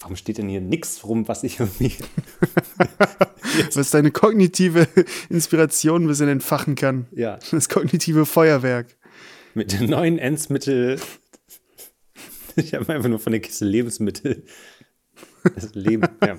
Warum 0.00 0.16
steht 0.16 0.38
denn 0.38 0.48
hier 0.48 0.60
nichts 0.60 1.04
rum, 1.04 1.28
was 1.28 1.44
ich 1.44 1.60
irgendwie. 1.60 1.92
Was 3.74 3.90
deine 3.90 4.10
kognitive 4.10 4.88
Inspiration 5.28 6.04
ein 6.04 6.08
bisschen 6.08 6.28
entfachen 6.28 6.74
kann. 6.74 7.06
ja. 7.12 7.38
Das 7.50 7.68
kognitive 7.68 8.26
Feuerwerk. 8.26 8.96
Mit 9.54 9.72
der 9.72 9.82
neuen 9.82 10.18
Ensmittel. 10.18 10.98
Ich 12.56 12.74
habe 12.74 12.92
einfach 12.92 13.08
nur 13.08 13.20
von 13.20 13.32
der 13.32 13.40
Kiste 13.40 13.64
Lebensmittel. 13.64 14.44
Das 15.54 15.74
Leben, 15.74 16.08
ja. 16.24 16.38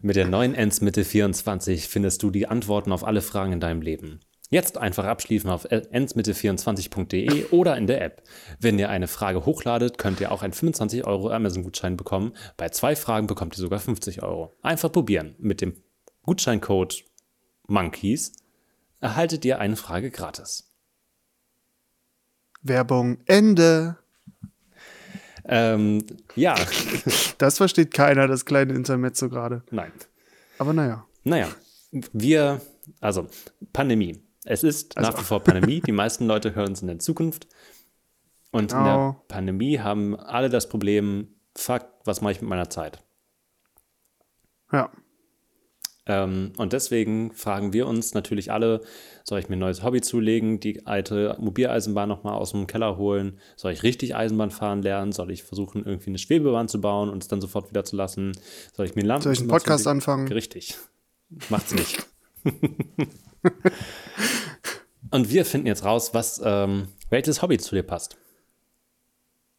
Mit 0.00 0.16
der 0.16 0.26
neuen 0.26 0.54
Ensmittel 0.54 1.04
24 1.04 1.86
findest 1.88 2.22
du 2.22 2.30
die 2.30 2.48
Antworten 2.48 2.92
auf 2.92 3.04
alle 3.04 3.22
Fragen 3.22 3.52
in 3.52 3.60
deinem 3.60 3.82
Leben. 3.82 4.20
Jetzt 4.52 4.76
einfach 4.76 5.06
abschließen 5.06 5.48
auf 5.48 5.64
ensmittel24.de 5.64 7.46
oder 7.52 7.74
in 7.78 7.86
der 7.86 8.02
App. 8.02 8.22
Wenn 8.60 8.78
ihr 8.78 8.90
eine 8.90 9.08
Frage 9.08 9.46
hochladet, 9.46 9.96
könnt 9.96 10.20
ihr 10.20 10.30
auch 10.30 10.42
einen 10.42 10.52
25 10.52 11.06
Euro 11.06 11.30
Amazon-Gutschein 11.30 11.96
bekommen. 11.96 12.34
Bei 12.58 12.68
zwei 12.68 12.94
Fragen 12.94 13.26
bekommt 13.26 13.56
ihr 13.56 13.62
sogar 13.62 13.80
50 13.80 14.22
Euro. 14.22 14.54
Einfach 14.60 14.92
probieren. 14.92 15.34
Mit 15.38 15.62
dem 15.62 15.82
Gutscheincode 16.20 17.02
MONKEYS 17.66 18.32
erhaltet 19.00 19.46
ihr 19.46 19.58
eine 19.58 19.76
Frage 19.76 20.10
gratis. 20.10 20.70
Werbung 22.60 23.20
Ende. 23.24 23.96
Ähm, 25.46 26.04
ja, 26.36 26.56
Das 27.38 27.56
versteht 27.56 27.94
keiner, 27.94 28.28
das 28.28 28.44
kleine 28.44 28.74
Intermezzo 28.74 29.30
gerade. 29.30 29.62
nein. 29.70 29.92
Aber 30.58 30.74
naja. 30.74 31.06
Naja, 31.24 31.48
wir, 32.12 32.60
also 33.00 33.28
Pandemie. 33.72 34.20
Es 34.44 34.64
ist 34.64 34.96
Also- 34.96 35.10
nach 35.10 35.18
wie 35.18 35.24
vor 35.24 35.40
Pandemie. 35.40 35.80
Die 35.80 35.92
meisten 35.92 36.26
Leute 36.26 36.54
hören 36.54 36.72
es 36.72 36.82
in 36.82 36.88
der 36.88 36.98
Zukunft. 36.98 37.46
Und 38.50 38.72
in 38.72 38.78
Genau. 38.78 39.12
der 39.12 39.34
Pandemie 39.34 39.78
haben 39.78 40.16
alle 40.18 40.50
das 40.50 40.68
Problem, 40.68 41.28
fuck, 41.56 41.86
was 42.04 42.20
mache 42.20 42.32
ich 42.32 42.40
mit 42.40 42.50
meiner 42.50 42.68
Zeit? 42.68 43.02
Ja. 44.72 44.90
Ähm, 46.04 46.52
und 46.56 46.72
deswegen 46.72 47.32
fragen 47.32 47.72
wir 47.72 47.86
uns 47.86 48.12
natürlich 48.12 48.50
alle, 48.50 48.80
soll 49.22 49.38
ich 49.38 49.48
mir 49.48 49.54
ein 49.54 49.60
neues 49.60 49.84
Hobby 49.84 50.00
zulegen, 50.00 50.58
die 50.58 50.84
alte 50.84 51.36
Mobileisenbahn 51.38 52.08
nochmal 52.08 52.34
aus 52.34 52.50
dem 52.50 52.66
Keller 52.66 52.96
holen? 52.96 53.38
Soll 53.56 53.72
ich 53.72 53.84
richtig 53.84 54.16
Eisenbahn 54.16 54.50
fahren 54.50 54.82
lernen? 54.82 55.12
Soll 55.12 55.30
ich 55.30 55.44
versuchen, 55.44 55.84
irgendwie 55.86 56.10
eine 56.10 56.18
Schwebebahn 56.18 56.66
zu 56.68 56.80
bauen 56.80 57.08
und 57.08 57.22
es 57.22 57.28
dann 57.28 57.40
sofort 57.40 57.70
wieder 57.70 57.84
zu 57.84 57.94
lassen? 57.96 58.32
Soll 58.74 58.86
ich 58.86 58.96
mir 58.96 59.02
Lampen 59.04 59.22
Soll 59.22 59.32
ich 59.34 59.38
einen 59.40 59.48
Podcast 59.48 59.86
anfangen? 59.86 60.26
Richtig. 60.26 60.76
Macht's 61.48 61.72
nicht. 61.72 62.04
und 65.10 65.30
wir 65.30 65.44
finden 65.44 65.66
jetzt 65.66 65.84
raus, 65.84 66.14
was, 66.14 66.40
ähm, 66.44 66.88
welches 67.10 67.42
Hobby 67.42 67.58
zu 67.58 67.74
dir 67.74 67.82
passt. 67.82 68.16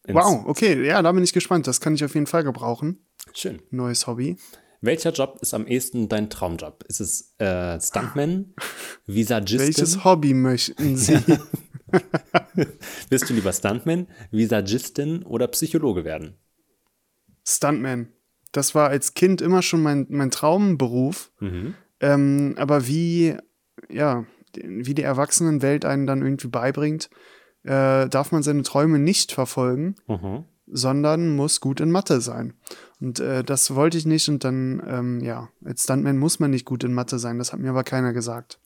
Ins- 0.05 0.15
Wow, 0.15 0.45
okay, 0.47 0.85
ja, 0.85 1.01
da 1.01 1.11
bin 1.11 1.23
ich 1.23 1.33
gespannt. 1.33 1.67
Das 1.67 1.79
kann 1.79 1.95
ich 1.95 2.03
auf 2.03 2.13
jeden 2.13 2.27
Fall 2.27 2.43
gebrauchen. 2.43 3.05
Schön. 3.33 3.61
Neues 3.71 4.05
Hobby. 4.07 4.37
Welcher 4.81 5.11
Job 5.13 5.37
ist 5.41 5.53
am 5.53 5.65
ehesten 5.65 6.09
dein 6.09 6.29
Traumjob? 6.29 6.83
Ist 6.89 6.99
es 6.99 7.35
äh, 7.39 7.79
Stuntman, 7.79 8.53
Visagistin? 9.05 9.59
Welches 9.59 10.03
Hobby 10.03 10.33
möchten 10.33 10.97
Sie? 10.97 11.17
Willst 13.09 13.29
du 13.29 13.33
lieber 13.33 13.53
Stuntman, 13.53 14.07
Visagistin 14.31 15.23
oder 15.23 15.47
Psychologe 15.47 16.03
werden? 16.03 16.35
Stuntman. 17.47 18.11
Das 18.51 18.75
war 18.75 18.89
als 18.89 19.13
Kind 19.13 19.41
immer 19.41 19.61
schon 19.61 19.81
mein, 19.81 20.05
mein 20.09 20.31
Traumberuf. 20.31 21.31
Mhm. 21.39 21.75
Ähm, 22.01 22.55
aber 22.57 22.85
wie, 22.87 23.37
ja, 23.89 24.25
wie 24.55 24.93
die 24.93 25.01
Erwachsenenwelt 25.03 25.85
einen 25.85 26.05
dann 26.05 26.21
irgendwie 26.21 26.47
beibringt, 26.47 27.09
äh, 27.63 28.07
darf 28.09 28.31
man 28.31 28.43
seine 28.43 28.63
Träume 28.63 28.99
nicht 28.99 29.31
verfolgen, 29.31 29.95
Mhm. 30.07 30.43
sondern 30.67 31.35
muss 31.35 31.59
gut 31.61 31.79
in 31.79 31.91
Mathe 31.91 32.21
sein. 32.21 32.53
Und 32.99 33.19
äh, 33.19 33.43
das 33.43 33.73
wollte 33.75 33.97
ich 33.97 34.05
nicht 34.05 34.29
und 34.29 34.43
dann, 34.43 34.81
ähm, 34.87 35.19
ja, 35.21 35.49
als 35.65 35.83
Stuntman 35.83 36.17
muss 36.17 36.39
man 36.39 36.51
nicht 36.51 36.65
gut 36.65 36.83
in 36.83 36.93
Mathe 36.93 37.19
sein. 37.19 37.37
Das 37.37 37.51
hat 37.53 37.59
mir 37.59 37.69
aber 37.69 37.83
keiner 37.83 38.13
gesagt. 38.13 38.59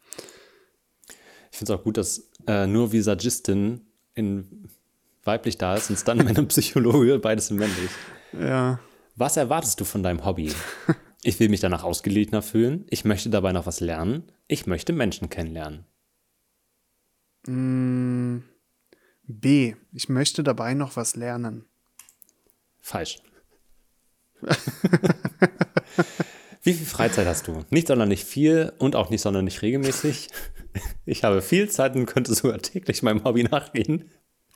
Ich 1.52 1.58
finde 1.58 1.74
es 1.74 1.80
auch 1.80 1.84
gut, 1.84 1.98
dass 1.98 2.30
äh, 2.48 2.68
nur 2.68 2.92
Visagistin 2.92 3.82
in 4.14 4.70
weiblich 5.24 5.58
da 5.58 5.76
ist 5.76 5.90
und 5.90 5.98
Stuntman 6.00 6.38
und 6.38 6.48
Psychologe, 6.50 7.20
beides 7.20 7.50
in 7.52 7.58
männlich. 7.58 7.90
Ja. 8.40 8.80
Was 9.16 9.38
erwartest 9.38 9.80
du 9.80 9.86
von 9.86 10.04
deinem 10.04 10.24
Hobby? 10.26 10.52
Ich 11.28 11.42
will 11.42 11.50
mich 11.50 11.60
danach 11.60 11.84
ausgeglichener 11.84 12.42
fühlen. 12.42 12.86
Ich 12.90 13.04
möchte 13.04 13.30
dabei 13.30 13.52
noch 13.52 13.66
was 13.66 13.82
lernen. 13.82 14.32
Ich 14.48 14.66
möchte 14.66 14.94
Menschen 14.94 15.30
kennenlernen. 15.30 15.84
Mm, 17.46 18.44
B. 19.24 19.76
Ich 19.92 20.08
möchte 20.08 20.42
dabei 20.42 20.74
noch 20.74 20.96
was 20.96 21.18
lernen. 21.18 21.66
Falsch. 22.80 23.22
Wie 26.64 26.72
viel 26.72 26.86
Freizeit 26.86 27.28
hast 27.28 27.50
du? 27.50 27.66
Nicht 27.72 27.88
sonderlich 27.90 28.24
viel 28.24 28.72
und 28.78 28.96
auch 28.96 29.10
nicht 29.10 29.20
sonderlich 29.20 29.62
regelmäßig. 29.62 30.30
Ich 31.06 31.26
habe 31.26 31.42
viel 31.42 31.70
Zeit 31.70 31.98
und 31.98 32.06
könnte 32.06 32.34
sogar 32.34 32.60
täglich 32.60 33.04
meinem 33.04 33.26
Hobby 33.26 33.44
nachgehen. 33.44 34.10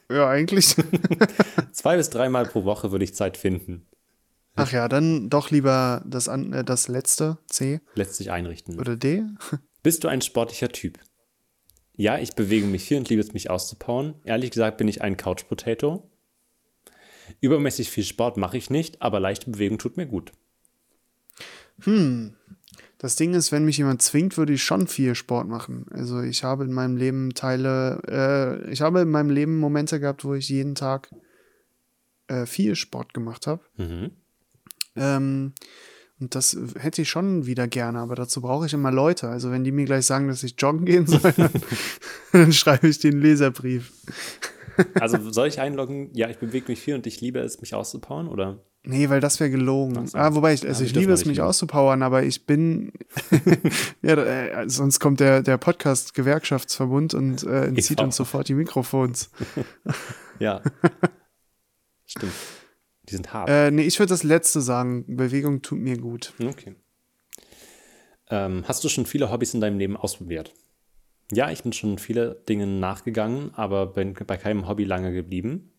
Ja, 0.10 0.30
eigentlich. 0.30 0.78
Zwei 1.74 1.98
bis 1.98 2.10
dreimal 2.10 2.46
pro 2.46 2.64
Woche 2.64 2.94
würde 2.94 3.04
ich 3.04 3.14
Zeit 3.14 3.36
finden. 3.36 3.88
Ach 4.56 4.72
ja, 4.72 4.88
dann 4.88 5.30
doch 5.30 5.50
lieber 5.50 6.04
das, 6.06 6.28
an, 6.28 6.54
äh, 6.54 6.64
das 6.64 6.88
letzte, 6.88 7.38
C 7.48 7.80
Lässt 7.96 8.16
sich 8.16 8.32
einrichten. 8.32 8.80
oder 8.80 8.96
D. 8.96 9.24
Bist 9.84 10.04
du 10.04 10.08
ein 10.08 10.22
sportlicher 10.22 10.70
Typ? 10.70 11.00
Ja, 11.96 12.18
ich 12.18 12.36
bewege 12.36 12.66
mich 12.66 12.84
viel 12.84 12.98
und 12.98 13.10
liebe 13.10 13.22
es, 13.22 13.34
mich 13.34 13.50
auszupowern. 13.50 14.16
Ehrlich 14.24 14.52
gesagt 14.52 14.78
bin 14.78 14.88
ich 14.88 15.02
ein 15.02 15.18
Couch 15.18 15.48
Potato. 15.48 16.10
Übermäßig 17.40 17.90
viel 17.90 18.04
Sport 18.04 18.38
mache 18.38 18.58
ich 18.58 18.70
nicht, 18.70 19.02
aber 19.02 19.20
leichte 19.20 19.50
Bewegung 19.50 19.78
tut 19.78 19.98
mir 19.98 20.06
gut. 20.06 20.32
Das 22.98 23.16
Ding 23.16 23.34
ist, 23.34 23.52
wenn 23.52 23.66
mich 23.66 23.78
jemand 23.78 24.02
zwingt, 24.02 24.38
würde 24.38 24.54
ich 24.54 24.64
schon 24.64 24.88
viel 24.88 25.16
Sport 25.16 25.48
machen. 25.48 25.86
Also 25.92 26.22
ich 26.22 26.44
habe 26.44 26.64
in 26.66 26.72
meinem 26.74 26.98
Leben 26.98 27.34
Teile, 27.34 28.02
äh, 28.08 28.72
ich 28.72 28.82
habe 28.82 29.02
in 29.02 29.10
meinem 29.10 29.30
Leben 29.30 29.60
Momente 29.60 30.00
gehabt, 30.00 30.24
wo 30.24 30.34
ich 30.34 30.50
jeden 30.50 30.76
Tag 30.76 31.10
äh, 32.28 32.46
viel 32.46 32.76
Sport 32.76 33.14
gemacht 33.14 33.48
habe. 33.48 33.64
Mhm. 33.78 34.12
Ähm, 34.96 35.54
und 36.20 36.36
das 36.36 36.56
hätte 36.78 37.02
ich 37.02 37.10
schon 37.10 37.48
wieder 37.48 37.68
gerne, 37.68 38.00
aber 38.00 38.14
dazu 38.16 38.42
brauche 38.42 38.68
ich 38.68 38.74
immer 38.74 38.92
Leute. 38.92 39.28
Also 39.28 39.50
wenn 39.50 39.64
die 39.64 39.72
mir 39.72 39.86
gleich 39.86 40.06
sagen, 40.06 40.28
dass 40.28 40.44
ich 40.44 40.56
joggen 40.58 40.86
gehen 40.86 41.08
soll, 41.08 41.34
dann, 41.36 41.50
dann 42.32 42.54
schreibe 42.54 42.88
ich 42.88 43.00
den 43.00 43.20
Leserbrief. 43.20 43.92
Also 45.00 45.32
soll 45.32 45.48
ich 45.48 45.60
einloggen? 45.60 46.10
Ja, 46.14 46.30
ich 46.30 46.38
bewege 46.38 46.66
mich 46.68 46.80
viel 46.80 46.94
und 46.96 47.08
ich 47.08 47.22
liebe 47.22 47.40
es, 47.40 47.60
mich 47.62 47.74
auszupowern, 47.74 48.28
oder? 48.28 48.60
Nee, 48.84 49.10
weil 49.10 49.20
das 49.20 49.40
wäre 49.40 49.50
gelogen. 49.52 50.08
so. 50.08 50.18
Ah, 50.18 50.34
wobei 50.34 50.54
ich, 50.54 50.64
Ja, 50.64 50.70
also 50.70 50.82
die 50.84 50.88
ich 50.90 50.96
liebe 50.96 51.12
es, 51.12 51.26
mich 51.26 51.38
lieben. 51.38 51.48
auszupowern, 51.48 52.02
aber 52.02 52.24
ich 52.24 52.46
bin, 52.46 52.94
ja, 54.02 54.14
äh, 54.16 54.70
sonst 54.70 55.00
kommt 55.00 55.20
der, 55.20 55.42
der 55.44 55.58
Podcast-Gewerkschaftsverbund 55.58 57.14
und 57.14 57.44
äh, 57.44 57.66
entzieht 57.68 58.02
uns 58.02 58.16
sofort 58.16 58.48
die 58.48 58.56
Mikrofons. 58.56 59.30
Ja. 60.40 60.62
Stimmt. 62.06 62.34
Die 63.12 63.16
sind 63.16 63.34
hart. 63.34 63.50
Äh, 63.50 63.72
nee, 63.72 63.84
ich 63.84 64.00
würde 64.00 64.10
das 64.10 64.24
letzte 64.24 64.62
sagen. 64.62 65.06
Bewegung 65.16 65.62
tut 65.62 65.80
mir 65.80 65.98
gut. 65.98 66.34
Okay. 66.42 66.76
Ähm, 68.30 68.64
hast 68.68 68.84
du 68.84 68.90
schon 68.90 69.06
viele 69.06 69.30
Hobbys 69.32 69.54
in 69.54 69.62
deinem 69.62 69.78
Leben 69.78 69.98
ausprobiert? 69.98 70.54
Ja, 71.32 71.52
ich 71.52 71.64
bin 71.64 71.74
schon 71.74 71.98
viele 71.98 72.44
Dinge 72.48 72.68
nachgegangen, 72.68 73.54
aber 73.54 73.88
bin 73.88 74.14
bei 74.14 74.38
keinem 74.38 74.68
Hobby 74.68 74.84
lange 74.84 75.14
geblieben. 75.14 75.72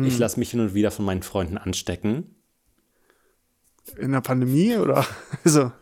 Ich 0.00 0.16
lasse 0.16 0.38
mich 0.38 0.52
hin 0.52 0.60
und 0.60 0.74
wieder 0.74 0.92
von 0.92 1.04
meinen 1.04 1.24
Freunden 1.24 1.58
anstecken. 1.58 2.36
In 3.98 4.12
der 4.12 4.20
Pandemie 4.20 4.76
oder? 4.76 5.04
Also, 5.44 5.72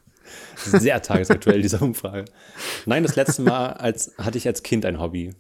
Sehr 0.57 1.03
tagesaktuell, 1.03 1.61
diese 1.61 1.79
Umfrage. 1.81 2.25
Nein, 2.87 3.03
das 3.03 3.15
letzte 3.17 3.43
Mal 3.43 3.75
als, 3.75 4.15
hatte 4.17 4.39
ich 4.39 4.47
als 4.47 4.63
Kind 4.63 4.87
ein 4.87 4.99
Hobby. 4.99 5.35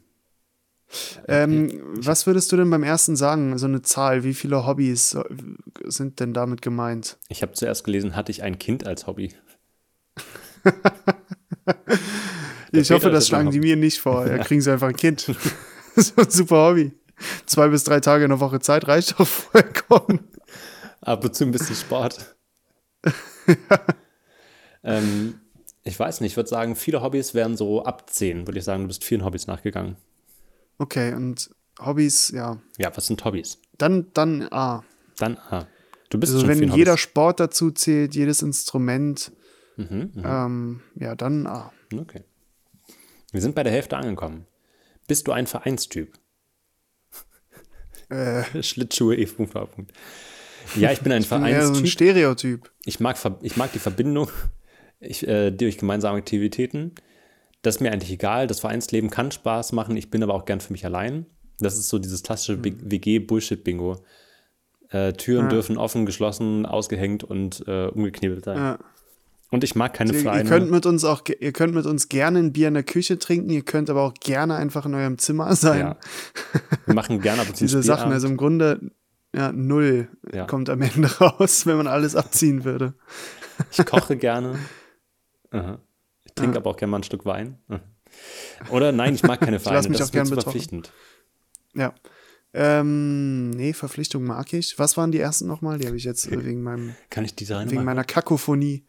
Ähm, 1.28 1.80
was 1.95 2.26
würdest 2.26 2.53
du 2.53 2.57
denn 2.57 2.70
beim 2.70 2.82
ersten 2.82 3.16
sagen? 3.16 3.59
So 3.59 3.66
eine 3.66 3.82
Zahl, 3.82 4.24
wie 4.24 4.34
viele 4.34 4.66
Hobbys 4.66 5.16
sind 5.84 6.20
denn 6.20 6.32
damit 6.32 6.62
gemeint? 6.62 7.18
Ich 7.28 7.43
habe 7.43 7.53
zuerst 7.53 7.84
gelesen, 7.84 8.16
hatte 8.16 8.30
ich 8.30 8.43
ein 8.43 8.59
Kind 8.59 8.87
als 8.87 9.07
Hobby. 9.07 9.34
Ich 12.72 12.91
hoffe, 12.91 13.09
ist 13.09 13.14
das 13.14 13.28
schlagen 13.28 13.51
die 13.51 13.61
mir 13.61 13.76
nicht 13.76 13.99
vor. 13.99 14.24
Da 14.24 14.39
kriegen 14.45 14.61
sie 14.61 14.72
einfach 14.72 14.89
ein 14.89 14.97
Kind. 14.97 15.20
so 15.97 16.12
ein 16.16 16.30
super 16.30 16.68
Hobby. 16.68 16.93
Zwei 17.47 17.68
bis 17.68 17.84
drei 17.84 18.01
Tage 18.01 18.24
in 18.24 18.30
der 18.30 18.41
Woche 18.41 18.61
Zeit 18.61 18.87
reicht 18.89 19.18
doch 19.18 19.26
vollkommen. 19.26 20.28
Ab 21.01 21.24
und 21.24 21.34
zu 21.34 21.45
ein 21.45 21.53
bisschen 21.53 21.76
Sport. 21.76 22.37
ähm, 24.84 25.41
ich 25.84 25.99
weiß 25.99 26.20
nicht, 26.20 26.32
ich 26.32 26.37
würde 26.37 26.51
sagen, 26.51 26.76
viele 26.76 27.03
Hobbys 27.03 27.32
wären 27.32 27.57
so 27.57 27.84
ab 27.84 28.11
10, 28.11 28.47
würde 28.47 28.59
ich 28.59 28.64
sagen, 28.64 28.82
du 28.82 28.89
bist 28.89 29.05
vielen 29.05 29.24
Hobbys 29.24 29.47
nachgegangen. 29.47 29.97
Okay, 30.79 31.14
und 31.14 31.51
Hobbys, 31.79 32.31
ja. 32.31 32.61
Ja, 32.79 32.95
was 32.97 33.07
sind 33.07 33.24
Hobbys? 33.24 33.59
Dann, 33.79 34.07
dann 34.14 34.49
A. 34.51 34.85
Dann, 35.18 35.37
ah, 35.51 35.66
du 36.11 36.18
bist 36.18 36.35
Also 36.35 36.47
wenn 36.49 36.70
jeder 36.72 36.93
Hobbys. 36.93 37.01
Sport 37.01 37.41
dazu 37.41 37.70
zählt, 37.70 38.14
jedes 38.14 38.43
Instrument, 38.43 39.33
Mhm, 39.79 40.11
mhm. 40.14 40.22
ähm, 40.24 40.81
ja, 40.95 41.14
dann 41.14 41.47
A. 41.47 41.70
Okay. 41.95 42.24
Wir 43.31 43.43
sind 43.43 43.55
bei 43.55 43.62
der 43.62 43.72
Hälfte 43.72 43.97
angekommen. 43.99 44.47
Bist 45.07 45.29
du 45.29 45.33
ein 45.33 45.47
Vereinstyp? 45.47 46.14
Äh, 48.09 48.45
Schlittschuhe, 48.62 49.16
E. 49.16 49.27
Punkt, 49.27 49.55
A. 49.55 49.66
Punkt. 49.66 49.93
Ja, 50.77 50.93
ich 50.93 51.01
bin 51.01 51.12
ein 51.12 51.22
eher 51.22 51.29
so 51.29 51.35
ein 51.37 51.43
Vereinstyp. 51.43 51.87
Stereotyp. 51.89 52.70
Ich 52.85 53.01
mag, 53.01 53.18
ich 53.43 53.57
mag 53.57 53.72
die 53.72 53.79
Verbindung 53.79 54.31
ich, 55.01 55.27
äh, 55.29 55.51
durch 55.51 55.79
gemeinsame 55.79 56.18
Aktivitäten. 56.18 56.95
Das 57.66 57.76
ist 57.76 57.80
mir 57.80 57.90
eigentlich 57.92 58.12
egal. 58.12 58.46
Das 58.46 58.60
Vereinsleben 58.60 59.10
kann 59.10 59.32
Spaß 59.32 59.72
machen. 59.72 59.96
Ich 59.96 60.08
bin 60.08 60.22
aber 60.22 60.34
auch 60.34 60.44
gern 60.44 60.60
für 60.60 60.72
mich 60.72 60.84
allein. 60.84 61.26
Das 61.58 61.76
ist 61.76 61.88
so 61.88 61.98
dieses 61.98 62.22
klassische 62.22 62.56
Bi- 62.56 62.76
WG-Bullshit-Bingo. 62.80 63.96
Äh, 64.90 65.14
Türen 65.14 65.46
Ja. 65.46 65.48
dürfen 65.48 65.76
offen, 65.76 66.06
geschlossen, 66.06 66.64
ausgehängt 66.64 67.24
und 67.24 67.64
äh, 67.66 67.86
umgeknebelt 67.88 68.44
sein. 68.44 68.56
Ja. 68.56 68.78
Und 69.50 69.64
ich 69.64 69.74
mag 69.74 69.94
keine 69.94 70.12
Ihr, 70.12 70.32
ihr 70.32 70.44
könnt 70.44 70.70
mit 70.70 70.86
uns 70.86 71.04
auch, 71.04 71.22
ihr 71.40 71.52
könnt 71.52 71.74
mit 71.74 71.86
uns 71.86 72.08
gerne 72.08 72.38
ein 72.38 72.52
Bier 72.52 72.68
in 72.68 72.74
der 72.74 72.82
Küche 72.84 73.18
trinken, 73.18 73.50
ihr 73.50 73.62
könnt 73.62 73.90
aber 73.90 74.02
auch 74.02 74.14
gerne 74.14 74.54
einfach 74.56 74.86
in 74.86 74.94
eurem 74.94 75.18
Zimmer 75.18 75.54
sein. 75.56 75.80
ja. 75.80 75.96
Wir 76.84 76.94
machen 76.94 77.20
gerne 77.20 77.42
ab 77.42 77.48
und 77.48 77.56
zu 77.56 77.64
Diese 77.64 77.82
Sachen, 77.82 78.12
also 78.12 78.28
im 78.28 78.36
Grunde, 78.36 78.92
ja, 79.34 79.50
null 79.52 80.08
Ja. 80.32 80.44
kommt 80.46 80.70
am 80.70 80.82
Ende 80.82 81.08
raus, 81.20 81.66
wenn 81.66 81.76
man 81.78 81.86
alles 81.88 82.14
abziehen 82.14 82.64
würde. 82.64 82.94
Ich 83.72 83.84
koche 83.86 84.16
gerne. 84.16 84.56
Aha. 85.50 85.78
Ich 86.37 86.41
trinke 86.43 86.57
Ja. 86.57 86.61
aber 86.61 86.70
auch 86.70 86.76
gerne 86.76 86.91
mal 86.91 86.99
ein 86.99 87.03
Stück 87.03 87.24
Wein. 87.24 87.59
Oder 88.70 88.93
nein, 88.93 89.14
ich 89.14 89.22
mag 89.22 89.41
keine 89.41 89.59
Vereine. 89.59 89.89
das 89.89 90.01
ist 90.01 90.14
mir 90.14 90.26
verpflichtend. 90.26 90.93
Ja. 91.74 91.95
Ähm, 92.53 93.51
nee, 93.51 93.72
Verpflichtung 93.72 94.24
mag 94.24 94.53
ich. 94.53 94.78
Was 94.78 94.99
waren 94.99 95.12
die 95.12 95.18
ersten 95.18 95.47
nochmal? 95.47 95.78
Die 95.78 95.87
habe 95.87 95.97
ich 95.97 96.05
jetzt 96.05 96.30
äh, 96.30 96.45
wegen 96.45 96.62
meinem, 96.62 96.95
Kann 97.09 97.24
ich 97.24 97.32
eine 97.51 97.70
wegen 97.70 97.76
mal? 97.76 97.84
meiner 97.84 98.05
Kakophonie. 98.05 98.84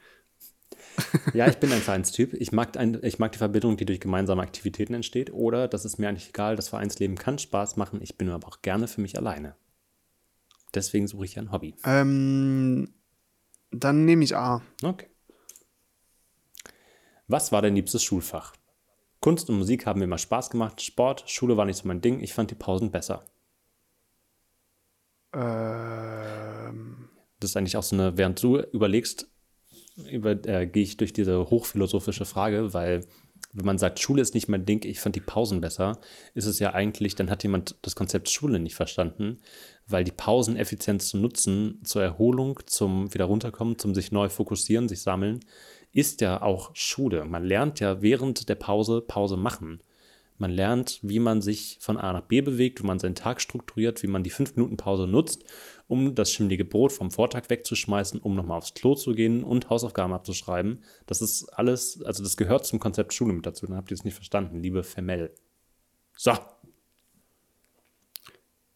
Ja, 1.34 1.48
ich 1.48 1.58
bin 1.58 1.72
ein 1.72 1.80
Vereinstyp. 1.82 2.34
Ich 2.34 2.52
mag, 2.52 2.76
ein, 2.78 3.00
ich 3.02 3.18
mag 3.20 3.32
die 3.32 3.38
Verbindung, 3.38 3.78
die 3.78 3.86
durch 3.86 4.00
gemeinsame 4.00 4.42
Aktivitäten 4.42 4.94
entsteht. 4.94 5.32
Oder, 5.32 5.68
das 5.68 5.86
ist 5.86 6.00
mir 6.00 6.10
eigentlich 6.10 6.30
egal, 6.30 6.56
das 6.58 6.68
Vereinsleben 6.70 7.18
kann 7.18 7.40
Spaß 7.40 7.78
machen. 7.78 8.02
Ich 8.02 8.18
bin 8.18 8.30
aber 8.30 8.48
auch 8.48 8.62
gerne 8.62 8.88
für 8.88 9.00
mich 9.02 9.18
alleine. 9.18 9.56
Deswegen 10.74 11.08
suche 11.08 11.26
ich 11.26 11.38
ein 11.40 11.52
Hobby. 11.52 11.76
Ähm, 11.86 12.94
dann 13.72 14.06
nehme 14.06 14.24
ich 14.24 14.36
A. 14.36 14.62
Okay. 14.84 15.08
Was 17.28 17.52
war 17.52 17.62
dein 17.62 17.76
liebstes 17.76 18.04
Schulfach? 18.04 18.54
Kunst 19.20 19.50
und 19.50 19.58
Musik 19.58 19.86
haben 19.86 20.00
mir 20.00 20.06
immer 20.06 20.18
Spaß 20.18 20.50
gemacht. 20.50 20.82
Sport, 20.82 21.26
Schule 21.28 21.58
war 21.58 21.66
nicht 21.66 21.78
so 21.78 21.88
mein 21.88 22.02
Ding. 22.02 22.22
Ich 22.22 22.34
fand 22.34 22.52
die 22.52 22.56
Pausen 22.56 22.92
besser. 22.92 23.26
Ähm, 25.34 27.10
Das 27.40 27.52
ist 27.52 27.58
eigentlich 27.58 27.78
auch 27.78 27.84
so 27.84 27.96
eine, 27.96 28.18
während 28.18 28.42
du 28.42 28.60
überlegst, 28.60 29.30
über, 30.10 30.32
äh, 30.46 30.68
gehe 30.68 30.84
ich 30.84 30.98
durch 30.98 31.12
diese 31.12 31.50
hochphilosophische 31.50 32.26
Frage, 32.26 32.74
weil 32.74 33.06
wenn 33.54 33.66
man 33.66 33.78
sagt, 33.78 34.00
Schule 34.00 34.22
ist 34.22 34.34
nicht 34.36 34.48
mein 34.48 34.66
Ding, 34.66 34.84
ich 34.86 35.00
fand 35.00 35.16
die 35.16 35.22
Pausen 35.22 35.62
besser, 35.62 36.00
ist 36.34 36.46
es 36.46 36.60
ja 36.60 36.74
eigentlich, 36.74 37.16
dann 37.16 37.30
hat 37.30 37.44
jemand 37.44 37.76
das 37.82 37.96
Konzept 37.96 38.30
Schule 38.30 38.60
nicht 38.60 38.76
verstanden, 38.76 39.40
weil 39.88 40.04
die 40.04 40.12
Pausen 40.12 40.56
effizient 40.56 41.02
zu 41.02 41.18
nutzen, 41.18 41.82
zur 41.84 42.04
Erholung, 42.04 42.60
zum 42.68 43.14
wieder 43.14 43.26
runterkommen, 43.26 43.80
zum 43.80 43.96
sich 43.96 44.12
neu 44.12 44.30
fokussieren, 44.30 44.88
sich 44.88 45.02
sammeln, 45.02 45.40
ist 45.98 46.22
ja 46.22 46.44
auch 46.44 46.76
Schule. 46.76 47.26
Man 47.26 47.44
lernt 47.44 47.80
ja 47.80 48.04
während 48.04 48.50
der 48.50 48.56
Pause 48.56 49.02
Pause 49.02 49.36
machen. 49.36 49.82
Man 50.38 50.52
lernt, 50.52 51.00
wie 51.02 51.18
man 51.18 51.42
sich 51.42 51.80
von 51.82 51.98
A 51.98 52.14
nach 52.14 52.22
B 52.22 52.42
bewegt, 52.42 52.84
wie 52.84 52.86
man 52.86 53.00
seinen 53.00 53.16
Tag 53.16 53.42
strukturiert, 53.42 54.04
wie 54.04 54.08
man 54.08 54.24
die 54.24 54.32
5-Minuten-Pause 54.32 55.08
nutzt, 55.08 55.44
um 55.88 56.14
das 56.14 56.32
schimmlige 56.32 56.66
Brot 56.66 56.92
vom 56.92 57.10
Vortag 57.10 57.50
wegzuschmeißen, 57.50 58.20
um 58.20 58.36
nochmal 58.36 58.60
aufs 58.60 58.76
Klo 58.76 58.94
zu 58.94 59.14
gehen 59.14 59.44
und 59.44 59.72
Hausaufgaben 59.72 60.14
abzuschreiben. 60.14 60.84
Das 61.08 61.24
ist 61.24 61.50
alles, 61.50 62.04
also 62.04 62.22
das 62.22 62.38
gehört 62.38 62.68
zum 62.68 62.78
Konzept 62.78 63.16
Schule 63.16 63.34
mit 63.34 63.48
dazu. 63.48 63.66
Dann 63.66 63.76
habt 63.76 63.90
ihr 63.90 63.96
es 63.96 64.04
nicht 64.04 64.14
verstanden, 64.14 64.60
liebe 64.60 64.84
Vermell. 64.84 65.34
So, 66.16 66.34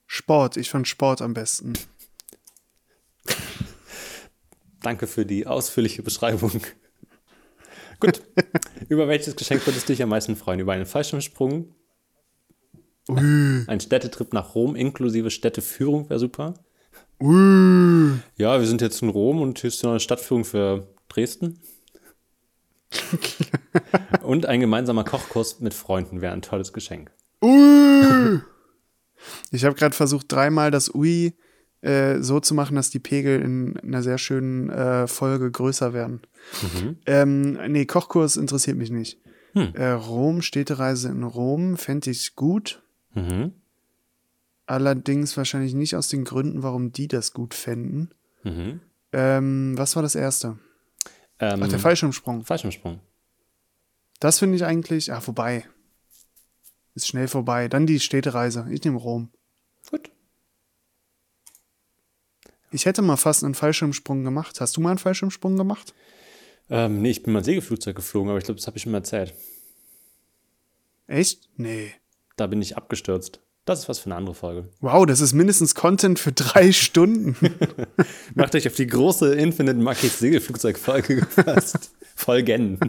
Sport. 0.07 0.57
Ich 0.57 0.71
fand 0.71 0.87
Sport 0.87 1.21
am 1.21 1.35
besten. 1.35 1.73
danke 4.81 5.05
für 5.05 5.25
die 5.25 5.45
ausführliche 5.45 6.01
Beschreibung. 6.01 6.61
Gut. 8.01 8.21
Über 8.89 9.07
welches 9.07 9.35
Geschenk 9.35 9.65
würdest 9.65 9.87
du 9.87 9.93
dich 9.93 10.03
am 10.03 10.09
meisten 10.09 10.35
freuen? 10.35 10.59
Über 10.59 10.73
einen 10.73 10.85
Fallschirmsprung? 10.85 11.73
Ein 13.67 13.79
Städtetrip 13.79 14.33
nach 14.33 14.55
Rom 14.55 14.75
inklusive 14.75 15.31
Städteführung 15.31 16.09
wäre 16.09 16.19
super. 16.19 16.55
Ja, 18.37 18.59
wir 18.59 18.67
sind 18.67 18.81
jetzt 18.81 19.01
in 19.01 19.09
Rom 19.09 19.41
und 19.41 19.59
hier 19.59 19.67
ist 19.67 19.83
noch 19.83 19.91
eine 19.91 19.99
Stadtführung 19.99 20.43
für 20.43 20.87
Dresden. 21.07 21.59
und 24.23 24.45
ein 24.47 24.59
gemeinsamer 24.59 25.03
Kochkurs 25.03 25.59
mit 25.59 25.73
Freunden 25.73 26.21
wäre 26.21 26.33
ein 26.33 26.41
tolles 26.41 26.73
Geschenk. 26.73 27.11
Ich 29.51 29.65
habe 29.65 29.75
gerade 29.75 29.95
versucht, 29.95 30.31
dreimal 30.31 30.71
das 30.71 30.93
Ui 30.93 31.33
äh, 31.81 32.21
so 32.21 32.39
zu 32.39 32.53
machen, 32.53 32.75
dass 32.75 32.89
die 32.89 32.99
Pegel 32.99 33.41
in 33.41 33.77
einer 33.79 34.03
sehr 34.03 34.17
schönen 34.17 34.69
äh, 34.69 35.07
Folge 35.07 35.49
größer 35.51 35.93
werden. 35.93 36.21
Ähm, 37.05 37.59
nee, 37.71 37.85
Kochkurs 37.85 38.37
interessiert 38.37 38.77
mich 38.77 38.91
nicht. 38.91 39.19
Äh, 39.53 39.89
Rom, 39.89 40.41
Städtereise 40.41 41.09
in 41.09 41.23
Rom, 41.23 41.75
fände 41.77 42.09
ich 42.09 42.35
gut. 42.35 42.81
Mhm. 43.13 43.53
Allerdings 44.65 45.35
wahrscheinlich 45.35 45.73
nicht 45.73 45.95
aus 45.95 46.07
den 46.07 46.23
Gründen, 46.23 46.63
warum 46.63 46.93
die 46.93 47.07
das 47.07 47.33
gut 47.33 47.53
fänden. 47.53 48.13
Mhm. 48.43 48.79
Ähm, 49.11 49.73
was 49.77 49.95
war 49.95 50.03
das 50.03 50.15
erste? 50.15 50.57
Ähm, 51.39 51.61
Ach, 51.63 51.67
der 51.67 51.79
Fallschirmsprung. 51.79 52.45
Fallschirmsprung. 52.45 53.01
Das 54.19 54.39
finde 54.39 54.55
ich 54.55 54.63
eigentlich, 54.63 55.11
ah, 55.11 55.19
vorbei. 55.19 55.65
Ist 56.95 57.07
schnell 57.07 57.27
vorbei. 57.27 57.67
Dann 57.67 57.85
die 57.85 57.99
Städtereise. 57.99 58.67
Ich 58.69 58.83
nehme 58.83 58.97
Rom. 58.97 59.29
Gut. 59.89 60.11
Ich 62.71 62.85
hätte 62.85 63.01
mal 63.01 63.17
fast 63.17 63.43
einen 63.43 63.53
Fallschirmsprung 63.53 64.23
gemacht. 64.23 64.61
Hast 64.61 64.77
du 64.77 64.81
mal 64.81 64.89
einen 64.91 64.97
Fallschirmsprung 64.97 65.57
gemacht? 65.57 65.93
Ähm, 66.69 67.01
nee, 67.01 67.11
ich 67.11 67.21
bin 67.21 67.33
mal 67.33 67.39
ein 67.39 67.45
Segelflugzeug 67.45 67.95
geflogen, 67.97 68.29
aber 68.29 68.37
ich 68.37 68.45
glaube, 68.45 68.59
das 68.59 68.67
habe 68.67 68.77
ich 68.77 68.83
schon 68.83 68.93
mal 68.93 68.99
erzählt. 68.99 69.33
Echt? 71.07 71.49
Nee. 71.57 71.91
Da 72.37 72.47
bin 72.47 72.61
ich 72.61 72.77
abgestürzt. 72.77 73.41
Das 73.65 73.79
ist 73.79 73.89
was 73.89 73.99
für 73.99 74.07
eine 74.07 74.15
andere 74.15 74.33
Folge. 74.33 74.69
Wow, 74.79 75.05
das 75.05 75.21
ist 75.21 75.33
mindestens 75.33 75.75
Content 75.75 76.17
für 76.17 76.31
drei 76.31 76.71
Stunden. 76.71 77.35
Macht 78.33 78.55
euch 78.55 78.67
auf 78.67 78.75
die 78.75 78.87
große 78.87 79.35
Infinite 79.35 79.77
Monkeys 79.77 80.19
Segelflugzeugfolge 80.19 81.17
gefasst. 81.17 81.91
Folgen. 82.15 82.79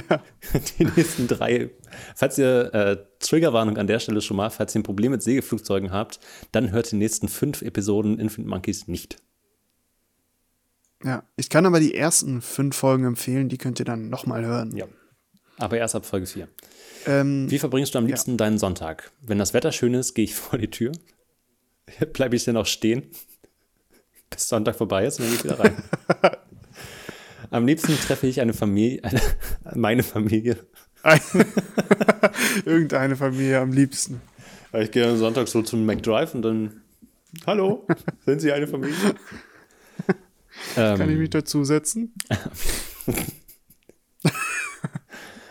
Die 0.78 0.84
nächsten 0.84 1.28
drei. 1.28 1.70
Falls 2.14 2.38
ihr 2.38 2.74
äh, 2.74 2.96
Triggerwarnung 3.20 3.76
an 3.78 3.86
der 3.86 3.98
Stelle 3.98 4.20
schon 4.20 4.36
mal, 4.36 4.50
falls 4.50 4.74
ihr 4.74 4.80
ein 4.80 4.84
Problem 4.84 5.12
mit 5.12 5.22
Segelflugzeugen 5.22 5.92
habt, 5.92 6.20
dann 6.52 6.72
hört 6.72 6.90
die 6.92 6.96
nächsten 6.96 7.28
fünf 7.28 7.62
Episoden 7.62 8.18
Infinite 8.18 8.48
Monkeys 8.50 8.88
nicht. 8.88 9.16
ja, 11.04 11.22
ich 11.36 11.50
kann 11.50 11.66
aber 11.66 11.80
die 11.80 11.94
ersten 11.94 12.40
fünf 12.42 12.76
Folgen 12.76 13.04
empfehlen. 13.04 13.48
Die 13.48 13.58
könnt 13.58 13.78
ihr 13.78 13.84
dann 13.84 14.08
nochmal 14.08 14.44
hören. 14.44 14.76
Ja. 14.76 14.86
Aber 15.58 15.78
erst 15.78 15.94
ab 15.94 16.04
Folge 16.04 16.26
4. 16.26 16.48
Ähm, 17.06 17.50
Wie 17.50 17.58
verbringst 17.58 17.94
du 17.94 17.98
am 17.98 18.06
liebsten 18.06 18.36
deinen 18.36 18.58
Sonntag? 18.58 19.12
Wenn 19.20 19.38
das 19.38 19.54
Wetter 19.54 19.70
schön 19.72 19.94
ist, 19.94 20.14
gehe 20.14 20.24
ich 20.24 20.34
vor 20.36 20.58
die 20.58 20.70
Tür. 20.70 20.92
Bleibe 22.12 22.34
ich 22.34 22.44
dann 22.44 22.56
auch 22.56 22.66
stehen, 22.66 23.10
bis 24.30 24.48
Sonntag 24.48 24.76
vorbei 24.76 25.06
ist 25.06 25.20
und 25.20 25.26
dann 25.26 25.30
gehe 25.30 25.38
ich 25.38 25.44
wieder 25.44 25.60
rein. 25.60 25.76
Am 27.50 27.66
liebsten 27.66 27.96
treffe 27.96 28.26
ich 28.26 28.40
eine 28.40 28.52
Familie, 28.52 29.02
eine, 29.04 29.20
meine 29.74 30.02
Familie. 30.02 30.58
irgendeine 32.64 33.16
Familie 33.16 33.60
am 33.60 33.72
liebsten. 33.72 34.20
Ich 34.72 34.90
gehe 34.90 35.08
am 35.08 35.18
Sonntag 35.18 35.48
so 35.48 35.62
zum 35.62 35.84
McDrive 35.86 36.34
und 36.34 36.42
dann, 36.42 36.82
hallo, 37.46 37.86
sind 38.24 38.40
Sie 38.40 38.52
eine 38.52 38.66
Familie? 38.66 39.14
Kann 40.74 41.00
ich 41.02 41.14
ähm, 41.14 41.18
mich 41.18 41.30
dazusetzen? 41.30 42.14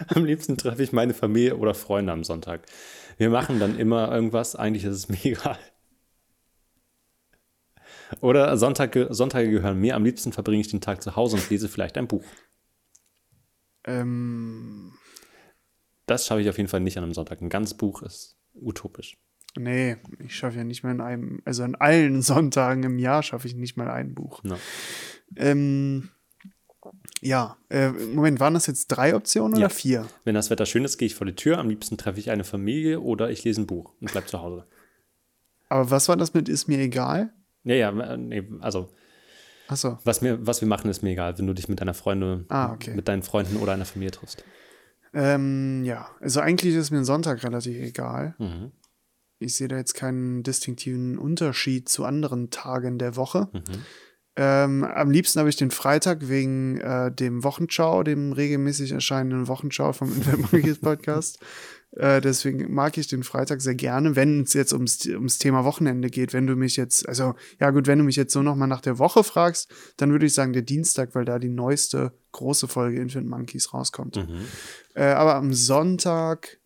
am 0.07 0.25
liebsten 0.25 0.57
treffe 0.57 0.83
ich 0.83 0.91
meine 0.91 1.13
Familie 1.13 1.55
oder 1.55 1.73
Freunde 1.73 2.11
am 2.11 2.23
Sonntag. 2.23 2.61
Wir 3.17 3.29
machen 3.29 3.59
dann 3.59 3.77
immer 3.77 4.11
irgendwas, 4.11 4.55
eigentlich 4.55 4.83
ist 4.85 4.95
es 4.95 5.09
mir 5.09 5.23
egal. 5.23 5.59
Oder 8.22 8.55
Sonntage, 8.57 9.07
Sonntage 9.11 9.49
gehören 9.49 9.80
mir. 9.80 9.95
Am 9.95 10.03
liebsten 10.03 10.32
verbringe 10.34 10.61
ich 10.61 10.68
den 10.70 10.82
Tag 10.82 11.01
zu 11.01 11.16
Hause 11.16 11.36
und 11.38 11.49
lese 11.49 11.68
vielleicht 11.70 11.97
ein 11.97 12.07
Buch. 12.07 12.24
Ähm, 13.86 14.93
Das 16.05 16.26
schaffe 16.26 16.41
ich 16.41 16.49
auf 16.49 16.57
jeden 16.57 16.70
Fall 16.70 16.80
nicht 16.80 16.97
an 16.97 17.03
einem 17.03 17.14
Sonntag. 17.14 17.41
Ein 17.41 17.49
ganzes 17.49 17.76
Buch 17.76 18.01
ist 18.01 18.38
utopisch. 18.53 19.18
nee, 19.57 19.97
ich 20.20 20.36
schaffe 20.36 20.57
ja 20.57 20.64
nicht 20.64 20.84
mal 20.84 20.91
in 20.91 21.01
einem, 21.01 21.41
also 21.45 21.64
an 21.64 21.76
allen 21.76 22.22
Sonntagen 22.24 22.84
im 22.84 22.99
Jahr 22.99 23.24
schaffe 23.24 23.47
ich 23.47 23.55
nicht 23.55 23.78
mal 23.78 23.89
ein 23.89 24.14
Buch. 24.14 24.41
No. 24.43 24.57
Ähm, 25.36 26.09
ja, 27.22 27.57
äh, 27.70 27.89
Moment, 27.89 28.39
waren 28.39 28.53
das 28.53 28.68
jetzt 28.68 28.88
drei 28.88 29.16
Optionen 29.16 29.53
Ja. 29.57 29.68
oder 29.68 29.70
vier? 29.70 30.07
Wenn 30.26 30.36
das 30.36 30.49
Wetter 30.49 30.66
schön 30.66 30.84
ist, 30.86 30.97
gehe 30.97 31.05
ich 31.05 31.16
vor 31.16 31.26
die 31.26 31.36
Tür. 31.36 31.57
Am 31.57 31.70
liebsten 31.70 31.97
treffe 31.97 32.20
ich 32.20 32.30
eine 32.32 32.43
Familie 32.43 32.99
oder 32.99 33.30
ich 33.32 33.43
lese 33.43 33.61
ein 33.61 33.68
Buch 33.68 33.93
und 34.01 34.11
bleibe 34.11 34.28
zu 34.28 34.41
Hause. 34.41 34.68
Aber 35.70 35.89
was 35.89 36.07
war 36.09 36.18
das 36.18 36.34
mit 36.34 36.49
ist 36.49 36.68
mir 36.68 36.80
egal? 36.80 37.34
Ja, 37.64 37.76
ja, 37.76 37.89
äh, 38.14 38.18
nee, 38.18 38.43
also 38.59 38.89
Achso, 39.68 39.97
was, 40.03 40.22
mir, 40.22 40.45
was 40.45 40.59
wir 40.61 40.68
machen, 40.68 40.89
ist 40.91 41.01
mir 41.03 41.11
egal, 41.11 41.38
wenn 41.38 41.47
du 41.47 41.53
dich 41.53 41.70
mit 41.70 41.80
deiner 41.80 41.93
Freunde, 41.93 42.45
Ah, 42.49 42.74
okay. 42.74 42.93
mit 42.95 43.07
deinen 43.07 43.24
Freunden 43.24 43.57
oder 43.57 43.72
einer 43.72 43.86
Familie 43.86 44.11
triffst. 44.11 44.43
ähm, 45.14 45.84
ja, 45.86 46.09
also 46.20 46.41
eigentlich 46.41 46.76
ist 46.76 46.91
mir 46.91 46.97
ein 46.97 47.05
Sonntag 47.05 47.43
relativ 47.43 47.78
egal. 47.78 48.36
Mhm. 48.39 48.72
Ich 49.39 49.55
sehe 49.55 49.68
da 49.68 49.78
jetzt 49.78 49.93
keinen 49.93 50.43
distinktiven 50.43 51.18
Unterschied 51.18 51.89
zu 51.89 52.05
anderen 52.05 52.49
Tagen 52.49 52.97
der 52.97 53.16
Woche. 53.16 53.49
Mhm. 53.53 53.61
Ähm, 54.36 54.84
am 54.84 55.11
liebsten 55.11 55.39
habe 55.39 55.49
ich 55.49 55.57
den 55.57 55.70
Freitag 55.72 56.28
wegen 56.28 56.80
äh, 56.80 57.11
dem 57.14 57.43
Wochenschau, 57.43 58.01
dem 58.03 58.32
regelmäßig 58.34 58.91
erscheinenden 58.91 59.47
Wochenschau 59.47 59.93
vom 59.93 60.07
Invermonkeys 60.16 60.80
Podcast. 60.80 61.39
Äh, 61.95 62.21
deswegen 62.21 62.73
mag 62.73 62.97
ich 62.97 63.07
den 63.07 63.23
Freitag 63.23 63.61
sehr 63.61 63.75
gerne, 63.75 64.15
wenn 64.15 64.41
es 64.41 64.53
jetzt 64.53 64.73
ums, 64.73 65.05
ums 65.05 65.37
Thema 65.37 65.63
Wochenende 65.63 66.09
geht. 66.09 66.33
Wenn 66.33 66.47
du 66.47 66.55
mich 66.55 66.75
jetzt, 66.75 67.07
also 67.07 67.35
ja 67.59 67.69
gut, 67.69 67.85
wenn 67.87 67.99
du 67.99 68.03
mich 68.03 68.15
jetzt 68.15 68.33
so 68.33 68.41
nochmal 68.41 68.67
nach 68.67 68.81
der 68.81 68.97
Woche 68.97 69.23
fragst, 69.23 69.71
dann 69.97 70.11
würde 70.11 70.25
ich 70.25 70.33
sagen 70.33 70.53
der 70.53 70.63
Dienstag, 70.63 71.13
weil 71.13 71.25
da 71.25 71.37
die 71.37 71.49
neueste 71.49 72.13
große 72.31 72.67
Folge 72.67 72.99
Infant 72.99 73.27
Monkeys 73.27 73.73
rauskommt. 73.73 74.15
Mhm. 74.15 74.45
Äh, 74.95 75.05
aber 75.05 75.35
am 75.35 75.53
Sonntag 75.53 76.59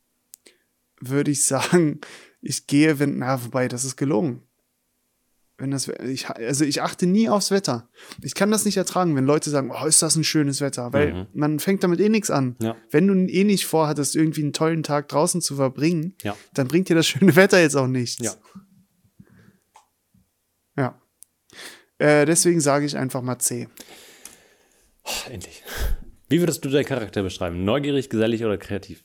würde 1.01 1.31
ich 1.31 1.43
sagen, 1.43 1.99
ich 2.41 2.67
gehe, 2.67 2.99
wenn, 2.99 3.17
na, 3.17 3.43
wobei, 3.43 3.67
das 3.67 3.83
ist 3.83 3.97
gelungen. 3.97 4.46
Wenn 5.59 5.71
das, 5.71 5.87
ich, 5.87 6.29
also 6.29 6.65
ich 6.65 6.83
achte 6.83 7.07
nie 7.07 7.29
aufs 7.29 7.49
Wetter. 7.49 7.89
Ich 8.21 8.35
kann 8.35 8.51
das 8.51 8.63
nicht 8.63 8.77
ertragen, 8.77 9.15
wenn 9.15 9.25
Leute 9.25 9.49
sagen, 9.49 9.71
oh, 9.71 9.85
ist 9.87 10.03
das 10.03 10.15
ein 10.15 10.23
schönes 10.23 10.61
Wetter, 10.61 10.93
weil 10.93 11.13
Mhm. 11.13 11.27
man 11.33 11.59
fängt 11.59 11.83
damit 11.83 11.99
eh 11.99 12.09
nichts 12.09 12.29
an. 12.29 12.55
Ja. 12.61 12.75
Wenn 12.91 13.07
du 13.07 13.15
eh 13.15 13.43
nicht 13.43 13.65
vorhattest, 13.65 14.15
irgendwie 14.15 14.43
einen 14.43 14.53
tollen 14.53 14.83
Tag 14.83 15.07
draußen 15.09 15.41
zu 15.41 15.55
verbringen, 15.55 16.13
Ja. 16.21 16.37
dann 16.53 16.67
bringt 16.67 16.89
dir 16.89 16.95
das 16.95 17.07
schöne 17.07 17.35
Wetter 17.35 17.59
jetzt 17.59 17.75
auch 17.75 17.87
nichts. 17.87 18.23
Ja. 18.23 18.33
Ja. 20.77 21.01
Äh, 21.97 22.25
deswegen 22.27 22.61
sage 22.61 22.85
ich 22.85 22.95
einfach 22.95 23.23
mal 23.23 23.39
C. 23.39 23.67
Oh, 25.05 25.29
endlich. 25.31 25.63
Wie 26.29 26.39
würdest 26.39 26.63
du 26.63 26.69
deinen 26.69 26.85
Charakter 26.85 27.23
beschreiben? 27.23 27.65
Neugierig, 27.65 28.09
gesellig 28.11 28.45
oder 28.45 28.57
kreativ? 28.59 29.03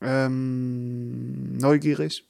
Ähm, 0.00 1.56
neugierig. 1.58 2.27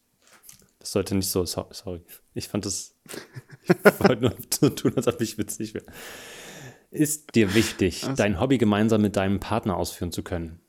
Das 0.88 0.92
sollte 0.94 1.14
nicht 1.16 1.28
so, 1.28 1.44
so- 1.44 1.68
sorry. 1.70 2.00
Ich 2.32 2.48
fand 2.48 2.64
das, 2.64 2.94
ich 3.68 4.00
wollte 4.00 4.22
nur 4.22 4.34
so 4.50 4.70
tun, 4.70 4.94
als 4.96 5.06
ob 5.06 5.20
ich 5.20 5.36
witzig 5.36 5.74
wäre. 5.74 5.84
Ist 6.90 7.34
dir 7.34 7.52
wichtig, 7.54 8.06
dein 8.16 8.40
Hobby 8.40 8.56
gemeinsam 8.56 9.02
mit 9.02 9.14
deinem 9.14 9.38
Partner 9.38 9.76
ausführen 9.76 10.12
zu 10.12 10.22
können? 10.22 10.60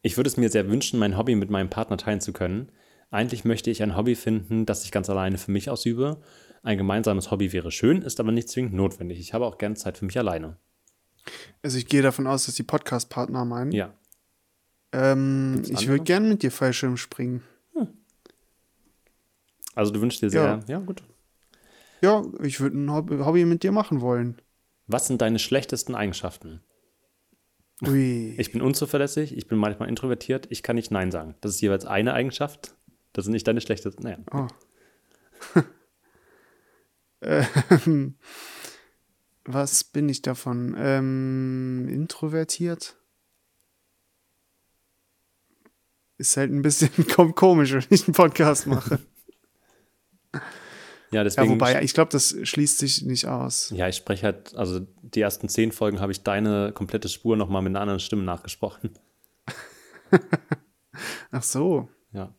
Ich 0.00 0.16
würde 0.16 0.28
es 0.28 0.36
mir 0.36 0.48
sehr 0.48 0.68
wünschen, 0.68 1.00
mein 1.00 1.18
Hobby 1.18 1.34
mit 1.34 1.50
meinem 1.50 1.68
Partner 1.70 1.96
teilen 1.96 2.20
zu 2.20 2.32
können. 2.32 2.70
Eigentlich 3.10 3.44
möchte 3.44 3.68
ich 3.68 3.82
ein 3.82 3.96
Hobby 3.96 4.14
finden, 4.14 4.64
das 4.64 4.84
ich 4.84 4.92
ganz 4.92 5.10
alleine 5.10 5.38
für 5.38 5.50
mich 5.50 5.70
ausübe. 5.70 6.20
Ein 6.62 6.78
gemeinsames 6.78 7.32
Hobby 7.32 7.52
wäre 7.52 7.72
schön, 7.72 8.02
ist 8.02 8.20
aber 8.20 8.30
nicht 8.30 8.48
zwingend 8.48 8.74
notwendig. 8.74 9.18
Ich 9.18 9.34
habe 9.34 9.44
auch 9.44 9.58
gerne 9.58 9.74
Zeit 9.74 9.98
für 9.98 10.04
mich 10.04 10.18
alleine. 10.18 10.56
Also 11.62 11.78
ich 11.78 11.86
gehe 11.86 12.02
davon 12.02 12.28
aus, 12.28 12.46
dass 12.46 12.54
die 12.54 12.62
Podcast-Partner 12.62 13.44
meinen. 13.44 13.72
Ja. 13.72 13.92
Ähm, 14.92 15.64
ich 15.68 15.88
würde 15.88 16.04
gerne 16.04 16.28
mit 16.28 16.44
dir 16.44 16.52
Fallschirm 16.52 16.96
springen. 16.96 17.42
Also 19.78 19.92
du 19.92 20.00
wünschst 20.00 20.20
dir 20.20 20.28
sehr, 20.28 20.42
Ja. 20.42 20.60
ja, 20.66 20.78
gut. 20.80 21.04
Ja, 22.00 22.24
ich 22.42 22.58
würde 22.58 22.76
ein 22.76 22.92
Hobby, 22.92 23.44
mit 23.44 23.62
dir 23.62 23.70
machen 23.70 24.00
wollen. 24.00 24.42
Was 24.88 25.06
sind 25.06 25.22
deine 25.22 25.38
schlechtesten 25.38 25.94
Eigenschaften? 25.94 26.60
Ui. 27.86 28.34
Ich 28.38 28.50
bin 28.50 28.60
unzuverlässig, 28.60 29.36
ich 29.36 29.46
bin 29.46 29.56
manchmal 29.56 29.88
introvertiert, 29.88 30.48
ich 30.50 30.64
kann 30.64 30.74
nicht 30.74 30.90
Nein 30.90 31.12
sagen. 31.12 31.36
Das 31.40 31.54
ist 31.54 31.60
jeweils 31.60 31.84
eine 31.84 32.12
Eigenschaft. 32.12 32.74
Das 33.12 33.24
sind 33.24 33.32
nicht 33.34 33.46
deine 33.46 33.60
schlechtesten. 33.60 34.02
Naja. 34.02 34.18
Oh. 34.32 34.48
ähm, 37.20 38.16
was 39.44 39.84
bin 39.84 40.08
ich 40.08 40.22
davon? 40.22 40.74
Ähm, 40.76 41.86
introvertiert? 41.88 42.96
Ist 46.16 46.36
halt 46.36 46.50
ein 46.50 46.62
bisschen 46.62 46.90
kom 47.14 47.36
komisch, 47.36 47.74
wenn 47.74 47.86
ich 47.90 48.08
einen 48.08 48.14
Podcast 48.14 48.66
mache. 48.66 48.98
Ja, 51.10 51.24
deswegen. 51.24 51.48
Ja, 51.48 51.54
wobei, 51.54 51.82
ich 51.82 51.94
glaube, 51.94 52.10
das 52.10 52.36
schließt 52.42 52.78
sich 52.78 53.02
nicht 53.02 53.26
aus. 53.26 53.72
Ja, 53.74 53.88
ich 53.88 53.96
spreche 53.96 54.26
halt, 54.26 54.54
also 54.54 54.80
die 55.02 55.20
ersten 55.20 55.48
zehn 55.48 55.72
Folgen 55.72 56.00
habe 56.00 56.12
ich 56.12 56.22
deine 56.22 56.72
komplette 56.72 57.08
Spur 57.08 57.36
nochmal 57.36 57.62
mit 57.62 57.70
einer 57.70 57.80
anderen 57.80 58.00
Stimme 58.00 58.22
nachgesprochen. 58.22 58.90
Ach 61.30 61.42
so. 61.42 61.88
Ja. 62.12 62.34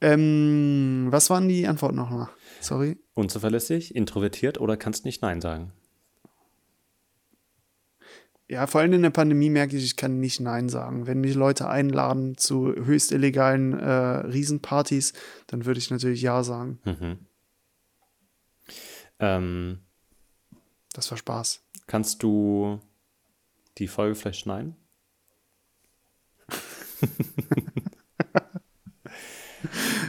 Ähm, 0.00 1.06
was 1.10 1.30
waren 1.30 1.48
die 1.48 1.66
Antworten 1.66 1.96
nochmal? 1.96 2.28
Sorry. 2.60 2.98
Unzuverlässig, 3.14 3.94
introvertiert 3.94 4.60
oder 4.60 4.76
kannst 4.76 5.04
nicht 5.04 5.22
Nein 5.22 5.40
sagen? 5.40 5.72
Ja, 8.48 8.68
vor 8.68 8.80
allem 8.80 8.92
in 8.92 9.02
der 9.02 9.10
Pandemie 9.10 9.50
merke 9.50 9.76
ich, 9.76 9.84
ich 9.84 9.96
kann 9.96 10.20
nicht 10.20 10.38
Nein 10.40 10.68
sagen. 10.68 11.06
Wenn 11.08 11.20
mich 11.20 11.34
Leute 11.34 11.68
einladen 11.68 12.36
zu 12.36 12.68
höchst 12.68 13.10
illegalen 13.10 13.72
äh, 13.72 13.90
Riesenpartys, 13.90 15.14
dann 15.48 15.64
würde 15.64 15.78
ich 15.78 15.90
natürlich 15.90 16.22
Ja 16.22 16.44
sagen. 16.44 16.78
Mhm. 16.84 17.18
Ähm, 19.18 19.80
Das 20.92 21.10
war 21.10 21.18
Spaß. 21.18 21.62
kannst 21.86 22.22
du 22.22 22.80
die 23.78 23.88
Folge 23.88 24.14
vielleicht 24.14 24.40
schneiden? 24.40 24.76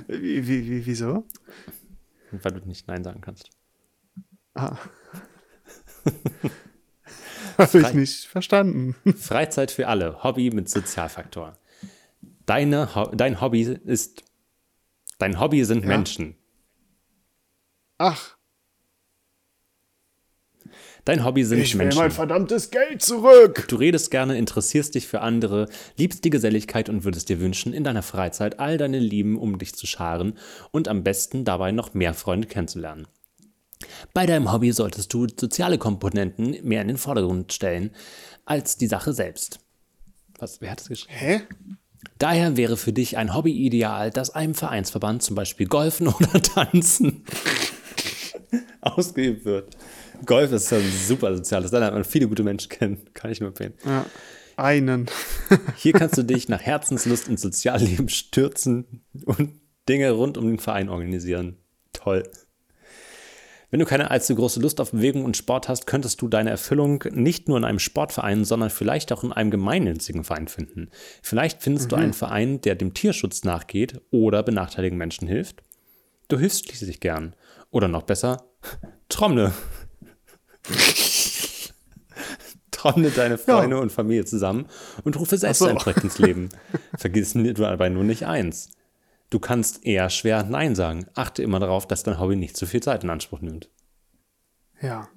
Wie, 0.08 0.48
wie, 0.48 0.70
wie, 0.70 0.86
wieso? 0.86 1.26
Weil 2.32 2.52
du 2.54 2.68
nicht 2.68 2.88
Nein 2.88 3.04
sagen 3.04 3.22
kannst. 3.22 3.50
Ah. 4.54 4.78
Habe 7.58 7.80
ich 7.80 7.94
nicht 7.94 8.26
verstanden. 8.28 8.96
Freizeit 9.18 9.72
für 9.72 9.88
alle, 9.88 10.24
Hobby 10.24 10.52
mit 10.52 10.70
Sozialfaktor. 10.70 11.58
Deine, 12.46 12.94
Ho 12.96 13.08
dein 13.14 13.42
Hobby 13.42 13.62
ist, 13.64 14.24
dein 15.18 15.40
Hobby 15.40 15.64
sind 15.66 15.82
Ja. 15.82 15.88
Menschen. 15.88 16.36
Ach, 17.98 18.37
Dein 21.08 21.24
Hobby 21.24 21.46
sind 21.46 21.60
ich 21.60 21.74
will 21.74 21.86
Menschen. 21.86 22.00
mein 22.00 22.12
verdammtes 22.12 22.70
Geld 22.70 23.02
zurück. 23.02 23.66
Du 23.70 23.78
redest 23.78 24.12
gerne, 24.12 24.38
interessierst 24.38 24.94
dich 24.94 25.08
für 25.08 25.22
andere, 25.22 25.70
liebst 25.96 26.26
die 26.26 26.30
Geselligkeit 26.30 26.90
und 26.90 27.06
würdest 27.06 27.30
dir 27.30 27.40
wünschen, 27.40 27.72
in 27.72 27.86
deiner 27.86 28.04
Freizeit 28.04 28.60
all 28.60 28.78
deine 28.78 29.00
Lieben 29.00 29.38
um 29.38 29.58
dich 29.58 29.74
zu 29.74 29.88
scharen 29.88 30.38
und 30.72 30.90
am 30.90 31.04
besten 31.04 31.46
dabei 31.46 31.72
noch 31.72 31.94
mehr 31.94 32.14
Freunde 32.14 32.46
kennenzulernen. 32.50 33.08
Bei 34.14 34.26
deinem 34.26 34.52
Hobby 34.52 34.74
solltest 34.74 35.14
du 35.14 35.28
soziale 35.30 35.78
Komponenten 35.78 36.58
mehr 36.64 36.82
in 36.82 36.90
den 36.90 36.98
Vordergrund 36.98 37.54
stellen 37.54 37.92
als 38.44 38.76
die 38.76 38.88
Sache 38.88 39.14
selbst. 39.14 39.62
Was, 40.40 40.60
wer 40.60 40.72
hat 40.72 40.82
das 40.82 40.90
geschrieben? 40.90 41.18
Hä? 41.18 41.42
Daher 42.20 42.58
wäre 42.58 42.76
für 42.76 42.92
dich 42.92 43.16
ein 43.16 43.34
Hobby 43.34 43.54
ideal, 43.54 44.12
das 44.12 44.32
einem 44.32 44.56
Vereinsverband, 44.56 45.24
zum 45.24 45.38
Beispiel 45.38 45.68
Golfen 45.68 46.08
oder 46.10 46.42
Tanzen, 46.42 47.24
ausgeübt 48.82 49.46
wird. 49.46 49.78
Golf 50.26 50.52
ist 50.52 50.72
ein 50.74 50.84
super 51.08 51.36
soziales, 51.36 51.72
da 51.72 51.80
lernt 51.80 51.94
man 51.94 52.04
viele 52.04 52.28
gute 52.28 52.44
Menschen 52.44 52.70
kennen, 52.70 53.10
kann 53.14 53.32
ich 53.32 53.40
nur 53.40 53.50
empfehlen. 53.50 53.74
Ja, 53.86 54.06
einen. 54.56 55.08
Hier 55.76 55.94
kannst 55.94 56.18
du 56.18 56.24
dich 56.24 56.50
nach 56.50 56.62
Herzenslust 56.62 57.28
ins 57.28 57.42
Sozialleben 57.42 58.10
stürzen 58.10 59.04
und 59.26 59.60
Dinge 59.88 60.12
rund 60.12 60.38
um 60.38 60.48
den 60.48 60.60
Verein 60.60 60.90
organisieren. 60.90 61.58
Toll. 61.94 62.24
Wenn 63.70 63.82
du 63.82 63.86
keine 63.86 64.12
allzu 64.12 64.34
große 64.34 64.62
Lust 64.62 64.80
auf 64.80 64.92
Bewegung 64.92 65.26
und 65.26 65.36
Sport 65.36 65.68
hast, 65.68 65.88
könntest 65.88 66.22
du 66.22 66.30
deine 66.30 66.50
Erfüllung 66.50 67.04
nicht 67.12 67.50
nur 67.50 67.58
in 67.58 67.66
einem 67.66 67.80
Sportverein, 67.80 68.46
sondern 68.46 68.70
vielleicht 68.70 69.12
auch 69.12 69.26
in 69.26 69.34
einem 69.34 69.52
gemeinnützigen 69.52 70.24
Verein 70.24 70.48
finden. 70.48 70.90
Vielleicht 71.22 71.62
findest 71.62 71.92
du 71.92 71.98
einen 71.98 72.14
Verein, 72.14 72.62
der 72.62 72.76
dem 72.76 72.94
Tierschutz 72.94 73.44
nachgeht 73.44 74.00
oder 74.10 74.42
benachteiligten 74.42 74.98
Menschen 74.98 75.28
hilft. 75.28 75.64
Du 76.30 76.40
hilfst 76.40 76.66
schließlich 76.66 77.02
gern. 77.02 77.36
Oder 77.70 77.90
noch 77.90 78.04
besser, 78.04 78.46
trommle. 79.10 79.52
trommle 82.72 83.10
deine 83.10 83.38
Freunde 83.38 83.80
und 83.80 83.92
Familie 83.92 84.26
zusammen 84.26 84.68
und 85.04 85.18
rufe 85.18 85.38
selbst 85.38 85.60
so. 85.60 85.66
ein 85.66 85.78
Projekt 85.78 86.04
ins 86.04 86.20
Leben. 86.20 86.50
Vergiss 86.98 87.34
dabei 87.34 87.90
nur 87.90 88.04
nicht 88.04 88.26
eins. 88.26 88.70
Du 89.30 89.40
kannst 89.40 89.86
eher 89.86 90.10
schwer 90.10 90.44
Nein 90.44 90.76
sagen. 90.76 91.06
Achte 91.16 91.44
immer 91.44 91.60
darauf, 91.60 91.88
dass 91.88 92.04
dein 92.04 92.20
Hobby 92.20 92.36
nicht 92.36 92.56
zu 92.56 92.66
viel 92.66 92.82
Zeit 92.82 93.04
in 93.04 93.10
Anspruch 93.10 93.42
nimmt. 93.42 93.70
Ja. 94.82 95.10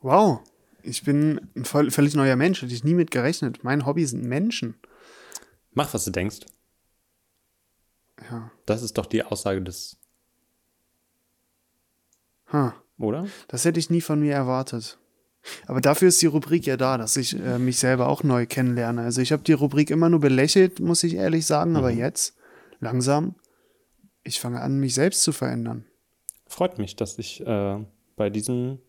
Wow. 0.00 0.40
Ich 0.82 1.02
bin 1.02 1.48
ein 1.56 1.64
völlig 1.64 2.14
neuer 2.14 2.36
Mensch. 2.36 2.62
Hätte 2.62 2.72
ich 2.72 2.84
nie 2.84 2.94
mit 2.94 3.10
gerechnet. 3.10 3.64
Mein 3.64 3.84
Hobby 3.86 4.06
sind 4.06 4.24
Menschen. 4.24 4.76
Mach, 5.72 5.92
was 5.92 6.04
du 6.04 6.12
denkst. 6.12 6.40
Ja. 8.30 8.52
Das 8.64 8.82
ist 8.82 8.96
doch 8.96 9.06
die 9.06 9.24
Aussage 9.24 9.60
des, 9.62 9.98
Ha. 12.52 12.74
Oder? 12.98 13.26
Das 13.48 13.64
hätte 13.64 13.80
ich 13.80 13.90
nie 13.90 14.00
von 14.00 14.20
mir 14.20 14.34
erwartet. 14.34 14.98
Aber 15.66 15.80
dafür 15.80 16.08
ist 16.08 16.20
die 16.22 16.26
Rubrik 16.26 16.66
ja 16.66 16.76
da, 16.76 16.98
dass 16.98 17.16
ich 17.16 17.38
äh, 17.38 17.58
mich 17.58 17.78
selber 17.78 18.08
auch 18.08 18.24
neu 18.24 18.46
kennenlerne. 18.46 19.02
Also 19.02 19.20
ich 19.20 19.32
habe 19.32 19.44
die 19.44 19.52
Rubrik 19.52 19.90
immer 19.90 20.08
nur 20.08 20.20
belächelt, 20.20 20.80
muss 20.80 21.04
ich 21.04 21.14
ehrlich 21.14 21.46
sagen, 21.46 21.76
aber 21.76 21.90
jetzt 21.90 22.36
langsam, 22.80 23.36
ich 24.24 24.40
fange 24.40 24.60
an, 24.60 24.78
mich 24.78 24.94
selbst 24.94 25.22
zu 25.22 25.32
verändern. 25.32 25.84
Freut 26.48 26.78
mich, 26.78 26.96
dass 26.96 27.18
ich 27.18 27.46
äh, 27.46 27.78
bei 28.16 28.30
diesem 28.30 28.80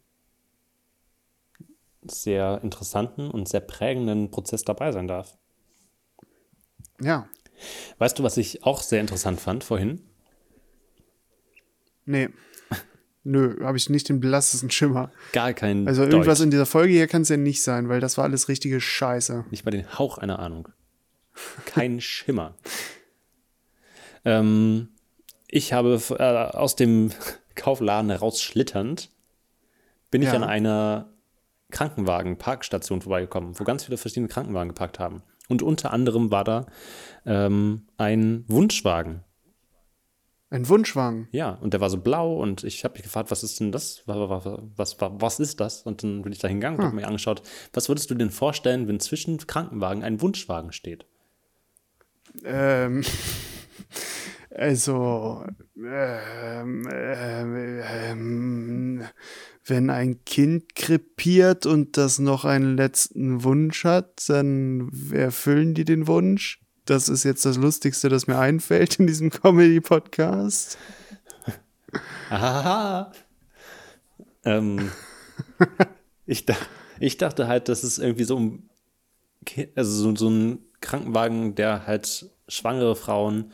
sehr 2.03 2.62
interessanten 2.64 3.30
und 3.30 3.47
sehr 3.47 3.60
prägenden 3.60 4.32
Prozess 4.32 4.64
dabei 4.64 4.91
sein 4.91 5.08
darf. 5.08 5.38
Ja, 7.01 7.28
Weißt 7.97 8.20
du, 8.20 8.24
was 8.24 8.38
ich 8.38 8.64
auch 8.64 8.82
sehr 8.82 9.01
interessant 9.01 9.39
fand 9.39 9.64
vorhin? 9.64 10.01
nee. 12.05 12.30
Nö, 13.30 13.64
habe 13.64 13.78
ich 13.78 13.90
nicht 13.90 14.08
den 14.10 14.20
blassesten 14.20 14.72
Schimmer. 14.72 15.12
Gar 15.34 15.54
kein 15.54 15.88
Also 15.88 16.04
irgendwas 16.04 16.38
Deutsch. 16.40 16.46
in 16.46 16.52
dieser 16.52 16.66
Folge 16.66 16.94
hier 16.94 17.08
kann 17.08 17.24
es 17.24 17.30
ja 17.30 17.36
nicht 17.38 17.62
sein, 17.62 17.90
weil 17.90 18.00
das 18.00 18.18
war 18.18 18.24
alles 18.24 18.48
richtige 18.48 18.80
Scheiße. 18.80 19.46
Nicht 19.52 19.66
mal 19.66 19.72
den 19.72 20.00
Hauch 20.00 20.18
einer 20.18 20.40
Ahnung. 20.40 20.70
Kein 21.66 22.00
Schimmer. 22.02 22.56
Ähm, 24.26 24.90
ich 25.48 25.74
habe 25.74 26.00
äh, 26.18 26.24
aus 26.58 26.76
dem 26.76 27.12
Kaufladen 27.56 28.12
rausschlitternd, 28.12 29.10
bin 30.12 30.22
ich 30.22 30.30
Ja. 30.30 30.36
an 30.36 30.44
einer 30.44 31.10
Krankenwagen-Parkstation 31.72 33.02
vorbeigekommen, 33.02 33.60
wo 33.60 33.64
ganz 33.64 33.84
viele 33.84 33.98
verschiedene 33.98 34.30
Krankenwagen 34.30 34.70
geparkt 34.70 35.00
haben. 35.00 35.22
Und 35.50 35.62
unter 35.64 35.92
anderem 35.92 36.32
war 36.32 36.44
da 36.44 36.66
ähm, 37.26 37.88
ein 37.98 38.46
Wunschwagen. 38.48 39.24
Ein 40.50 40.70
Wunschwagen. 40.70 41.28
Ja, 41.32 41.52
und 41.52 41.74
der 41.74 41.82
war 41.82 41.89
so 41.89 41.98
blau 41.98 42.41
und 42.41 42.64
ich 42.64 42.86
habe 42.86 42.93
mich 42.93 43.04
gefragt, 43.04 43.32
was 43.32 43.43
ist 43.43 43.60
denn 43.60 43.74
das? 43.74 44.04
Was, 44.06 44.56
was, 44.78 44.98
was, 45.00 45.39
ist 45.41 45.60
das? 45.60 45.82
Und 45.82 46.04
dann 46.04 46.22
bin 46.22 46.32
ich 46.32 46.39
da 46.39 46.48
hingegangen 46.48 46.80
und 46.80 46.86
habe 46.86 46.95
mir 46.95 47.08
angeschaut, 47.08 47.41
was 47.74 47.89
würdest 47.89 48.10
du 48.10 48.16
denn 48.16 48.30
vorstellen, 48.30 48.88
wenn 48.88 49.02
zwischen 49.02 49.38
Krankenwagen 49.45 50.04
ein 50.04 50.22
Wunschwagen 50.22 50.72
steht? 50.72 51.06
Ähm, 52.45 53.04
also, 54.50 55.43
ähm, 55.76 56.88
ähm, 56.93 57.82
ähm, 57.84 59.04
wenn 59.66 59.89
ein 59.89 60.24
Kind 60.24 60.76
krepiert 60.76 61.66
und 61.66 61.98
das 61.98 62.20
noch 62.20 62.45
einen 62.45 62.78
letzten 62.78 63.43
Wunsch 63.43 63.84
hat, 63.84 64.30
dann 64.30 64.89
erfüllen 65.12 65.74
die 65.74 65.84
den 65.84 66.08
Wunsch. 66.08 66.62
Das 66.88 67.10
ist 67.10 67.24
jetzt 67.26 67.46
das 67.46 67.58
Lustigste, 67.58 68.08
das 68.10 68.28
mir 68.28 68.40
einfällt 68.40 68.96
in 69.00 69.08
diesem 69.08 69.30
Comedy-Podcast. 69.32 70.78
Ahaha. 72.30 73.12
Ähm, 74.46 74.92
ich, 76.26 76.46
ich 77.00 77.18
dachte 77.18 77.48
halt, 77.48 77.70
das 77.70 77.84
ist 77.84 77.98
irgendwie 78.00 78.24
so 78.24 78.40
ein, 78.40 78.70
also 79.76 79.92
so, 79.92 80.16
so 80.16 80.30
ein 80.30 80.60
Krankenwagen, 80.82 81.56
der 81.56 81.86
halt 81.86 82.30
schwangere 82.48 82.96
Frauen 82.96 83.52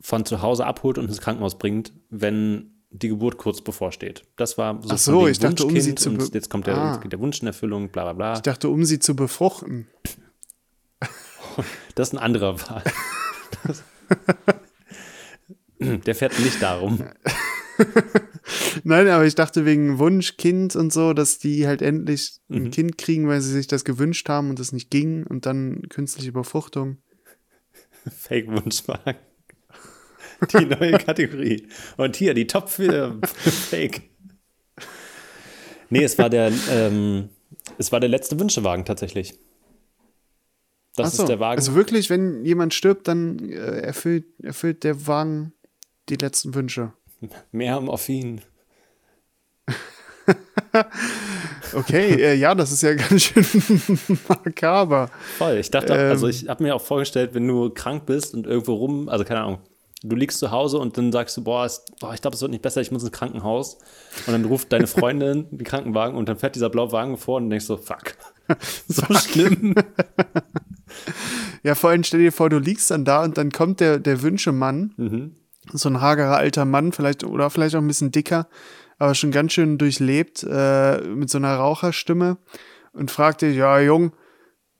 von 0.00 0.24
zu 0.24 0.40
Hause 0.40 0.64
abholt 0.64 0.96
und 0.98 1.08
ins 1.08 1.20
Krankenhaus 1.20 1.58
bringt, 1.58 1.92
wenn 2.08 2.72
die 2.90 3.08
Geburt 3.08 3.36
kurz 3.36 3.60
bevorsteht. 3.60 4.22
Das 4.36 4.56
war 4.56 4.80
so, 4.82 4.88
Ach 4.90 4.98
so, 4.98 5.28
ich 5.28 5.38
dachte, 5.38 5.66
um 5.66 5.78
sie 5.78 5.94
zu 5.94 6.08
und 6.08 6.34
jetzt 6.34 6.48
kommt 6.48 6.66
der, 6.66 6.76
Ah. 6.78 6.96
der 6.96 7.18
Wunsch 7.18 7.42
in 7.42 7.46
Erfüllung, 7.48 7.90
bla 7.90 8.04
bla 8.04 8.12
bla. 8.14 8.34
Ich 8.34 8.40
dachte, 8.40 8.70
um 8.70 8.84
sie 8.84 8.98
zu 8.98 9.14
befruchten. 9.14 9.88
Das 11.94 12.08
ist 12.08 12.14
ein 12.14 12.18
anderer. 12.18 12.56
Das- 13.66 13.82
Der 16.06 16.14
fährt 16.14 16.38
nicht 16.40 16.62
darum. 16.62 17.04
Nein, 18.84 19.08
aber 19.08 19.26
ich 19.26 19.34
dachte 19.34 19.64
wegen 19.66 19.98
Wunsch, 19.98 20.36
Kind 20.38 20.74
und 20.76 20.92
so, 20.92 21.12
dass 21.12 21.38
die 21.38 21.66
halt 21.66 21.82
endlich 21.82 22.38
Mhm. 22.48 22.56
ein 22.66 22.70
Kind 22.70 22.96
kriegen, 22.98 23.28
weil 23.28 23.40
sie 23.40 23.52
sich 23.52 23.66
das 23.66 23.84
gewünscht 23.84 24.28
haben 24.28 24.50
und 24.50 24.58
das 24.58 24.72
nicht 24.72 24.90
ging 24.90 25.26
und 25.26 25.44
dann 25.46 25.82
künstliche 25.90 26.32
Befruchtung. 26.32 26.98
Fake-Wunschwagen. 28.08 29.16
Die 30.52 30.64
neue 30.66 30.92
Kategorie. 30.92 31.66
Und 31.96 32.16
hier 32.16 32.34
die 32.34 32.46
Top 32.46 32.68
4 32.70 33.18
Fake. 33.70 34.02
Nee, 35.90 36.04
es 36.04 36.16
war 36.18 36.30
der, 36.30 36.52
ähm, 36.70 37.30
es 37.78 37.90
war 37.92 38.00
der 38.00 38.08
letzte 38.08 38.38
Wünschewagen 38.38 38.84
tatsächlich. 38.84 39.38
Das 40.96 41.16
so, 41.16 41.22
ist 41.22 41.28
der 41.28 41.40
Wagen. 41.40 41.58
Also 41.58 41.74
wirklich, 41.74 42.10
wenn 42.10 42.44
jemand 42.44 42.74
stirbt, 42.74 43.06
dann 43.08 43.50
äh, 43.50 43.80
erfüllt, 43.80 44.24
erfüllt 44.42 44.82
der 44.84 45.06
Wagen 45.06 45.52
die 46.08 46.16
letzten 46.16 46.54
Wünsche. 46.54 46.92
Mehr 47.52 47.80
Morphin. 47.80 48.40
Okay, 51.72 52.14
äh, 52.14 52.34
ja, 52.34 52.54
das 52.54 52.72
ist 52.72 52.82
ja 52.82 52.94
ganz 52.94 53.22
schön 53.22 53.44
makaber. 54.28 55.10
Voll. 55.38 55.56
Ich 55.58 55.70
dachte, 55.70 55.92
Ähm. 55.92 56.10
also 56.10 56.28
ich 56.28 56.48
habe 56.48 56.62
mir 56.62 56.74
auch 56.74 56.80
vorgestellt, 56.80 57.34
wenn 57.34 57.46
du 57.46 57.70
krank 57.70 58.06
bist 58.06 58.34
und 58.34 58.46
irgendwo 58.46 58.74
rum, 58.74 59.08
also 59.08 59.24
keine 59.24 59.40
Ahnung, 59.40 59.58
du 60.02 60.14
liegst 60.16 60.38
zu 60.38 60.50
Hause 60.50 60.78
und 60.78 60.96
dann 60.96 61.12
sagst 61.12 61.36
du, 61.36 61.44
boah, 61.44 61.64
es, 61.64 61.84
boah 62.00 62.14
ich 62.14 62.20
glaube, 62.20 62.34
es 62.34 62.40
wird 62.42 62.50
nicht 62.50 62.62
besser, 62.62 62.80
ich 62.80 62.92
muss 62.92 63.02
ins 63.02 63.12
Krankenhaus. 63.12 63.78
Und 64.26 64.32
dann 64.32 64.44
ruft 64.44 64.72
deine 64.72 64.86
Freundin 64.86 65.46
den 65.50 65.64
Krankenwagen 65.64 66.16
und 66.16 66.28
dann 66.28 66.38
fährt 66.38 66.54
dieser 66.54 66.70
blaue 66.70 66.92
Wagen 66.92 67.16
vor 67.16 67.36
und 67.38 67.50
denkst 67.50 67.66
so, 67.66 67.76
fuck, 67.76 68.16
so 68.88 69.02
schlimm. 69.14 69.74
Ja, 71.62 71.74
vor 71.74 71.90
allem 71.90 72.04
stell 72.04 72.20
dir 72.20 72.32
vor, 72.32 72.48
du 72.50 72.58
liegst 72.58 72.90
dann 72.90 73.04
da 73.04 73.24
und 73.24 73.38
dann 73.38 73.50
kommt 73.50 73.80
der, 73.80 73.98
der 73.98 74.22
Wünschemann, 74.22 74.92
so 75.72 75.88
ein 75.88 76.00
hagerer 76.00 76.36
alter 76.36 76.64
Mann, 76.64 76.92
vielleicht 76.92 77.24
oder 77.24 77.50
vielleicht 77.50 77.74
auch 77.74 77.80
ein 77.80 77.88
bisschen 77.88 78.12
dicker, 78.12 78.48
aber 78.98 79.14
schon 79.14 79.30
ganz 79.30 79.52
schön 79.52 79.78
durchlebt, 79.78 80.44
äh, 80.48 81.00
mit 81.02 81.30
so 81.30 81.38
einer 81.38 81.54
Raucherstimme 81.56 82.38
und 82.92 83.10
fragt 83.10 83.42
dich, 83.42 83.56
ja, 83.56 83.78
Jung, 83.80 84.12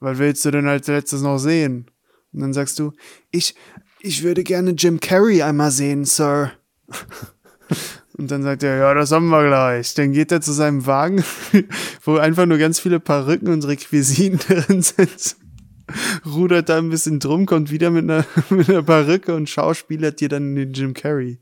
was 0.00 0.18
willst 0.18 0.44
du 0.44 0.50
denn 0.50 0.68
als 0.68 0.86
letztes 0.86 1.22
noch 1.22 1.38
sehen? 1.38 1.90
Und 2.32 2.40
dann 2.40 2.52
sagst 2.52 2.78
du, 2.78 2.92
ich, 3.30 3.54
ich 4.00 4.22
würde 4.22 4.44
gerne 4.44 4.72
Jim 4.72 5.00
Carrey 5.00 5.42
einmal 5.42 5.70
sehen, 5.70 6.04
Sir. 6.04 6.52
Und 8.18 8.30
dann 8.30 8.42
sagt 8.42 8.62
er, 8.62 8.76
ja, 8.76 8.94
das 8.94 9.12
haben 9.12 9.28
wir 9.28 9.46
gleich. 9.46 9.92
Dann 9.92 10.12
geht 10.12 10.32
er 10.32 10.40
zu 10.40 10.52
seinem 10.52 10.86
Wagen, 10.86 11.22
wo 12.04 12.16
einfach 12.16 12.46
nur 12.46 12.56
ganz 12.56 12.80
viele 12.80 12.98
Perücken 12.98 13.48
und 13.48 13.66
Requisiten 13.66 14.38
drin 14.66 14.80
sind 14.80 15.36
rudert 16.26 16.68
da 16.68 16.78
ein 16.78 16.90
bisschen 16.90 17.20
drum, 17.20 17.46
kommt 17.46 17.70
wieder 17.70 17.90
mit 17.90 18.04
einer, 18.04 18.24
mit 18.50 18.68
einer 18.68 18.82
Perücke 18.82 19.34
und 19.34 19.48
schauspielert 19.48 20.20
dir 20.20 20.28
dann 20.28 20.54
den 20.54 20.72
Jim 20.72 20.94
Carrey. 20.94 21.38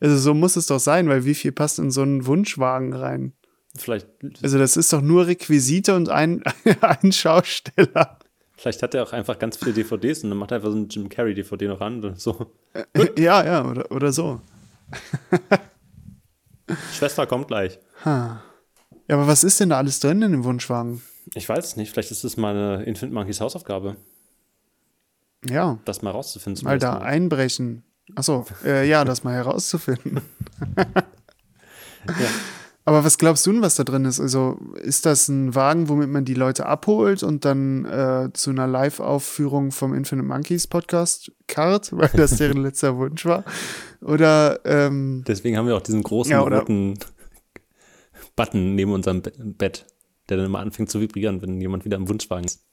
Also 0.00 0.16
so 0.16 0.34
muss 0.34 0.56
es 0.56 0.66
doch 0.66 0.78
sein, 0.78 1.08
weil 1.08 1.24
wie 1.24 1.34
viel 1.34 1.52
passt 1.52 1.78
in 1.78 1.90
so 1.90 2.02
einen 2.02 2.26
Wunschwagen 2.26 2.92
rein? 2.92 3.32
Vielleicht, 3.76 4.08
Also 4.42 4.58
das 4.58 4.76
ist 4.76 4.92
doch 4.92 5.00
nur 5.02 5.26
Requisite 5.26 5.94
und 5.94 6.08
ein, 6.08 6.42
ein 6.80 7.12
Schausteller. 7.12 8.18
vielleicht 8.56 8.82
hat 8.82 8.94
er 8.94 9.02
auch 9.02 9.12
einfach 9.12 9.38
ganz 9.38 9.56
viele 9.56 9.72
DVDs 9.72 10.22
und 10.24 10.30
dann 10.30 10.38
macht 10.38 10.52
er 10.52 10.56
einfach 10.56 10.70
so 10.70 10.76
einen 10.76 10.88
Jim 10.88 11.08
Carrey 11.08 11.34
DVD 11.34 11.68
noch 11.68 11.80
an 11.80 12.04
und 12.04 12.20
so. 12.20 12.52
Ja, 13.16 13.44
ja, 13.44 13.64
oder, 13.64 13.90
oder 13.90 14.12
so. 14.12 14.40
Schwester 16.92 17.26
kommt 17.26 17.48
gleich. 17.48 17.78
Ja, 18.04 18.42
aber 19.08 19.26
was 19.26 19.44
ist 19.44 19.58
denn 19.60 19.70
da 19.70 19.78
alles 19.78 20.00
drin 20.00 20.22
in 20.22 20.32
dem 20.32 20.44
Wunschwagen? 20.44 21.02
Ich 21.34 21.48
weiß 21.48 21.64
es 21.64 21.76
nicht, 21.76 21.92
vielleicht 21.92 22.10
ist 22.10 22.24
es 22.24 22.36
mal 22.36 22.54
eine 22.56 22.84
Infinite 22.84 23.14
Monkeys 23.14 23.40
Hausaufgabe, 23.40 23.96
Ja, 25.48 25.78
das 25.84 26.02
mal 26.02 26.10
rauszufinden. 26.10 26.64
mal 26.64 26.78
da 26.78 26.98
einbrechen. 26.98 27.82
Achso, 28.14 28.46
äh, 28.64 28.88
ja, 28.88 29.04
das 29.04 29.22
mal 29.24 29.34
herauszufinden. 29.34 30.20
Aber 32.84 33.04
was 33.04 33.18
glaubst 33.18 33.46
du 33.46 33.52
denn, 33.52 33.60
was 33.60 33.74
da 33.74 33.84
drin 33.84 34.06
ist? 34.06 34.18
Also 34.18 34.58
ist 34.82 35.04
das 35.04 35.28
ein 35.28 35.54
Wagen, 35.54 35.90
womit 35.90 36.08
man 36.08 36.24
die 36.24 36.32
Leute 36.32 36.64
abholt 36.64 37.22
und 37.22 37.44
dann 37.44 37.84
äh, 37.84 38.30
zu 38.32 38.48
einer 38.48 38.66
Live-Aufführung 38.66 39.72
vom 39.72 39.92
Infinite 39.92 40.26
Monkeys 40.26 40.66
Podcast 40.66 41.30
karrt, 41.46 41.90
weil 41.96 42.08
das 42.14 42.36
deren 42.36 42.62
letzter 42.62 42.96
Wunsch 42.96 43.26
war? 43.26 43.44
Oder 44.00 44.60
ähm, 44.64 45.22
Deswegen 45.28 45.58
haben 45.58 45.66
wir 45.66 45.76
auch 45.76 45.82
diesen 45.82 46.02
großen 46.02 46.32
Ja, 46.32 46.40
roten 46.40 46.98
Button 48.36 48.74
neben 48.74 48.92
unserem 48.92 49.20
Be- 49.20 49.32
Bett, 49.36 49.84
der 50.28 50.36
dann 50.36 50.46
immer 50.46 50.60
anfängt 50.60 50.90
zu 50.90 51.00
vibrieren, 51.00 51.42
wenn 51.42 51.60
jemand 51.60 51.84
wieder 51.84 51.96
im 51.96 52.08
Wunschwagen 52.08 52.44
ist. 52.44 52.64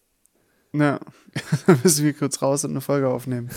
na, 0.71 0.99
dann 1.67 1.79
müssen 1.83 2.05
wir 2.05 2.13
kurz 2.13 2.41
raus 2.41 2.63
und 2.65 2.71
eine 2.71 2.81
Folge 2.81 3.09
aufnehmen. 3.09 3.49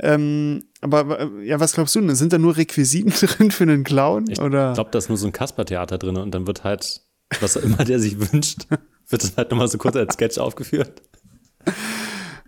Ähm, 0.00 0.64
aber 0.80 1.30
ja, 1.42 1.60
was 1.60 1.72
glaubst 1.74 1.94
du 1.94 2.00
denn? 2.00 2.14
Sind 2.14 2.32
da 2.32 2.38
nur 2.38 2.56
Requisiten 2.56 3.10
drin 3.20 3.50
für 3.50 3.64
einen 3.64 3.84
Clown? 3.84 4.26
Ich 4.28 4.38
glaube, 4.38 4.90
da 4.90 4.98
ist 4.98 5.08
nur 5.08 5.18
so 5.18 5.26
ein 5.26 5.32
Kaspertheater 5.32 5.98
drin 5.98 6.16
und 6.16 6.32
dann 6.34 6.46
wird 6.46 6.64
halt, 6.64 7.02
was 7.40 7.56
auch 7.56 7.62
immer 7.62 7.84
der 7.84 8.00
sich 8.00 8.18
wünscht, 8.32 8.66
wird 9.08 9.24
es 9.24 9.36
halt 9.36 9.50
nochmal 9.50 9.68
so 9.68 9.78
kurz 9.78 9.96
als 9.96 10.14
Sketch 10.14 10.38
aufgeführt. 10.38 11.02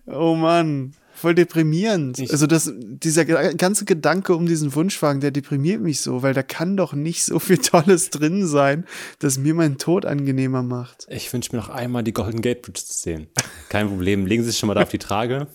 Oh 0.06 0.34
Mann, 0.34 0.92
voll 1.16 1.34
deprimierend. 1.34 2.18
Ich- 2.18 2.30
also 2.30 2.46
das, 2.46 2.70
dieser 2.76 3.24
ganze 3.24 3.84
Gedanke 3.84 4.34
um 4.36 4.46
diesen 4.46 4.74
Wunschwagen, 4.74 5.20
der 5.20 5.30
deprimiert 5.30 5.80
mich 5.80 6.00
so, 6.00 6.22
weil 6.22 6.34
da 6.34 6.42
kann 6.42 6.76
doch 6.76 6.92
nicht 6.92 7.24
so 7.24 7.38
viel 7.38 7.58
Tolles 7.58 8.10
drin 8.10 8.46
sein, 8.46 8.84
das 9.18 9.38
mir 9.38 9.54
meinen 9.54 9.78
Tod 9.78 10.04
angenehmer 10.04 10.62
macht. 10.62 11.06
Ich 11.08 11.32
wünsche 11.32 11.50
mir 11.54 11.58
noch 11.62 11.70
einmal 11.70 12.04
die 12.04 12.12
Golden 12.12 12.42
Gate 12.42 12.62
Bridge 12.62 12.82
zu 12.84 12.92
sehen. 12.92 13.28
Kein 13.68 13.88
Problem, 13.88 14.26
legen 14.26 14.42
Sie 14.44 14.50
sich 14.50 14.58
schon 14.58 14.66
mal 14.68 14.74
da 14.74 14.82
auf 14.82 14.90
die 14.90 14.98
Trage. 14.98 15.46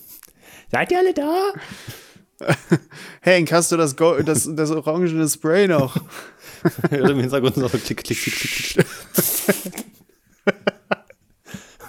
Seid 0.72 0.91
ihr 0.91 0.97
alle 0.99 1.14
da? 1.14 1.53
Hank, 3.24 3.51
hast 3.51 3.72
du 3.72 3.78
das, 3.78 3.95
Go 3.95 4.22
das, 4.24 4.49
das 4.51 4.72
orangene 4.72 5.30
Spray 5.30 5.68
noch? 5.68 5.95
Im 6.91 7.20
Hintergrund 7.20 7.55
so 7.55 7.68
klick, 7.70 8.03
klick, 8.03 8.03
klick, 8.03 8.34
klick, 8.36 8.51
klick. 8.74 8.86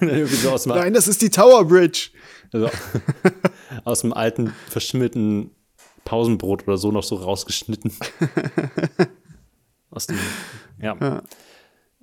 So 0.01 0.59
Nein, 0.67 0.95
das 0.95 1.07
ist 1.07 1.23
die 1.23 1.31
Tower 1.31 1.65
Bridge. 1.65 2.11
Also, 2.53 2.71
aus 3.85 4.01
dem 4.01 4.13
alten, 4.13 4.53
verschimmelten 4.69 5.51
Pausenbrot 6.05 6.65
oder 6.67 6.77
so 6.77 6.91
noch 6.93 7.03
so 7.03 7.17
rausgeschnitten. 7.17 7.93
aus 9.91 10.07
dem, 10.07 10.19
ja. 10.81 10.97
Ja. 11.01 11.23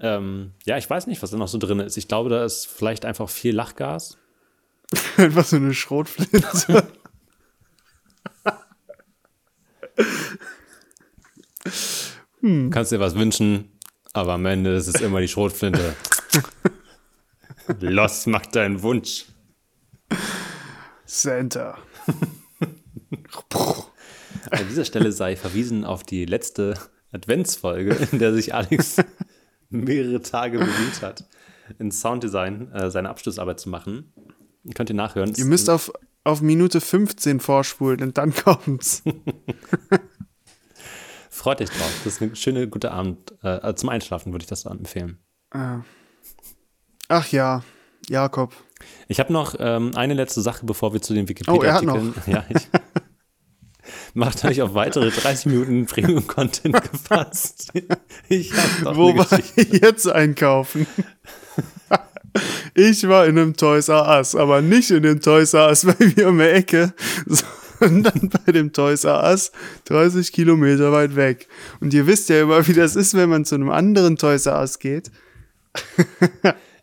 Ähm, 0.01 0.53
ja, 0.65 0.77
ich 0.77 0.89
weiß 0.89 1.07
nicht, 1.07 1.21
was 1.21 1.31
da 1.31 1.37
noch 1.37 1.47
so 1.47 1.57
drin 1.57 1.79
ist. 1.79 1.97
Ich 1.97 2.07
glaube, 2.07 2.29
da 2.29 2.43
ist 2.45 2.67
vielleicht 2.67 3.05
einfach 3.05 3.29
viel 3.29 3.53
Lachgas. 3.55 4.17
Einfach 5.17 5.45
so 5.45 5.57
eine 5.57 5.73
Schrotflinte. 5.75 6.87
Du 12.41 12.69
kannst 12.71 12.91
dir 12.91 12.99
was 12.99 13.13
wünschen, 13.13 13.77
aber 14.13 14.33
am 14.33 14.47
Ende 14.47 14.73
ist 14.73 14.87
es 14.87 14.99
immer 15.01 15.21
die 15.21 15.27
Schrotflinte. 15.27 15.95
Los, 17.79 18.25
mach 18.25 18.47
deinen 18.47 18.81
Wunsch. 18.81 19.25
Center. 21.09 21.77
An 24.51 24.67
dieser 24.69 24.85
Stelle 24.85 25.11
sei 25.11 25.35
verwiesen 25.35 25.83
auf 25.83 26.03
die 26.03 26.25
letzte 26.25 26.75
Adventsfolge, 27.11 27.95
in 28.11 28.19
der 28.19 28.33
sich 28.33 28.53
Alex 28.53 28.97
mehrere 29.69 30.21
Tage 30.21 30.59
bemüht 30.59 31.01
hat, 31.01 31.27
in 31.79 31.91
Sounddesign 31.91 32.71
äh, 32.71 32.91
seine 32.91 33.09
Abschlussarbeit 33.09 33.59
zu 33.59 33.69
machen. 33.69 34.13
Könnt 34.75 34.89
ihr 34.89 34.95
nachhören. 34.95 35.33
Ihr 35.35 35.45
müsst 35.45 35.69
auf, 35.69 35.91
auf 36.23 36.41
Minute 36.41 36.79
15 36.79 37.39
vorspulen 37.39 38.03
und 38.03 38.17
dann 38.17 38.33
kommt's. 38.33 39.01
Freut 41.29 41.61
euch 41.61 41.69
drauf. 41.69 41.91
Das 42.03 42.13
ist 42.13 42.21
eine 42.21 42.35
schöne, 42.35 42.67
gute 42.67 42.91
Abend. 42.91 43.33
Äh, 43.41 43.73
zum 43.73 43.89
Einschlafen 43.89 44.31
würde 44.31 44.43
ich 44.43 44.49
das 44.49 44.63
dann 44.63 44.77
empfehlen. 44.77 45.17
Ach 47.07 47.31
ja, 47.31 47.63
Jakob. 48.07 48.53
Ich 49.07 49.19
habe 49.19 49.33
noch 49.33 49.55
ähm, 49.59 49.91
eine 49.95 50.13
letzte 50.13 50.41
Sache, 50.41 50.65
bevor 50.65 50.93
wir 50.93 51.01
zu 51.01 51.13
den 51.13 51.25
Oh, 51.25 51.29
Wikipedia-Artikeln. 51.29 52.13
Ja, 52.27 52.45
ich 52.49 52.67
macht 54.13 54.43
euch 54.45 54.61
auf 54.61 54.73
weitere 54.73 55.09
30 55.09 55.47
Minuten 55.47 55.85
Premium-Content 55.85 56.81
gefasst. 56.91 57.71
Ich 58.27 58.51
habe 58.53 58.83
noch 58.83 58.95
Wo 58.95 59.09
eine 59.09 59.19
war 59.19 59.25
Geschichte. 59.25 59.61
ich 59.61 59.81
jetzt 59.81 60.07
einkaufen? 60.07 60.87
ich 62.75 63.07
war 63.07 63.25
in 63.25 63.37
einem 63.37 63.55
Toys 63.55 63.89
R 63.89 64.07
Us, 64.17 64.35
aber 64.35 64.61
nicht 64.61 64.91
in 64.91 65.03
dem 65.03 65.21
Toys 65.21 65.53
R 65.53 65.67
Us 65.69 65.85
bei 65.85 65.95
mir 66.15 66.29
um 66.29 66.37
die 66.37 66.45
Ecke, 66.45 66.93
sondern 67.79 68.29
bei 68.29 68.51
dem 68.51 68.71
Toys 68.73 69.03
R 69.03 69.23
Us 69.23 69.51
30 69.85 70.31
Kilometer 70.31 70.91
weit 70.91 71.15
weg. 71.15 71.47
Und 71.79 71.93
ihr 71.93 72.05
wisst 72.07 72.29
ja 72.29 72.41
immer, 72.41 72.65
wie 72.67 72.73
das 72.73 72.95
ist, 72.95 73.15
wenn 73.15 73.29
man 73.29 73.45
zu 73.45 73.55
einem 73.55 73.69
anderen 73.71 74.17
Toys 74.17 74.45
R 74.45 74.59
Us 74.59 74.77
geht. 74.79 75.11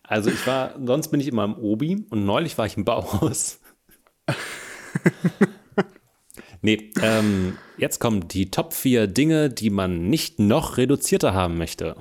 Also 0.08 0.30
ich 0.30 0.46
war, 0.46 0.74
sonst 0.84 1.08
bin 1.08 1.20
ich 1.20 1.28
immer 1.28 1.44
im 1.44 1.54
Obi 1.54 2.06
und 2.10 2.24
neulich 2.24 2.56
war 2.58 2.66
ich 2.66 2.76
im 2.76 2.84
Bauhaus. 2.84 3.60
nee, 6.62 6.92
ähm, 7.02 7.58
jetzt 7.76 7.98
kommen 7.98 8.28
die 8.28 8.50
Top 8.50 8.72
4 8.72 9.06
Dinge, 9.08 9.50
die 9.50 9.70
man 9.70 10.08
nicht 10.08 10.38
noch 10.38 10.76
reduzierter 10.76 11.34
haben 11.34 11.58
möchte. 11.58 11.96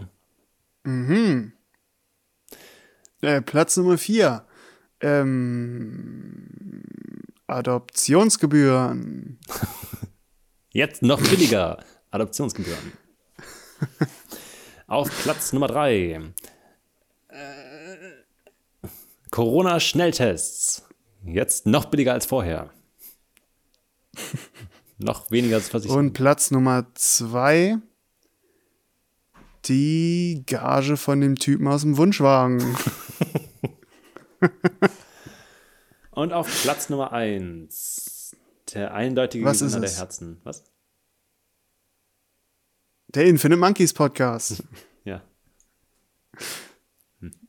Äh, 3.21 3.41
Platz 3.41 3.75
Nummer 3.77 3.97
4. 3.97 4.45
Ähm, 5.01 6.83
Adoptionsgebühren. 7.47 9.39
Jetzt 10.71 11.01
noch 11.01 11.21
billiger. 11.21 11.83
Adoptionsgebühren. 12.11 12.91
Auf 14.87 15.09
Platz 15.23 15.53
Nummer 15.53 15.67
3. 15.67 16.33
Corona-Schnelltests. 19.35 20.87
Jetzt 21.25 21.65
noch 21.65 21.83
billiger 21.85 22.13
als 22.13 22.25
vorher. 22.25 22.69
noch 24.97 25.29
weniger 25.29 25.57
als 25.57 25.73
ich. 25.73 25.89
Und 25.89 26.13
Platz 26.13 26.51
Nummer 26.51 26.87
2. 26.93 27.79
Die 29.65 30.43
Gage 30.47 30.95
von 30.95 31.19
dem 31.19 31.35
Typen 31.35 31.67
aus 31.67 31.81
dem 31.81 31.97
Wunschwagen. 31.97 32.77
Und 36.11 36.31
auf 36.31 36.47
Platz 36.63 36.87
Nummer 36.87 37.11
1. 37.11 38.37
Der 38.73 38.93
eindeutige 38.93 39.43
Was 39.43 39.59
Gewinner 39.59 39.83
ist 39.83 39.95
der? 39.95 39.99
Herzen. 39.99 40.39
Was? 40.45 40.63
Der 43.09 43.25
Infinite 43.25 43.59
Monkeys 43.59 43.93
Podcast. 43.93 44.63
Ja. 45.03 45.21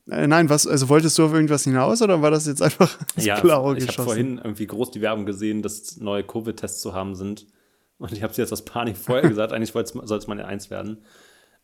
Äh, 0.09 0.27
nein, 0.27 0.49
was, 0.49 0.67
also 0.67 0.89
wolltest 0.89 1.19
du 1.19 1.25
auf 1.25 1.33
irgendwas 1.33 1.65
hinaus 1.65 2.01
oder 2.03 2.23
war 2.23 2.31
das 2.31 2.47
jetzt 2.47 2.63
einfach 2.63 2.97
ins 3.17 3.25
Ja, 3.25 3.41
Blaue 3.41 3.75
ich 3.77 3.83
habe 3.83 3.87
geschossen? 3.87 4.05
vorhin 4.07 4.39
irgendwie 4.39 4.67
groß 4.67 4.91
die 4.93 5.01
Werbung 5.01 5.27
gesehen, 5.27 5.63
dass 5.63 5.97
neue 5.97 6.23
Covid-Tests 6.25 6.81
zu 6.81 6.93
haben 6.95 7.15
sind. 7.15 7.47
Und 7.99 8.13
ich 8.13 8.23
habe 8.23 8.31
es 8.31 8.37
jetzt 8.37 8.53
aus 8.53 8.65
Panik 8.65 8.97
vorher 8.97 9.29
gesagt, 9.29 9.53
eigentlich 9.55 9.73
soll 9.73 10.19
es 10.19 10.27
meine 10.27 10.47
Eins 10.47 10.71
werden. 10.71 11.03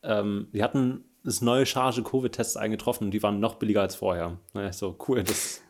Ähm, 0.03 0.49
die 0.53 0.63
hatten 0.63 1.05
das 1.25 1.41
neue 1.41 1.67
Charge 1.67 2.03
Covid-Tests 2.03 2.57
eingetroffen 2.57 3.07
und 3.07 3.11
die 3.13 3.23
waren 3.23 3.39
noch 3.39 3.57
billiger 3.57 3.83
als 3.83 3.95
vorher. 3.95 4.39
Naja, 4.55 4.73
so 4.73 4.99
cool, 5.07 5.23
das 5.23 5.61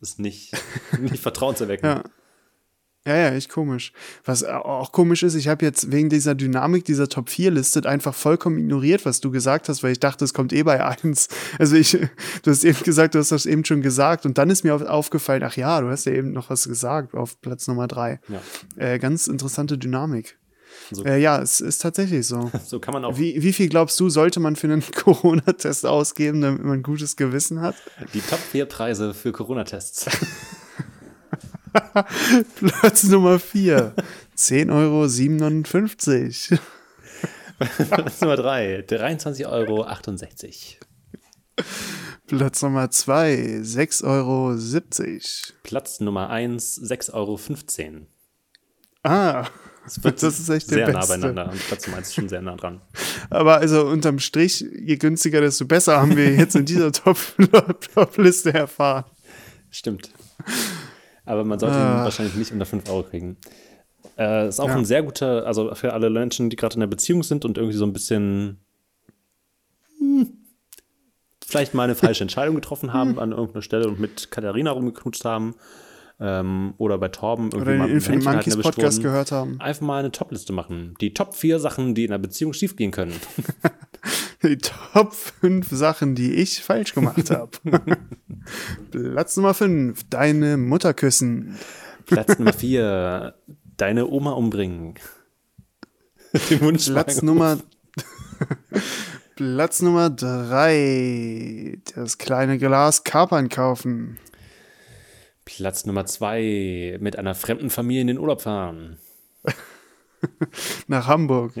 ist 0.00 0.18
nicht, 0.20 0.52
nicht 1.00 1.20
vertrauenserweckend. 1.20 2.04
Ja. 2.04 2.04
Ja, 3.08 3.16
ja, 3.16 3.30
echt 3.30 3.48
komisch. 3.48 3.92
Was 4.26 4.44
auch 4.44 4.92
komisch 4.92 5.22
ist, 5.22 5.34
ich 5.34 5.48
habe 5.48 5.64
jetzt 5.64 5.90
wegen 5.90 6.10
dieser 6.10 6.34
Dynamik 6.34 6.84
dieser 6.84 7.08
Top 7.08 7.30
4 7.30 7.52
listet 7.52 7.86
einfach 7.86 8.14
vollkommen 8.14 8.58
ignoriert, 8.58 9.06
was 9.06 9.22
du 9.22 9.30
gesagt 9.30 9.70
hast, 9.70 9.82
weil 9.82 9.92
ich 9.92 10.00
dachte, 10.00 10.26
es 10.26 10.34
kommt 10.34 10.52
eh 10.52 10.62
bei 10.62 10.84
1. 10.84 11.28
Also 11.58 11.76
ich, 11.76 11.92
du 11.92 12.50
hast 12.50 12.64
eben 12.64 12.78
gesagt, 12.82 13.14
du 13.14 13.18
hast 13.18 13.32
das 13.32 13.46
eben 13.46 13.64
schon 13.64 13.80
gesagt 13.80 14.26
und 14.26 14.36
dann 14.36 14.50
ist 14.50 14.62
mir 14.62 14.74
auf, 14.74 14.82
aufgefallen, 14.82 15.42
ach 15.42 15.56
ja, 15.56 15.80
du 15.80 15.88
hast 15.88 16.04
ja 16.04 16.12
eben 16.12 16.32
noch 16.32 16.50
was 16.50 16.68
gesagt 16.68 17.14
auf 17.14 17.40
Platz 17.40 17.66
Nummer 17.66 17.88
3. 17.88 18.20
Ja. 18.28 18.42
Äh, 18.76 18.98
ganz 18.98 19.26
interessante 19.26 19.78
Dynamik. 19.78 20.36
So. 20.90 21.02
Äh, 21.04 21.18
ja, 21.18 21.40
es 21.40 21.62
ist 21.62 21.78
tatsächlich 21.78 22.26
so. 22.26 22.50
So 22.66 22.78
kann 22.78 22.92
man 22.92 23.06
auch 23.06 23.16
Wie, 23.16 23.42
wie 23.42 23.54
viel 23.54 23.70
glaubst 23.70 23.98
du, 24.00 24.10
sollte 24.10 24.38
man 24.38 24.54
für 24.54 24.66
einen 24.66 24.84
Corona-Test 24.94 25.86
ausgeben, 25.86 26.42
damit 26.42 26.62
man 26.62 26.80
ein 26.80 26.82
gutes 26.82 27.16
Gewissen 27.16 27.62
hat? 27.62 27.74
die 28.12 28.20
Top 28.20 28.38
4 28.38 28.66
Preise 28.66 29.14
für 29.14 29.32
Corona-Tests. 29.32 30.06
Platz 32.56 33.04
Nummer 33.04 33.38
4. 33.38 33.94
10,57 34.36 36.52
Euro. 36.52 36.60
Platz 37.88 38.20
Nummer 38.20 38.36
3, 38.36 38.84
23,68 38.88 39.46
Euro. 39.46 39.86
Platz 42.26 42.62
Nummer 42.62 42.90
2, 42.90 43.34
6,70 43.62 44.04
Euro. 44.04 44.54
Platz 45.64 46.00
Nummer 46.00 46.30
1, 46.30 46.80
6,15 46.82 47.12
Euro. 47.14 47.40
Ah, 49.02 49.46
Es 49.86 50.02
wird 50.04 50.22
Das 50.22 50.38
ist 50.38 50.48
echt 50.50 50.70
der 50.70 50.78
sehr 50.78 50.88
nah 50.92 50.98
Beste. 51.00 51.18
beieinander. 51.18 51.50
Und 51.50 51.66
Platz 51.66 51.86
Nummer 51.86 51.98
1 51.98 52.08
ist 52.08 52.14
schon 52.14 52.28
sehr 52.28 52.42
nah 52.42 52.56
dran. 52.56 52.80
aber 53.30 53.56
also 53.56 53.86
unterm 53.86 54.18
Strich, 54.18 54.60
je 54.60 54.96
günstiger, 54.96 55.40
desto 55.40 55.64
besser 55.66 56.00
haben 56.00 56.16
wir 56.16 56.34
jetzt 56.34 56.54
in 56.54 56.64
dieser 56.66 56.92
Top- 56.92 57.16
Top-Liste 57.94 58.52
erfahren. 58.58 59.04
Stimmt. 59.70 60.10
Aber 61.28 61.44
man 61.44 61.58
sollte 61.58 61.76
ihn 61.76 61.82
Ah. 61.82 62.04
wahrscheinlich 62.04 62.34
nicht 62.36 62.52
unter 62.52 62.64
5 62.66 62.88
Euro 62.90 63.02
kriegen. 63.02 63.36
Äh, 64.16 64.48
ist 64.48 64.60
auch 64.60 64.68
Ja. 64.68 64.76
ein 64.76 64.84
sehr 64.84 65.02
guter, 65.02 65.46
also 65.46 65.74
für 65.74 65.92
alle 65.92 66.10
Menschen, 66.10 66.50
die 66.50 66.56
gerade 66.56 66.74
in 66.74 66.80
der 66.80 66.86
Beziehung 66.86 67.22
sind 67.22 67.44
und 67.44 67.58
irgendwie 67.58 67.76
so 67.76 67.84
ein 67.84 67.92
bisschen 67.92 68.58
hm, 69.98 70.28
vielleicht 71.46 71.74
mal 71.74 71.84
eine 71.84 71.94
falsche 71.94 72.22
Entscheidung 72.24 72.54
getroffen 72.54 72.92
haben 72.92 73.10
Hm. 73.12 73.18
an 73.18 73.30
irgendeiner 73.32 73.62
Stelle 73.62 73.88
und 73.88 74.00
mit 74.00 74.30
Katharina 74.30 74.70
rumgeknutscht 74.70 75.24
haben 75.24 75.54
ähm, 76.20 76.74
oder 76.78 76.98
bei 76.98 77.08
Torben 77.08 77.46
irgendwie 77.46 77.60
Oder 77.62 77.70
den 77.72 77.78
mal 77.78 77.90
Infinite 77.90 78.28
Händchen 78.30 78.52
Monkeys 78.54 78.56
Podcast 78.74 79.02
gehört 79.02 79.30
haben. 79.32 79.60
Einfach 79.60 79.82
mal 79.86 79.98
eine 80.00 80.10
Top-Liste 80.12 80.52
machen. 80.52 80.94
Die 81.00 81.14
Top 81.14 81.34
4 81.34 81.58
Sachen, 81.60 81.94
die 81.94 82.04
in 82.04 82.10
einer 82.12 82.18
Beziehung 82.18 82.52
schiefgehen 82.54 82.90
können. 82.90 83.12
Die 84.42 84.58
Top 84.58 85.14
5 85.14 85.68
Sachen, 85.70 86.14
die 86.14 86.34
ich 86.34 86.62
falsch 86.62 86.94
gemacht 86.94 87.30
habe. 87.30 87.50
Platz 88.90 89.36
Nummer 89.36 89.54
5, 89.54 90.04
deine 90.08 90.56
Mutter 90.56 90.94
küssen. 90.94 91.58
Platz 92.06 92.38
Nummer 92.38 92.52
4, 92.52 93.34
deine 93.76 94.06
Oma 94.06 94.32
umbringen. 94.32 94.94
Den 96.50 96.60
Wunsch 96.60 96.86
Platz 96.88 97.22
Nummer 97.22 97.58
Platz 99.36 99.82
Nummer 99.82 100.10
3, 100.10 101.78
das 101.94 102.18
kleine 102.18 102.58
Glas 102.58 103.04
Kapern 103.04 103.48
kaufen. 103.48 104.18
Platz 105.44 105.86
Nummer 105.86 106.04
zwei, 106.04 106.98
mit 107.00 107.16
einer 107.18 107.34
fremden 107.34 107.70
Familie 107.70 108.02
in 108.02 108.08
den 108.08 108.18
Urlaub 108.18 108.42
fahren. 108.42 108.98
Nach 110.88 111.06
Hamburg. 111.06 111.54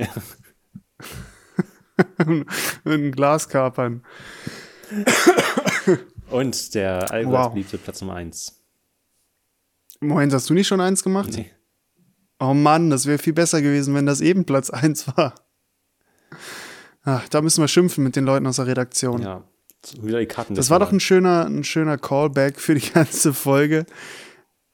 Ein 2.84 3.12
Glas 3.12 3.48
kapern. 3.48 4.02
Und 6.30 6.74
der 6.74 7.10
allseits 7.10 7.52
beliebte 7.52 7.78
Platz 7.78 8.00
Nummer 8.00 8.14
eins. 8.14 8.60
Moment, 10.00 10.32
hast 10.32 10.48
du 10.48 10.54
nicht 10.54 10.68
schon 10.68 10.80
eins 10.80 11.02
gemacht? 11.02 11.30
Nee. 11.32 11.50
Oh 12.40 12.54
Mann, 12.54 12.90
das 12.90 13.06
wäre 13.06 13.18
viel 13.18 13.32
besser 13.32 13.60
gewesen, 13.62 13.94
wenn 13.94 14.06
das 14.06 14.20
eben 14.20 14.44
Platz 14.44 14.70
1 14.70 15.16
war. 15.16 15.34
Ach, 17.02 17.28
da 17.28 17.40
müssen 17.40 17.62
wir 17.62 17.68
schimpfen 17.68 18.04
mit 18.04 18.14
den 18.16 18.24
Leuten 18.24 18.46
aus 18.46 18.56
der 18.56 18.66
Redaktion. 18.66 19.22
Ja, 19.22 19.42
wieder 20.00 20.20
die 20.20 20.26
Karten. 20.26 20.54
Das 20.54 20.70
war 20.70 20.78
doch 20.78 20.92
ein 20.92 21.00
schöner, 21.00 21.46
ein 21.46 21.64
schöner 21.64 21.98
Callback 21.98 22.60
für 22.60 22.74
die 22.74 22.92
ganze 22.92 23.32
Folge. 23.32 23.86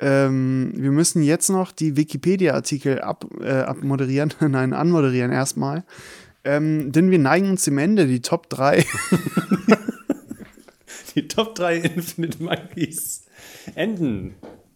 Ähm, 0.01 0.72
wir 0.75 0.91
müssen 0.91 1.22
jetzt 1.22 1.49
noch 1.49 1.70
die 1.72 1.97
Wikipedia-Artikel 1.97 3.01
ab, 3.01 3.25
äh, 3.41 3.61
abmoderieren, 3.61 4.35
nein, 4.41 4.72
anmoderieren 4.72 5.33
erstmal. 5.33 5.85
Ähm, 6.45 6.92
denn 6.92 7.11
wir 7.11 7.18
neigen 7.18 7.51
uns 7.51 7.64
dem 7.64 7.78
Ende, 7.78 8.07
die 8.07 8.20
Top 8.20 8.51
3. 8.51 8.84
Die 11.14 11.28
Top 11.28 11.55
3 11.55 11.76
Infinite 11.76 12.42
Monkeys 12.42 13.22
enden. 13.76 14.34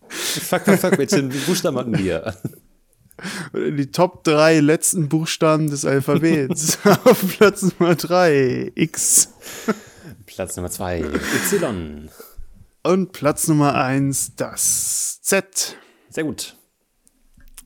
Fuck, 0.08 0.62
fuck, 0.62 0.78
fuck, 0.78 0.98
welche 0.98 1.22
Buchstaben 1.24 1.76
hatten 1.76 1.98
wir? 1.98 2.32
die 3.52 3.90
Top 3.90 4.24
3 4.24 4.60
letzten 4.60 5.08
Buchstaben 5.08 5.68
des 5.68 5.84
Alphabets. 5.84 6.78
Auf 7.04 7.36
Platz 7.36 7.62
Nummer 7.62 7.96
3, 7.96 8.72
X. 8.74 9.30
Platz 10.26 10.56
Nummer 10.56 10.70
2, 10.70 11.00
Y. 11.00 12.08
Und 12.84 13.12
Platz 13.12 13.48
Nummer 13.48 13.74
1, 13.74 14.36
das 14.36 15.20
Z. 15.22 15.76
Sehr 16.10 16.24
gut. 16.24 16.57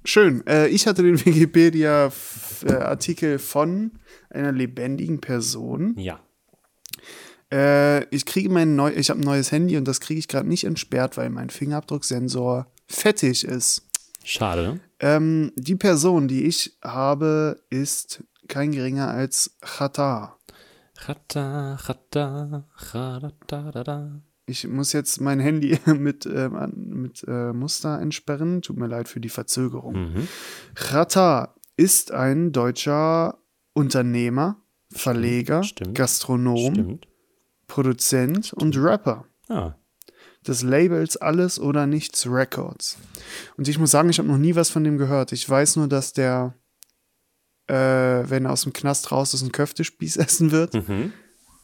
Schön. 0.05 0.47
Äh, 0.47 0.69
ich 0.69 0.87
hatte 0.87 1.03
den 1.03 1.19
Wikipedia-Artikel 1.25 3.39
von 3.39 3.93
einer 4.31 4.53
lebendigen 4.53 5.21
Person. 5.21 5.95
Ja. 5.99 6.21
Äh, 7.53 8.05
ich 8.15 8.25
kriege 8.25 8.49
mein 8.49 8.77
neu, 8.77 8.93
ich 8.93 9.11
habe 9.11 9.21
ein 9.21 9.25
neues 9.25 9.53
Handy 9.53 9.77
und 9.77 9.87
das 9.87 10.01
kriege 10.01 10.19
ich 10.19 10.29
gerade 10.29 10.49
nicht 10.49 10.65
entsperrt, 10.65 11.17
weil 11.17 11.31
mein 11.31 11.51
Fingerabdrucksensor 11.51 12.67
fettig 12.87 13.45
ist. 13.45 13.83
Schade. 14.25 14.81
Ähm, 15.01 15.53
die 15.57 15.75
Person, 15.75 16.29
die 16.29 16.45
ich 16.45 16.77
habe, 16.83 17.61
ist 17.71 18.23
kein 18.49 18.73
geringer 18.73 19.09
als 19.09 19.57
Chata. 19.61 20.37
Chata, 20.95 21.79
chata, 21.85 22.65
chadadadada. 22.77 24.23
Ich 24.47 24.67
muss 24.67 24.93
jetzt 24.93 25.21
mein 25.21 25.39
Handy 25.41 25.79
mit, 25.87 26.27
an- 26.27 26.75
mit 26.89 27.25
äh, 27.29 27.53
Muster 27.53 28.01
entsperren. 28.01 28.61
Tut 28.63 28.77
mir 28.77 28.87
leid 28.89 29.09
für 29.09 29.21
die 29.21 29.29
Verzögerung. 29.29 30.13
Mhm. 30.15 30.29
Chata 30.75 31.55
ist 31.77 32.11
ein 32.13 32.53
deutscher 32.53 33.39
Unternehmer, 33.73 34.57
Verleger, 34.93 35.63
stimmt, 35.63 35.95
Gastronom, 35.95 36.75
Stimmt. 36.75 37.09
Produzent 37.67 38.53
und 38.53 38.77
Rapper. 38.77 39.25
Ah, 39.49 39.75
des 40.47 40.63
Labels 40.63 41.17
Alles 41.17 41.59
oder 41.61 41.87
Nichts 41.87 42.27
Records. 42.27 42.99
Und 43.57 43.69
ich 43.69 43.79
muss 43.79 43.93
sagen, 43.93 44.11
ich 44.11 44.19
habe 44.19 44.29
noch 44.29 44.39
nie 44.39 44.55
was 44.57 44.71
von 44.71 44.83
dem 44.85 44.99
gehört. 44.99 45.31
Ich 45.33 45.49
weiß 45.49 45.77
nur, 45.77 45.87
dass 45.89 46.13
der, 46.13 46.55
äh, 47.69 47.75
wenn 47.75 48.45
er 48.47 48.51
aus 48.53 48.63
dem 48.65 48.73
Knast 48.73 49.13
raus 49.13 49.35
ist, 49.35 49.43
einen 49.43 49.53
Köftespieß 49.53 50.17
essen 50.19 50.51
wird. 50.51 50.75
mhm. 50.75 51.13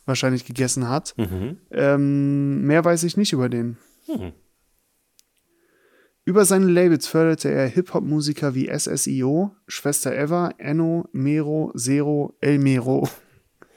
Wahrscheinlich 0.09 0.47
gegessen 0.47 0.89
hat. 0.89 1.15
Mhm. 1.19 1.59
Ähm, 1.71 2.63
mehr 2.63 2.83
weiß 2.85 3.05
ich 3.05 3.17
nicht 3.19 3.33
über 3.35 3.49
den. 3.49 3.77
Mhm. 4.09 4.33
Über 6.25 6.45
seine 6.45 6.67
Labels 6.67 7.07
förderte 7.07 7.51
er 7.51 7.67
Hip-Hop-Musiker 7.69 8.55
wie 8.55 8.69
SSIO, 8.69 9.55
Schwester 9.67 10.15
Eva, 10.17 10.51
Enno, 10.59 11.09
Mero, 11.13 11.73
Zero, 11.77 12.35
El 12.41 12.59
Mero. 12.59 13.09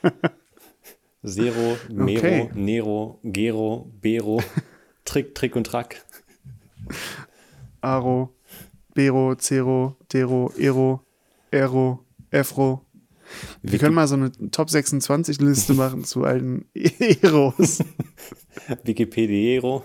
Zero, 1.25 1.77
Mero, 1.89 2.17
Okay. 2.17 2.49
Nero, 2.55 3.19
Gero, 3.23 3.91
Bero, 4.01 4.41
Trick, 5.05 5.35
Trick 5.35 5.55
und 5.55 5.65
Track. 5.67 6.03
Aro, 7.81 8.35
Bero, 8.93 9.35
Zero, 9.35 9.97
Dero, 10.11 10.51
Ero, 10.57 11.05
Ero, 11.51 12.05
Efro. 12.31 12.85
Wir 13.61 13.79
können 13.79 13.95
mal 13.95 14.07
so 14.07 14.15
eine 14.15 14.31
Top 14.51 14.69
26 14.69 15.41
Liste 15.41 15.73
machen 15.73 16.03
zu 16.03 16.23
alten 16.23 16.65
Eros. 16.73 17.83
Wikipedia. 18.83 19.81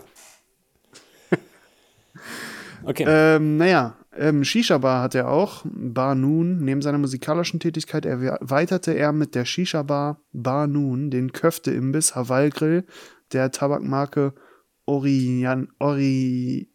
Okay. 2.84 3.04
ähm, 3.08 3.56
naja, 3.56 3.96
ähm, 4.16 4.44
Shisha-Bar 4.44 5.02
hat 5.02 5.14
er 5.14 5.28
auch. 5.30 5.62
Bar 5.64 6.14
Noon. 6.14 6.64
Neben 6.64 6.82
seiner 6.82 6.98
musikalischen 6.98 7.60
Tätigkeit 7.60 8.06
erweiterte 8.06 8.92
er 8.92 9.12
mit 9.12 9.34
der 9.34 9.44
Shisha-Bar 9.44 10.20
Bar 10.32 10.66
Noon 10.66 11.10
den 11.10 11.32
Köfte-Imbiss 11.32 12.14
Hawaii 12.14 12.50
Grill 12.50 12.84
der 13.32 13.50
Tabakmarke 13.50 14.34
Orian, 14.86 15.68
Ori, 15.80 16.70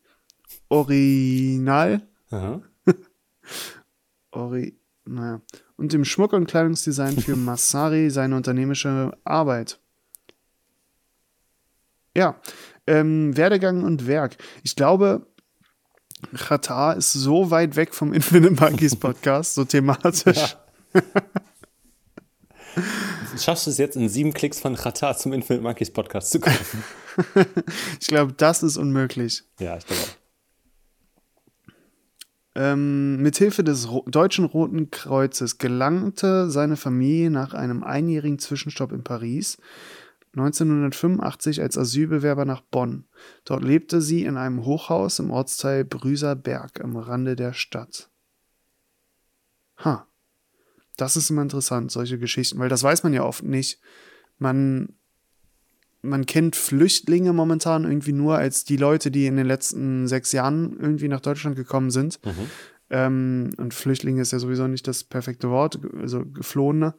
Original. 0.68 2.02
Aha. 2.30 2.62
Ori, 4.32 4.78
naja. 5.06 5.42
Und 5.82 5.96
im 5.96 6.06
Schmuck- 6.06 6.34
und 6.34 6.46
Kleidungsdesign 6.46 7.18
für 7.18 7.36
Masari 7.36 8.12
seine 8.12 8.36
unternehmerische 8.36 9.18
Arbeit. 9.24 9.80
Ja, 12.16 12.40
ähm, 12.86 13.36
Werdegang 13.36 13.84
und 13.84 14.06
Werk. 14.06 14.38
Ich 14.62 14.76
glaube, 14.76 15.26
Qatar 16.36 16.98
ist 16.98 17.14
so 17.14 17.50
weit 17.50 17.76
weg 17.76 17.96
vom 17.96 18.14
Infinite 18.14 18.62
Monkeys 18.62 18.96
Podcast, 19.00 19.56
so 19.56 19.66
thematisch. 19.66 20.56
Ja. 20.94 21.02
Schaffst 23.40 23.66
du 23.66 23.72
es 23.72 23.80
jetzt 23.80 23.96
in 23.96 24.08
sieben 24.08 24.34
Klicks 24.34 24.60
von 24.60 24.76
Qatar 24.76 25.18
zum 25.18 25.34
Infinite 25.34 25.64
Monkeys 25.64 25.92
Podcast 25.92 26.30
zu 26.30 26.42
kommen? 26.42 26.58
ich 28.00 28.08
glaube, 28.08 28.34
das 28.34 28.62
ist 28.62 28.78
unmöglich. 28.78 29.44
Ja, 29.60 29.78
ich 29.78 29.86
glaube 29.88 30.02
auch. 30.04 30.21
Ähm, 32.54 33.22
mithilfe 33.22 33.64
des 33.64 33.90
Ro 33.90 34.04
Deutschen 34.08 34.46
Roten 34.46 34.92
Kreuzes 34.92 35.58
gelangte 35.58 36.50
seine 36.50 36.76
Familie 36.76 37.32
nach 37.32 37.54
einem 37.54 37.84
einjährigen 37.84 38.40
Zwischenstopp 38.40 38.92
in 38.92 39.04
Paris 39.04 39.58
1985 40.34 41.62
als 41.62 41.78
Asylbewerber 41.78 42.46
nach 42.46 42.62
Bonn. 42.62 43.06
Dort 43.44 43.64
lebte 43.64 44.02
sie 44.02 44.24
in 44.24 44.38
einem 44.38 44.66
Hochhaus 44.66 45.20
im 45.20 45.32
Ortsteil 45.32 45.84
Brüser 45.84 46.36
Berg 46.36 46.82
am 46.82 46.96
Rande 46.96 47.36
der 47.36 47.54
Stadt. 47.54 48.10
Ha. 49.78 50.08
Das 50.98 51.18
ist 51.18 51.30
immer 51.30 51.42
interessant, 51.42 51.92
solche 51.92 52.20
Geschichten, 52.20 52.60
weil 52.60 52.70
das 52.70 52.84
weiß 52.84 53.04
man 53.04 53.14
ja 53.14 53.24
oft 53.24 53.44
nicht. 53.44 53.80
Man, 54.38 54.98
man 56.02 56.26
kennt 56.26 56.56
Flüchtlinge 56.56 57.34
momentan 57.34 57.84
irgendwie 57.84 58.14
nur 58.14 58.38
als 58.38 58.64
die 58.64 58.78
Leute, 58.78 59.12
die 59.12 59.28
in 59.28 59.38
den 59.38 59.46
letzten 59.46 60.08
sechs 60.08 60.32
Jahren 60.32 60.78
irgendwie 60.80 61.08
nach 61.08 61.20
Deutschland 61.22 61.56
gekommen 61.56 61.92
sind. 61.92 62.20
Mhm. 62.26 62.32
Ähm, 62.90 63.50
und 63.58 63.74
Flüchtlinge 63.74 64.22
ist 64.22 64.32
ja 64.32 64.40
sowieso 64.40 64.68
nicht 64.68 64.88
das 64.88 65.04
perfekte 65.04 65.50
Wort, 65.50 65.80
also 66.00 66.26
Geflohene. 66.26 66.96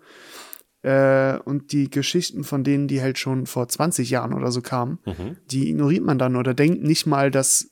Äh, 0.83 1.39
und 1.39 1.73
die 1.73 1.91
Geschichten 1.91 2.43
von 2.45 2.65
denen, 2.65 2.89
die 2.89 3.03
halt 3.03 3.19
schon 3.19 3.47
vor 3.47 3.69
20 3.69 4.11
Jahren 4.11 4.33
oder 4.35 4.51
so 4.51 4.63
kamen, 4.63 4.99
Mhm. 5.07 5.37
die 5.51 5.69
ignoriert 5.71 6.05
man 6.05 6.19
dann 6.19 6.35
oder 6.37 6.55
denkt 6.55 6.83
nicht 6.83 7.07
mal, 7.07 7.31
dass 7.31 7.71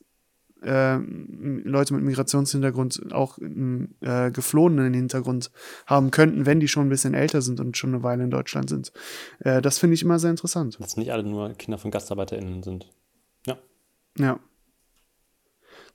äh, 0.63 0.97
Leute 0.97 1.95
mit 1.95 2.03
Migrationshintergrund 2.03 3.13
auch 3.13 3.39
einen 3.39 3.95
äh, 4.01 4.31
geflohenen 4.31 4.95
Hintergrund 4.95 5.51
haben 5.87 6.11
könnten, 6.11 6.47
wenn 6.47 6.61
die 6.61 6.69
schon 6.69 6.87
ein 6.87 6.91
bisschen 6.91 7.15
älter 7.15 7.43
sind 7.43 7.61
und 7.61 7.77
schon 7.77 7.95
eine 7.95 8.03
Weile 8.03 8.25
in 8.25 8.31
Deutschland 8.31 8.69
sind. 8.69 8.93
Äh, 9.41 9.63
das 9.63 9.79
finde 9.79 9.95
ich 9.95 10.03
immer 10.03 10.19
sehr 10.19 10.31
interessant. 10.31 10.79
Dass 10.81 10.97
nicht 10.97 11.13
alle 11.13 11.23
nur 11.23 11.51
Kinder 11.55 11.79
von 11.79 11.91
GastarbeiterInnen 11.91 12.63
sind. 12.63 12.89
Ja. 13.47 13.59
Ja. 14.19 14.41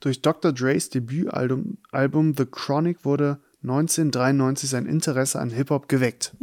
Durch 0.00 0.20
Dr. 0.20 0.52
Dre's 0.52 0.90
Debütalbum 0.90 1.78
Album 1.90 2.34
The 2.36 2.46
Chronic 2.46 3.04
wurde 3.04 3.40
1993 3.62 4.68
sein 4.68 4.86
Interesse 4.86 5.40
an 5.40 5.50
Hip-Hop 5.50 5.88
geweckt. 5.88 6.36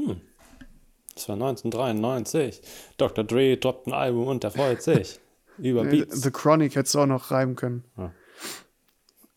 Das 1.13 1.29
war 1.29 1.35
1993. 1.35 2.61
Dr. 2.97 3.23
Dre 3.23 3.57
droppt 3.57 3.87
ein 3.87 3.93
Album 3.93 4.27
und 4.27 4.43
er 4.43 4.51
freut 4.51 4.81
sich. 4.81 5.19
Über 5.57 5.83
Beats. 5.83 6.21
The 6.21 6.31
Chronic 6.31 6.75
hättest 6.75 6.95
du 6.95 6.99
auch 6.99 7.05
noch 7.05 7.31
reiben 7.31 7.55
können. 7.55 7.83
Ja. 7.97 8.11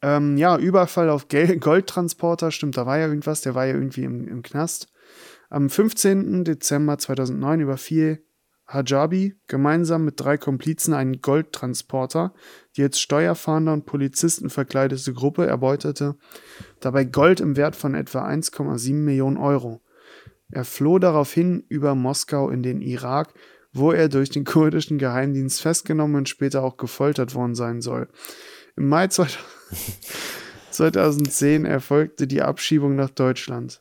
Ähm, 0.03 0.37
ja, 0.37 0.57
Überfall 0.59 1.11
auf 1.11 1.27
Goldtransporter, 1.61 2.51
stimmt, 2.51 2.77
da 2.77 2.87
war 2.87 2.99
ja 2.99 3.07
irgendwas, 3.07 3.41
der 3.41 3.55
war 3.55 3.67
ja 3.67 3.75
irgendwie 3.75 4.05
im, 4.05 4.29
im 4.29 4.43
Knast. 4.43 4.89
Am 5.49 5.71
15. 5.71 6.45
Dezember 6.45 6.99
2009 6.99 7.61
überfiel 7.61 8.23
Hajabi 8.67 9.37
gemeinsam 9.47 10.05
mit 10.05 10.19
drei 10.19 10.39
Komplizen 10.39 10.93
einen 10.93 11.21
Goldtransporter. 11.21 12.35
Die 12.77 12.83
als 12.83 12.99
Steuerfahnder 13.01 13.73
und 13.73 13.87
Polizisten 13.87 14.51
verkleidete 14.51 15.13
Gruppe 15.13 15.47
erbeutete 15.47 16.17
dabei 16.81 17.05
Gold 17.05 17.41
im 17.41 17.57
Wert 17.57 17.77
von 17.77 17.95
etwa 17.95 18.27
1,7 18.27 18.93
Millionen 18.95 19.37
Euro. 19.37 19.83
Er 20.51 20.65
floh 20.65 20.99
daraufhin 20.99 21.65
über 21.69 21.95
Moskau 21.95 22.51
in 22.51 22.63
den 22.63 22.81
Irak, 22.81 23.35
wo 23.77 23.93
er 23.93 24.09
durch 24.09 24.31
den 24.31 24.45
kurdischen 24.45 24.99
Geheimdienst 24.99 25.61
festgenommen 25.61 26.17
und 26.17 26.29
später 26.29 26.63
auch 26.63 26.77
gefoltert 26.77 27.35
worden 27.35 27.55
sein 27.55 27.81
soll. 27.81 28.09
Im 28.77 28.89
Mai 28.89 29.09
2000 29.09 29.45
2010 30.71 31.65
erfolgte 31.65 32.27
die 32.27 32.43
Abschiebung 32.43 32.97
nach 32.97 33.11
Deutschland. 33.11 33.81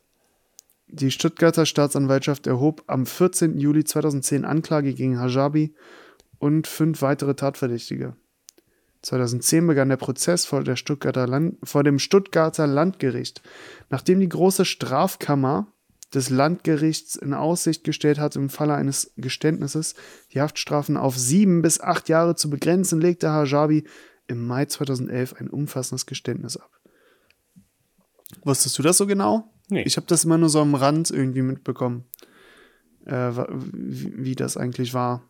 Die 0.88 1.10
Stuttgarter 1.10 1.66
Staatsanwaltschaft 1.66 2.46
erhob 2.46 2.84
am 2.86 3.06
14. 3.06 3.58
Juli 3.58 3.84
2010 3.84 4.44
Anklage 4.44 4.94
gegen 4.94 5.18
Hajabi 5.18 5.74
und 6.38 6.66
fünf 6.66 7.02
weitere 7.02 7.34
Tatverdächtige. 7.34 8.14
2010 9.02 9.66
begann 9.66 9.88
der 9.88 9.96
Prozess 9.96 10.46
vor, 10.46 10.64
der 10.64 10.76
Stuttgarter 10.76 11.26
Land, 11.26 11.58
vor 11.62 11.84
dem 11.84 11.98
Stuttgarter 11.98 12.66
Landgericht, 12.66 13.42
nachdem 13.90 14.20
die 14.20 14.28
große 14.28 14.64
Strafkammer 14.64 15.72
des 16.16 16.30
Landgerichts 16.30 17.14
in 17.14 17.34
Aussicht 17.34 17.84
gestellt 17.84 18.18
hat, 18.18 18.36
im 18.36 18.48
Falle 18.48 18.74
eines 18.74 19.12
Geständnisses 19.16 19.94
die 20.32 20.40
Haftstrafen 20.40 20.96
auf 20.96 21.16
sieben 21.16 21.60
bis 21.60 21.78
acht 21.78 22.08
Jahre 22.08 22.34
zu 22.34 22.48
begrenzen, 22.48 23.00
legte 23.00 23.30
Hajabi 23.30 23.84
im 24.26 24.46
Mai 24.46 24.64
2011 24.64 25.34
ein 25.34 25.50
umfassendes 25.50 26.06
Geständnis 26.06 26.56
ab. 26.56 26.70
Wusstest 28.44 28.78
du 28.78 28.82
das 28.82 28.96
so 28.96 29.06
genau? 29.06 29.52
Nee. 29.68 29.82
Ich 29.82 29.98
habe 29.98 30.06
das 30.06 30.24
immer 30.24 30.38
nur 30.38 30.48
so 30.48 30.60
am 30.60 30.74
Rand 30.74 31.10
irgendwie 31.10 31.42
mitbekommen, 31.42 32.04
äh, 33.04 33.30
wie, 33.52 34.24
wie 34.24 34.34
das 34.34 34.56
eigentlich 34.56 34.94
war. 34.94 35.22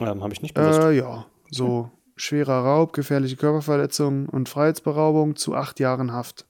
Ähm, 0.00 0.22
Habe 0.22 0.32
ich 0.32 0.42
nicht 0.42 0.54
bewusst. 0.54 0.80
Äh, 0.80 0.92
ja, 0.92 1.26
so 1.50 1.92
schwerer 2.16 2.64
Raub, 2.64 2.92
gefährliche 2.92 3.36
Körperverletzung 3.36 4.28
und 4.28 4.48
Freiheitsberaubung 4.48 5.36
zu 5.36 5.54
acht 5.54 5.78
Jahren 5.78 6.12
Haft. 6.12 6.48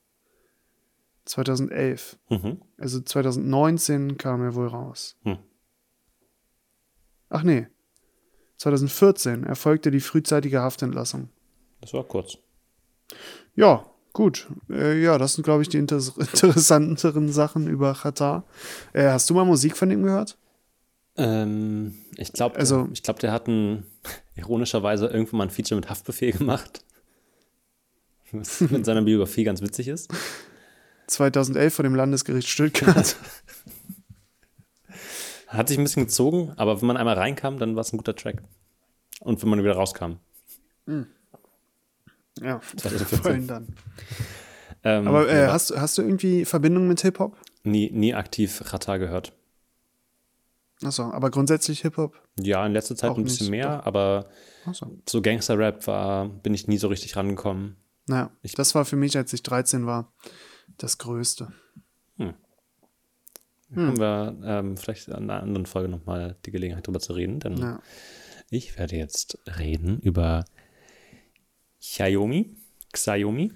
2011. 1.29 2.17
Mhm. 2.29 2.61
Also 2.77 2.99
2019 3.01 4.17
kam 4.17 4.41
er 4.43 4.55
wohl 4.55 4.67
raus. 4.67 5.15
Hm. 5.23 5.37
Ach 7.29 7.43
nee. 7.43 7.67
2014 8.57 9.43
erfolgte 9.43 9.91
die 9.91 9.99
frühzeitige 9.99 10.61
Haftentlassung. 10.61 11.29
Das 11.81 11.93
war 11.93 12.03
kurz. 12.03 12.37
Ja, 13.55 13.85
gut. 14.13 14.47
Äh, 14.69 15.01
ja, 15.01 15.17
das 15.17 15.35
sind, 15.35 15.43
glaube 15.43 15.61
ich, 15.61 15.69
die 15.69 15.77
inter 15.77 15.97
interessanteren 16.17 17.31
Sachen 17.31 17.67
über 17.67 17.93
Katar. 17.93 18.43
Äh, 18.93 19.09
hast 19.09 19.29
du 19.29 19.33
mal 19.35 19.45
Musik 19.45 19.77
von 19.77 19.91
ihm 19.91 20.03
gehört? 20.03 20.37
Ähm, 21.15 21.93
ich 22.17 22.33
glaube, 22.33 22.55
Also- 22.57 22.89
ich 22.91 23.03
glaub, 23.03 23.19
der 23.19 23.31
hat 23.31 23.47
ein, 23.47 23.85
ironischerweise 24.35 25.07
irgendwann 25.07 25.37
mal 25.37 25.43
ein 25.45 25.49
Feature 25.51 25.79
mit 25.79 25.89
Haftbefehl 25.89 26.31
gemacht. 26.33 26.83
Was 28.31 28.61
mit 28.61 28.85
seiner 28.85 29.01
Biografie 29.03 29.43
ganz 29.43 29.61
witzig 29.61 29.87
ist. 29.87 30.11
2011 31.09 31.73
vor 31.73 31.83
dem 31.83 31.95
Landesgericht 31.95 32.47
Stuttgart. 32.49 33.15
Hat 35.47 35.67
sich 35.67 35.77
ein 35.77 35.83
bisschen 35.83 36.03
gezogen, 36.05 36.53
aber 36.57 36.79
wenn 36.79 36.87
man 36.87 36.97
einmal 36.97 37.15
reinkam, 37.17 37.57
dann 37.57 37.75
war 37.75 37.81
es 37.81 37.91
ein 37.91 37.97
guter 37.97 38.15
Track. 38.15 38.43
Und 39.21 39.41
wenn 39.41 39.49
man 39.49 39.63
wieder 39.63 39.73
rauskam. 39.73 40.13
ja, 40.87 42.61
2014. 42.77 43.19
vollen 43.21 43.47
dann. 43.47 43.67
Ähm, 44.83 45.07
Aber 45.07 45.27
äh, 45.27 45.41
ja, 45.45 45.51
hast, 45.53 45.75
hast 45.75 45.97
du 45.97 46.03
irgendwie 46.03 46.45
Verbindung 46.45 46.87
mit 46.87 47.01
Hip-Hop? 47.01 47.35
nie, 47.63 47.91
nie 47.91 48.13
aktiv 48.13 48.61
Rata 48.73 48.95
gehört. 48.97 49.33
Achso, 50.81 51.11
aber 51.11 51.29
grundsätzlich 51.29 51.81
Hip-Hop? 51.81 52.15
Ja, 52.39 52.65
in 52.65 52.71
letzter 52.71 52.95
Zeit 52.95 53.09
Auch 53.11 53.17
ein 53.17 53.23
bisschen 53.25 53.47
nicht, 53.47 53.51
mehr, 53.59 53.85
aber 53.85 54.29
Achso. 54.65 54.95
so 55.09 55.21
Gangster-Rap 55.21 55.85
war, 55.87 56.29
bin 56.29 56.53
ich 56.53 56.67
nie 56.69 56.77
so 56.77 56.87
richtig 56.87 57.17
rangekommen. 57.17 57.75
Naja, 58.05 58.31
Ich- 58.43 58.53
das 58.55 58.73
war 58.75 58.85
für 58.85 58.95
mich, 58.95 59.17
als 59.17 59.33
ich 59.33 59.43
13 59.43 59.85
war, 59.85 60.13
das 60.83 60.97
Größte. 60.97 61.51
Hm. 62.17 62.33
Hm. 63.71 63.87
Haben 63.87 63.99
wir 63.99 64.37
ähm, 64.43 64.77
vielleicht 64.77 65.09
an 65.11 65.29
einer 65.29 65.43
anderen 65.43 65.65
Folge 65.65 65.89
nochmal 65.89 66.35
die 66.45 66.51
Gelegenheit 66.51 66.87
drüber 66.87 66.99
zu 66.99 67.13
reden, 67.13 67.39
denn 67.39 67.57
Ja. 67.57 67.81
ich 68.49 68.77
werde 68.77 68.95
jetzt 68.95 69.37
reden 69.59 69.99
über 69.99 70.45
Xiaomi. 71.79 72.55
Xiaomi. 72.91 73.51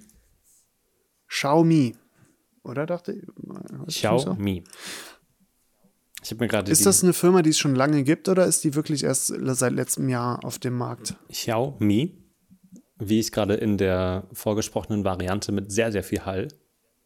Xiaomi. 1.27 1.95
Oder 2.63 2.85
dachte 2.85 3.13
ich? 3.13 3.25
so? 3.25 3.85
Xiaomi. 3.87 4.63
Ich 6.23 6.31
habe 6.31 6.43
mir 6.45 6.47
gerade 6.47 6.71
Ist 6.71 6.85
das 6.85 7.03
eine 7.03 7.11
Firma, 7.11 7.41
die 7.41 7.49
es 7.49 7.57
schon 7.57 7.75
lange 7.75 8.03
gibt 8.03 8.29
oder 8.29 8.45
ist 8.45 8.63
die 8.63 8.75
wirklich 8.75 9.03
erst 9.03 9.27
seit 9.27 9.73
letztem 9.73 10.07
Jahr 10.07 10.45
auf 10.45 10.57
dem 10.57 10.73
Markt? 10.77 11.15
Xiaomi, 11.29 12.17
wie 12.99 13.19
ich 13.19 13.31
gerade 13.33 13.55
in 13.55 13.77
der 13.77 14.27
vorgesprochenen 14.31 15.03
Variante 15.03 15.51
mit 15.51 15.71
sehr, 15.71 15.91
sehr 15.91 16.03
viel 16.03 16.23
Hall. 16.25 16.47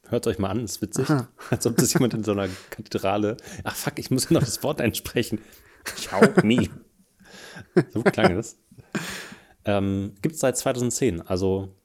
Hört 0.09 0.27
euch 0.27 0.39
mal 0.39 0.49
an, 0.49 0.63
ist 0.63 0.81
witzig. 0.81 1.09
Aha. 1.09 1.27
Als 1.49 1.65
ob 1.65 1.75
das 1.77 1.93
jemand 1.93 2.13
in 2.13 2.23
so 2.23 2.31
einer 2.31 2.47
Kathedrale. 2.69 3.37
Ach 3.63 3.75
fuck, 3.75 3.99
ich 3.99 4.09
muss 4.09 4.29
ja 4.29 4.33
noch 4.33 4.43
das 4.43 4.63
Wort 4.63 4.79
einsprechen. 4.79 5.39
Xiaomi. 5.83 6.69
so 7.93 8.03
klang 8.03 8.35
das. 8.35 8.57
Ähm, 9.65 10.15
Gibt 10.21 10.35
es 10.35 10.41
seit 10.41 10.57
2010, 10.57 11.21
also 11.21 11.75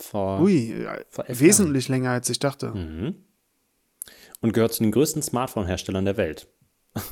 vor. 0.00 0.40
Ui, 0.40 0.86
vor 1.10 1.24
wesentlich 1.28 1.88
länger 1.88 2.10
als 2.10 2.30
ich 2.30 2.38
dachte. 2.38 2.68
Mhm. 2.68 3.16
Und 4.40 4.52
gehört 4.52 4.72
zu 4.72 4.82
den 4.82 4.92
größten 4.92 5.22
Smartphone-Herstellern 5.22 6.04
der 6.04 6.16
Welt. 6.16 6.48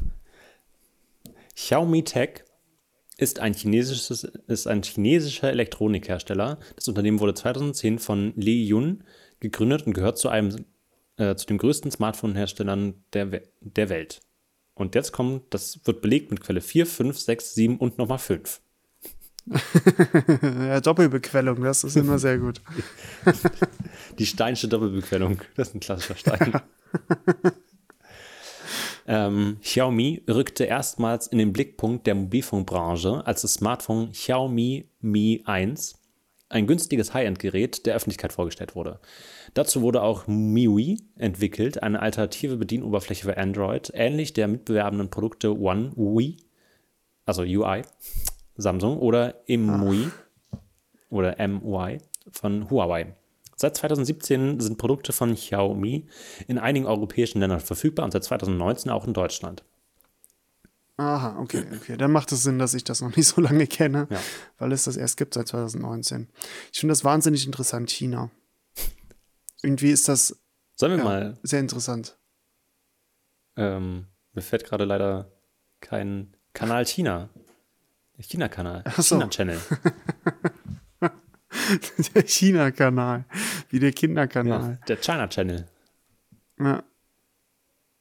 Xiaomi 1.57 2.05
Tech 2.05 2.44
ist 3.17 3.41
ein, 3.41 3.55
chinesisches, 3.55 4.25
ist 4.47 4.67
ein 4.67 4.83
chinesischer 4.83 5.51
Elektronikhersteller. 5.51 6.59
Das 6.77 6.89
Unternehmen 6.89 7.21
wurde 7.21 7.35
2010 7.35 7.99
von 7.99 8.33
Li 8.37 8.65
Yun 8.65 9.05
gegründet 9.41 9.87
und 9.87 9.95
gehört 9.95 10.19
zu 10.19 10.29
einem 10.29 10.65
äh, 11.17 11.37
zu 11.37 11.47
den 11.47 11.59
größten 11.59 11.91
Smartphone-Herstellern 11.91 12.95
der, 13.13 13.31
We 13.31 13.43
der 13.61 13.89
Welt. 13.89 14.21
Und 14.75 14.97
jetzt 14.97 15.13
kommt, 15.13 15.55
das 15.55 15.81
wird 15.85 16.03
belegt 16.03 16.31
mit 16.31 16.41
Quelle 16.41 16.61
4, 16.61 16.87
5, 16.87 17.19
6, 17.19 17.55
7 17.55 17.79
und 17.79 17.99
nochmal 17.99 18.19
5. 18.19 18.61
ja, 20.43 20.81
Doppelbequellung, 20.81 21.63
das 21.63 21.85
ist 21.85 21.97
immer 21.97 22.19
sehr 22.19 22.39
gut. 22.39 22.61
Die 24.19 24.27
steinische 24.27 24.69
Doppelbequellung, 24.69 25.39
das 25.55 25.69
ist 25.69 25.75
ein 25.75 25.81
klassischer 25.81 26.17
Stein. 26.17 26.61
ähm, 29.07 29.59
Xiaomi 29.61 30.23
rückte 30.29 30.65
erstmals 30.65 31.27
in 31.27 31.39
den 31.39 31.53
Blickpunkt 31.53 32.07
der 32.07 32.15
Mobilfunkbranche, 32.15 33.27
als 33.27 33.43
das 33.43 33.55
Smartphone 33.55 34.13
Xiaomi 34.13 34.89
Mi 35.01 35.43
1 35.45 36.01
ein 36.49 36.67
günstiges 36.67 37.13
High-End-Gerät 37.13 37.85
der 37.85 37.95
Öffentlichkeit 37.97 38.33
vorgestellt 38.33 38.77
wurde. 38.77 39.01
Dazu 39.55 39.83
wurde 39.83 40.03
auch 40.03 40.27
MIUI 40.27 40.99
entwickelt, 41.17 41.83
eine 41.83 42.01
alternative 42.01 42.57
Bedienoberfläche 42.57 43.25
für 43.25 43.37
Android, 43.37 43.91
ähnlich 43.95 44.33
der 44.33 44.49
mitbewerbenden 44.49 45.11
Produkte 45.11 45.59
One 45.59 45.93
UI, 45.97 46.37
also 47.27 47.43
UI, 47.43 47.83
Samsung 48.57 48.99
oder 48.99 49.35
MUI 49.49 50.11
oder 51.11 51.37
MUI 51.49 51.99
von 52.31 52.71
Huawei. 52.71 53.15
Seit 53.57 53.77
2017 53.77 54.61
sind 54.61 54.79
Produkte 54.79 55.13
von 55.13 55.35
Xiaomi 55.35 56.07
in 56.49 56.59
einigen 56.59 56.87
europäischen 56.87 57.41
Ländern 57.41 57.61
verfügbar 57.61 58.05
und 58.05 58.11
seit 58.13 58.25
2019 58.25 58.91
auch 58.91 59.07
in 59.07 59.13
Deutschland. 59.15 59.65
Aha, 60.97 61.41
okay, 61.41 61.65
okay. 61.75 61.97
Dann 61.97 62.13
macht 62.13 62.31
es 62.31 62.45
Sinn, 62.45 62.59
dass 62.61 62.73
ich 62.75 62.85
das 62.85 63.01
noch 63.01 63.15
nicht 63.17 63.27
so 63.27 63.41
lange 63.41 63.67
kenne, 63.67 64.07
Ja. 64.11 64.21
weil 64.59 64.71
es 64.73 64.85
das 64.85 64.97
erst 64.97 65.17
gibt 65.17 65.35
seit 65.35 65.49
2019. 65.49 66.29
Ich 66.73 66.79
finde 66.81 66.93
das 66.93 67.05
wahnsinnig 67.05 67.47
interessant, 67.47 67.91
China. 67.91 68.31
Irgendwie 69.63 69.91
ist 69.91 70.09
das 70.09 70.37
Sollen 70.77 70.93
wir 70.93 70.99
ja, 70.99 71.05
mal, 71.05 71.39
sehr 71.43 71.61
interessant. 71.61 72.17
ähm, 73.57 74.07
mir 74.33 74.43
fällt 74.43 74.65
gerade 74.65 74.85
leider 74.85 75.31
kein 75.81 76.37
Kanal 76.53 76.85
China. 76.87 77.29
China-Kanal. 78.19 78.85
So. 78.99 79.17
China-Channel. 79.17 79.61
der 82.15 82.23
China-Kanal, 82.27 83.25
wie 83.71 83.79
der 83.79 83.91
Ja, 83.91 83.95
Kinderkanal. 83.95 84.79
der 84.89 84.97
China-Channel. 85.01 85.67
Ja. 86.59 86.83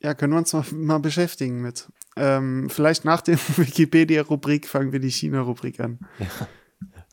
ja, 0.02 0.14
können 0.14 0.34
wir 0.34 0.38
uns 0.38 0.54
mal, 0.54 0.66
mal 0.72 1.00
beschäftigen 1.00 1.62
mit. 1.62 1.88
Ähm, 2.16 2.70
vielleicht 2.70 3.06
nach 3.06 3.22
der 3.22 3.38
Wikipedia-Rubrik 3.58 4.68
fangen 4.68 4.92
wir 4.92 5.00
die 5.00 5.12
China-Rubrik 5.12 5.80
an. 5.80 6.00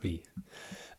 Wie? 0.01 0.23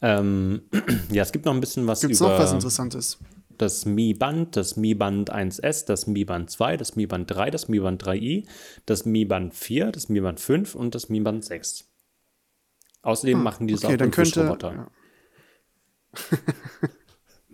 Ähm, 0.01 0.63
ja, 1.11 1.21
es 1.21 1.31
gibt 1.31 1.45
noch 1.45 1.53
ein 1.53 1.59
bisschen 1.59 1.85
was 1.87 2.01
Gibt 2.01 2.13
es 2.13 2.19
über 2.21 2.29
noch 2.31 2.39
was 2.39 2.53
Interessantes? 2.53 3.19
das 3.57 3.85
Mi 3.85 4.15
Band, 4.15 4.55
das 4.55 4.75
Mi 4.75 4.95
Band 4.95 5.31
1S, 5.31 5.85
das 5.85 6.07
Mi 6.07 6.25
Band 6.25 6.49
2, 6.49 6.77
das 6.77 6.95
Mi 6.95 7.05
Band 7.05 7.29
3, 7.29 7.51
das 7.51 7.67
Mi 7.67 7.79
Band 7.79 8.03
3i, 8.03 8.47
das 8.87 9.05
Mi 9.05 9.23
Band 9.23 9.53
4, 9.53 9.91
das 9.91 10.09
Mi 10.09 10.19
Band 10.19 10.39
5 10.39 10.73
und 10.73 10.95
das 10.95 11.09
Mi 11.09 11.19
Band 11.19 11.45
6. 11.45 11.87
Außerdem 13.03 13.41
machen 13.41 13.67
die 13.67 13.75
Okay, 13.75 13.97
auch. 14.01 14.13
Fischroboter. 14.13 14.73
Ja. 14.73 14.87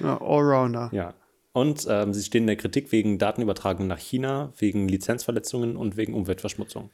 ja, 0.00 0.20
Allrounder. 0.20 0.90
Ja. 0.92 1.14
Und 1.52 1.86
ähm, 1.88 2.14
sie 2.14 2.22
stehen 2.22 2.42
in 2.42 2.48
der 2.48 2.56
Kritik 2.56 2.92
wegen 2.92 3.18
Datenübertragung 3.18 3.86
nach 3.86 3.98
China, 3.98 4.52
wegen 4.58 4.86
Lizenzverletzungen 4.88 5.76
und 5.76 5.96
wegen 5.96 6.14
Umweltverschmutzung. 6.14 6.90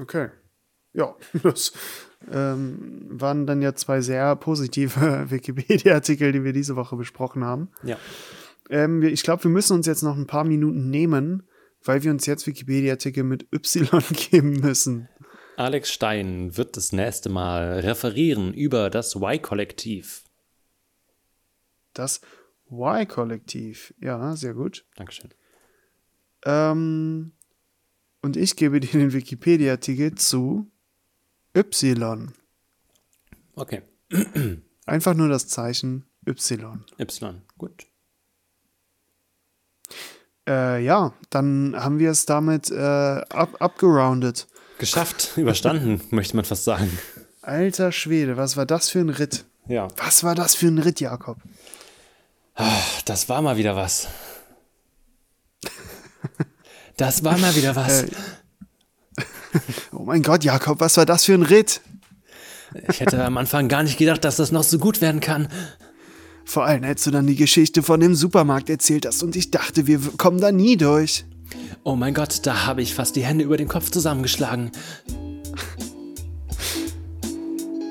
Okay. 0.00 0.30
Ja, 0.92 1.14
das 1.42 1.72
ähm, 2.32 3.06
waren 3.10 3.46
dann 3.46 3.62
ja 3.62 3.74
zwei 3.74 4.00
sehr 4.00 4.34
positive 4.36 5.26
Wikipedia-Artikel, 5.30 6.32
die 6.32 6.44
wir 6.44 6.52
diese 6.52 6.76
Woche 6.76 6.96
besprochen 6.96 7.44
haben. 7.44 7.70
Ja. 7.82 7.98
Ähm, 8.70 9.02
ich 9.02 9.22
glaube, 9.22 9.44
wir 9.44 9.50
müssen 9.50 9.74
uns 9.74 9.86
jetzt 9.86 10.02
noch 10.02 10.16
ein 10.16 10.26
paar 10.26 10.44
Minuten 10.44 10.90
nehmen, 10.90 11.42
weil 11.84 12.02
wir 12.02 12.10
uns 12.10 12.26
jetzt 12.26 12.46
Wikipedia-Artikel 12.46 13.24
mit 13.24 13.46
Y 13.52 14.02
geben 14.30 14.60
müssen. 14.60 15.08
Alex 15.58 15.90
Stein 15.90 16.56
wird 16.56 16.76
das 16.76 16.92
nächste 16.92 17.30
Mal 17.30 17.80
referieren 17.80 18.54
über 18.54 18.90
das 18.90 19.16
Y-Kollektiv. 19.16 20.22
Das 21.94 22.20
Y-Kollektiv. 22.70 23.92
Ja, 24.00 24.36
sehr 24.36 24.54
gut. 24.54 24.84
Dankeschön. 24.94 25.34
Ähm, 26.44 27.32
und 28.22 28.36
ich 28.36 28.54
gebe 28.54 28.78
dir 28.78 28.92
den 28.92 29.12
Wikipedia-Artikel 29.12 30.14
zu 30.14 30.70
Y. 31.56 32.32
Okay. 33.56 33.82
Einfach 34.86 35.14
nur 35.14 35.28
das 35.28 35.48
Zeichen 35.48 36.06
Y. 36.24 36.84
Y. 37.00 37.42
Gut. 37.58 37.88
Äh, 40.46 40.84
ja, 40.84 41.14
dann 41.30 41.74
haben 41.76 41.98
wir 41.98 42.12
es 42.12 42.26
damit 42.26 42.70
äh, 42.70 42.76
ab 42.76 43.56
abgeroundet. 43.60 44.46
Geschafft, 44.78 45.32
überstanden, 45.36 46.00
möchte 46.10 46.36
man 46.36 46.44
fast 46.44 46.64
sagen. 46.64 46.96
Alter 47.42 47.92
Schwede, 47.92 48.36
was 48.36 48.56
war 48.56 48.66
das 48.66 48.88
für 48.90 48.98
ein 49.00 49.08
Ritt? 49.10 49.44
Ja, 49.66 49.88
Was 49.98 50.24
war 50.24 50.34
das 50.34 50.54
für 50.54 50.66
ein 50.66 50.78
Ritt, 50.78 51.00
Jakob? 51.00 51.36
das 53.04 53.28
war 53.28 53.40
mal 53.42 53.56
wieder 53.56 53.76
was. 53.76 54.08
Das 56.96 57.22
war 57.22 57.38
mal 57.38 57.54
wieder 57.54 57.76
was. 57.76 58.02
Äh, 58.02 58.08
Oh 59.92 60.04
mein 60.04 60.22
Gott, 60.22 60.44
Jakob, 60.44 60.78
was 60.80 60.96
war 60.96 61.06
das 61.06 61.24
für 61.24 61.34
ein 61.34 61.42
Ritt? 61.42 61.80
Ich 62.88 63.00
hätte 63.00 63.24
am 63.24 63.36
Anfang 63.38 63.68
gar 63.68 63.82
nicht 63.82 63.96
gedacht, 63.98 64.22
dass 64.24 64.36
das 64.36 64.52
noch 64.52 64.62
so 64.62 64.78
gut 64.78 65.00
werden 65.00 65.20
kann. 65.20 65.48
Vor 66.44 66.64
allem, 66.64 66.84
als 66.84 67.04
du 67.04 67.10
dann 67.10 67.26
die 67.26 67.34
Geschichte 67.34 67.82
von 67.82 67.98
dem 68.00 68.14
Supermarkt 68.14 68.68
erzählt 68.70 69.06
hast 69.06 69.22
und 69.22 69.36
ich 69.36 69.50
dachte, 69.50 69.86
wir 69.86 70.00
kommen 70.18 70.40
da 70.40 70.52
nie 70.52 70.76
durch. 70.76 71.24
Oh 71.84 71.96
mein 71.96 72.14
Gott, 72.14 72.40
da 72.44 72.66
habe 72.66 72.82
ich 72.82 72.94
fast 72.94 73.16
die 73.16 73.22
Hände 73.22 73.44
über 73.44 73.56
den 73.56 73.68
Kopf 73.68 73.90
zusammengeschlagen. 73.90 74.70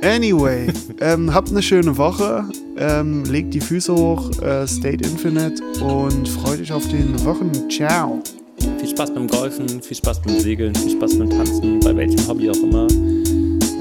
Anyway, 0.04 0.68
ähm, 1.02 1.34
habt 1.34 1.50
eine 1.50 1.62
schöne 1.62 1.98
Woche, 1.98 2.46
ähm, 2.78 3.24
legt 3.26 3.54
die 3.54 3.60
Füße 3.60 3.94
hoch, 3.94 4.30
äh, 4.42 4.68
stayed 4.68 5.06
infinite 5.06 5.64
und 5.84 6.30
freut 6.30 6.62
euch 6.62 6.72
auf 6.72 6.88
den 6.88 7.24
Wochen. 7.26 7.52
Ciao. 7.70 8.22
Viel 8.80 8.90
Spaß 8.90 9.14
beim 9.14 9.28
Golfen, 9.28 9.82
viel 9.82 9.98
Spaß 9.98 10.22
beim 10.22 10.40
Segeln, 10.40 10.76
viel 10.76 10.92
Spaß 10.92 11.18
beim 11.18 11.30
Tanzen, 11.30 11.80
bei 11.80 11.96
welchem 11.96 12.28
Hobby 12.28 12.50
auch 12.50 12.56
immer. 12.58 12.88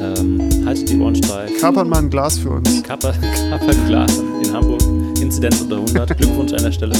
Ähm, 0.01 0.66
haltet 0.66 0.89
die 0.89 0.99
Ohren 0.99 1.14
steif. 1.14 1.61
Kapert 1.61 1.87
mal 1.87 1.99
ein 1.99 2.11
Glas 2.11 2.39
für 2.39 2.51
uns. 2.51 2.83
Kapper, 2.83 3.12
Kapper 3.51 3.74
Glas 3.87 4.18
in 4.43 4.53
Hamburg. 4.53 4.83
Inzidenz 5.20 5.61
unter 5.61 5.77
100. 5.77 6.16
Glückwunsch 6.16 6.53
an 6.53 6.62
der 6.62 6.72
Stelle. 6.72 6.97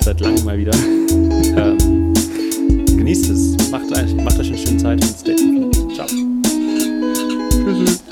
Seit 0.00 0.20
langem 0.20 0.44
mal 0.44 0.58
wieder. 0.58 0.72
Ähm, 1.56 2.11
genießt 3.02 3.30
es. 3.30 3.70
Macht, 3.72 3.90
euch- 3.90 4.14
macht 4.14 4.38
euch 4.38 4.46
eine 4.48 4.58
schöne 4.58 4.76
Zeit 4.76 5.04
und 5.04 5.14
stay. 5.18 5.34
Ciao. 5.92 6.06
Tschüssi. 7.50 8.11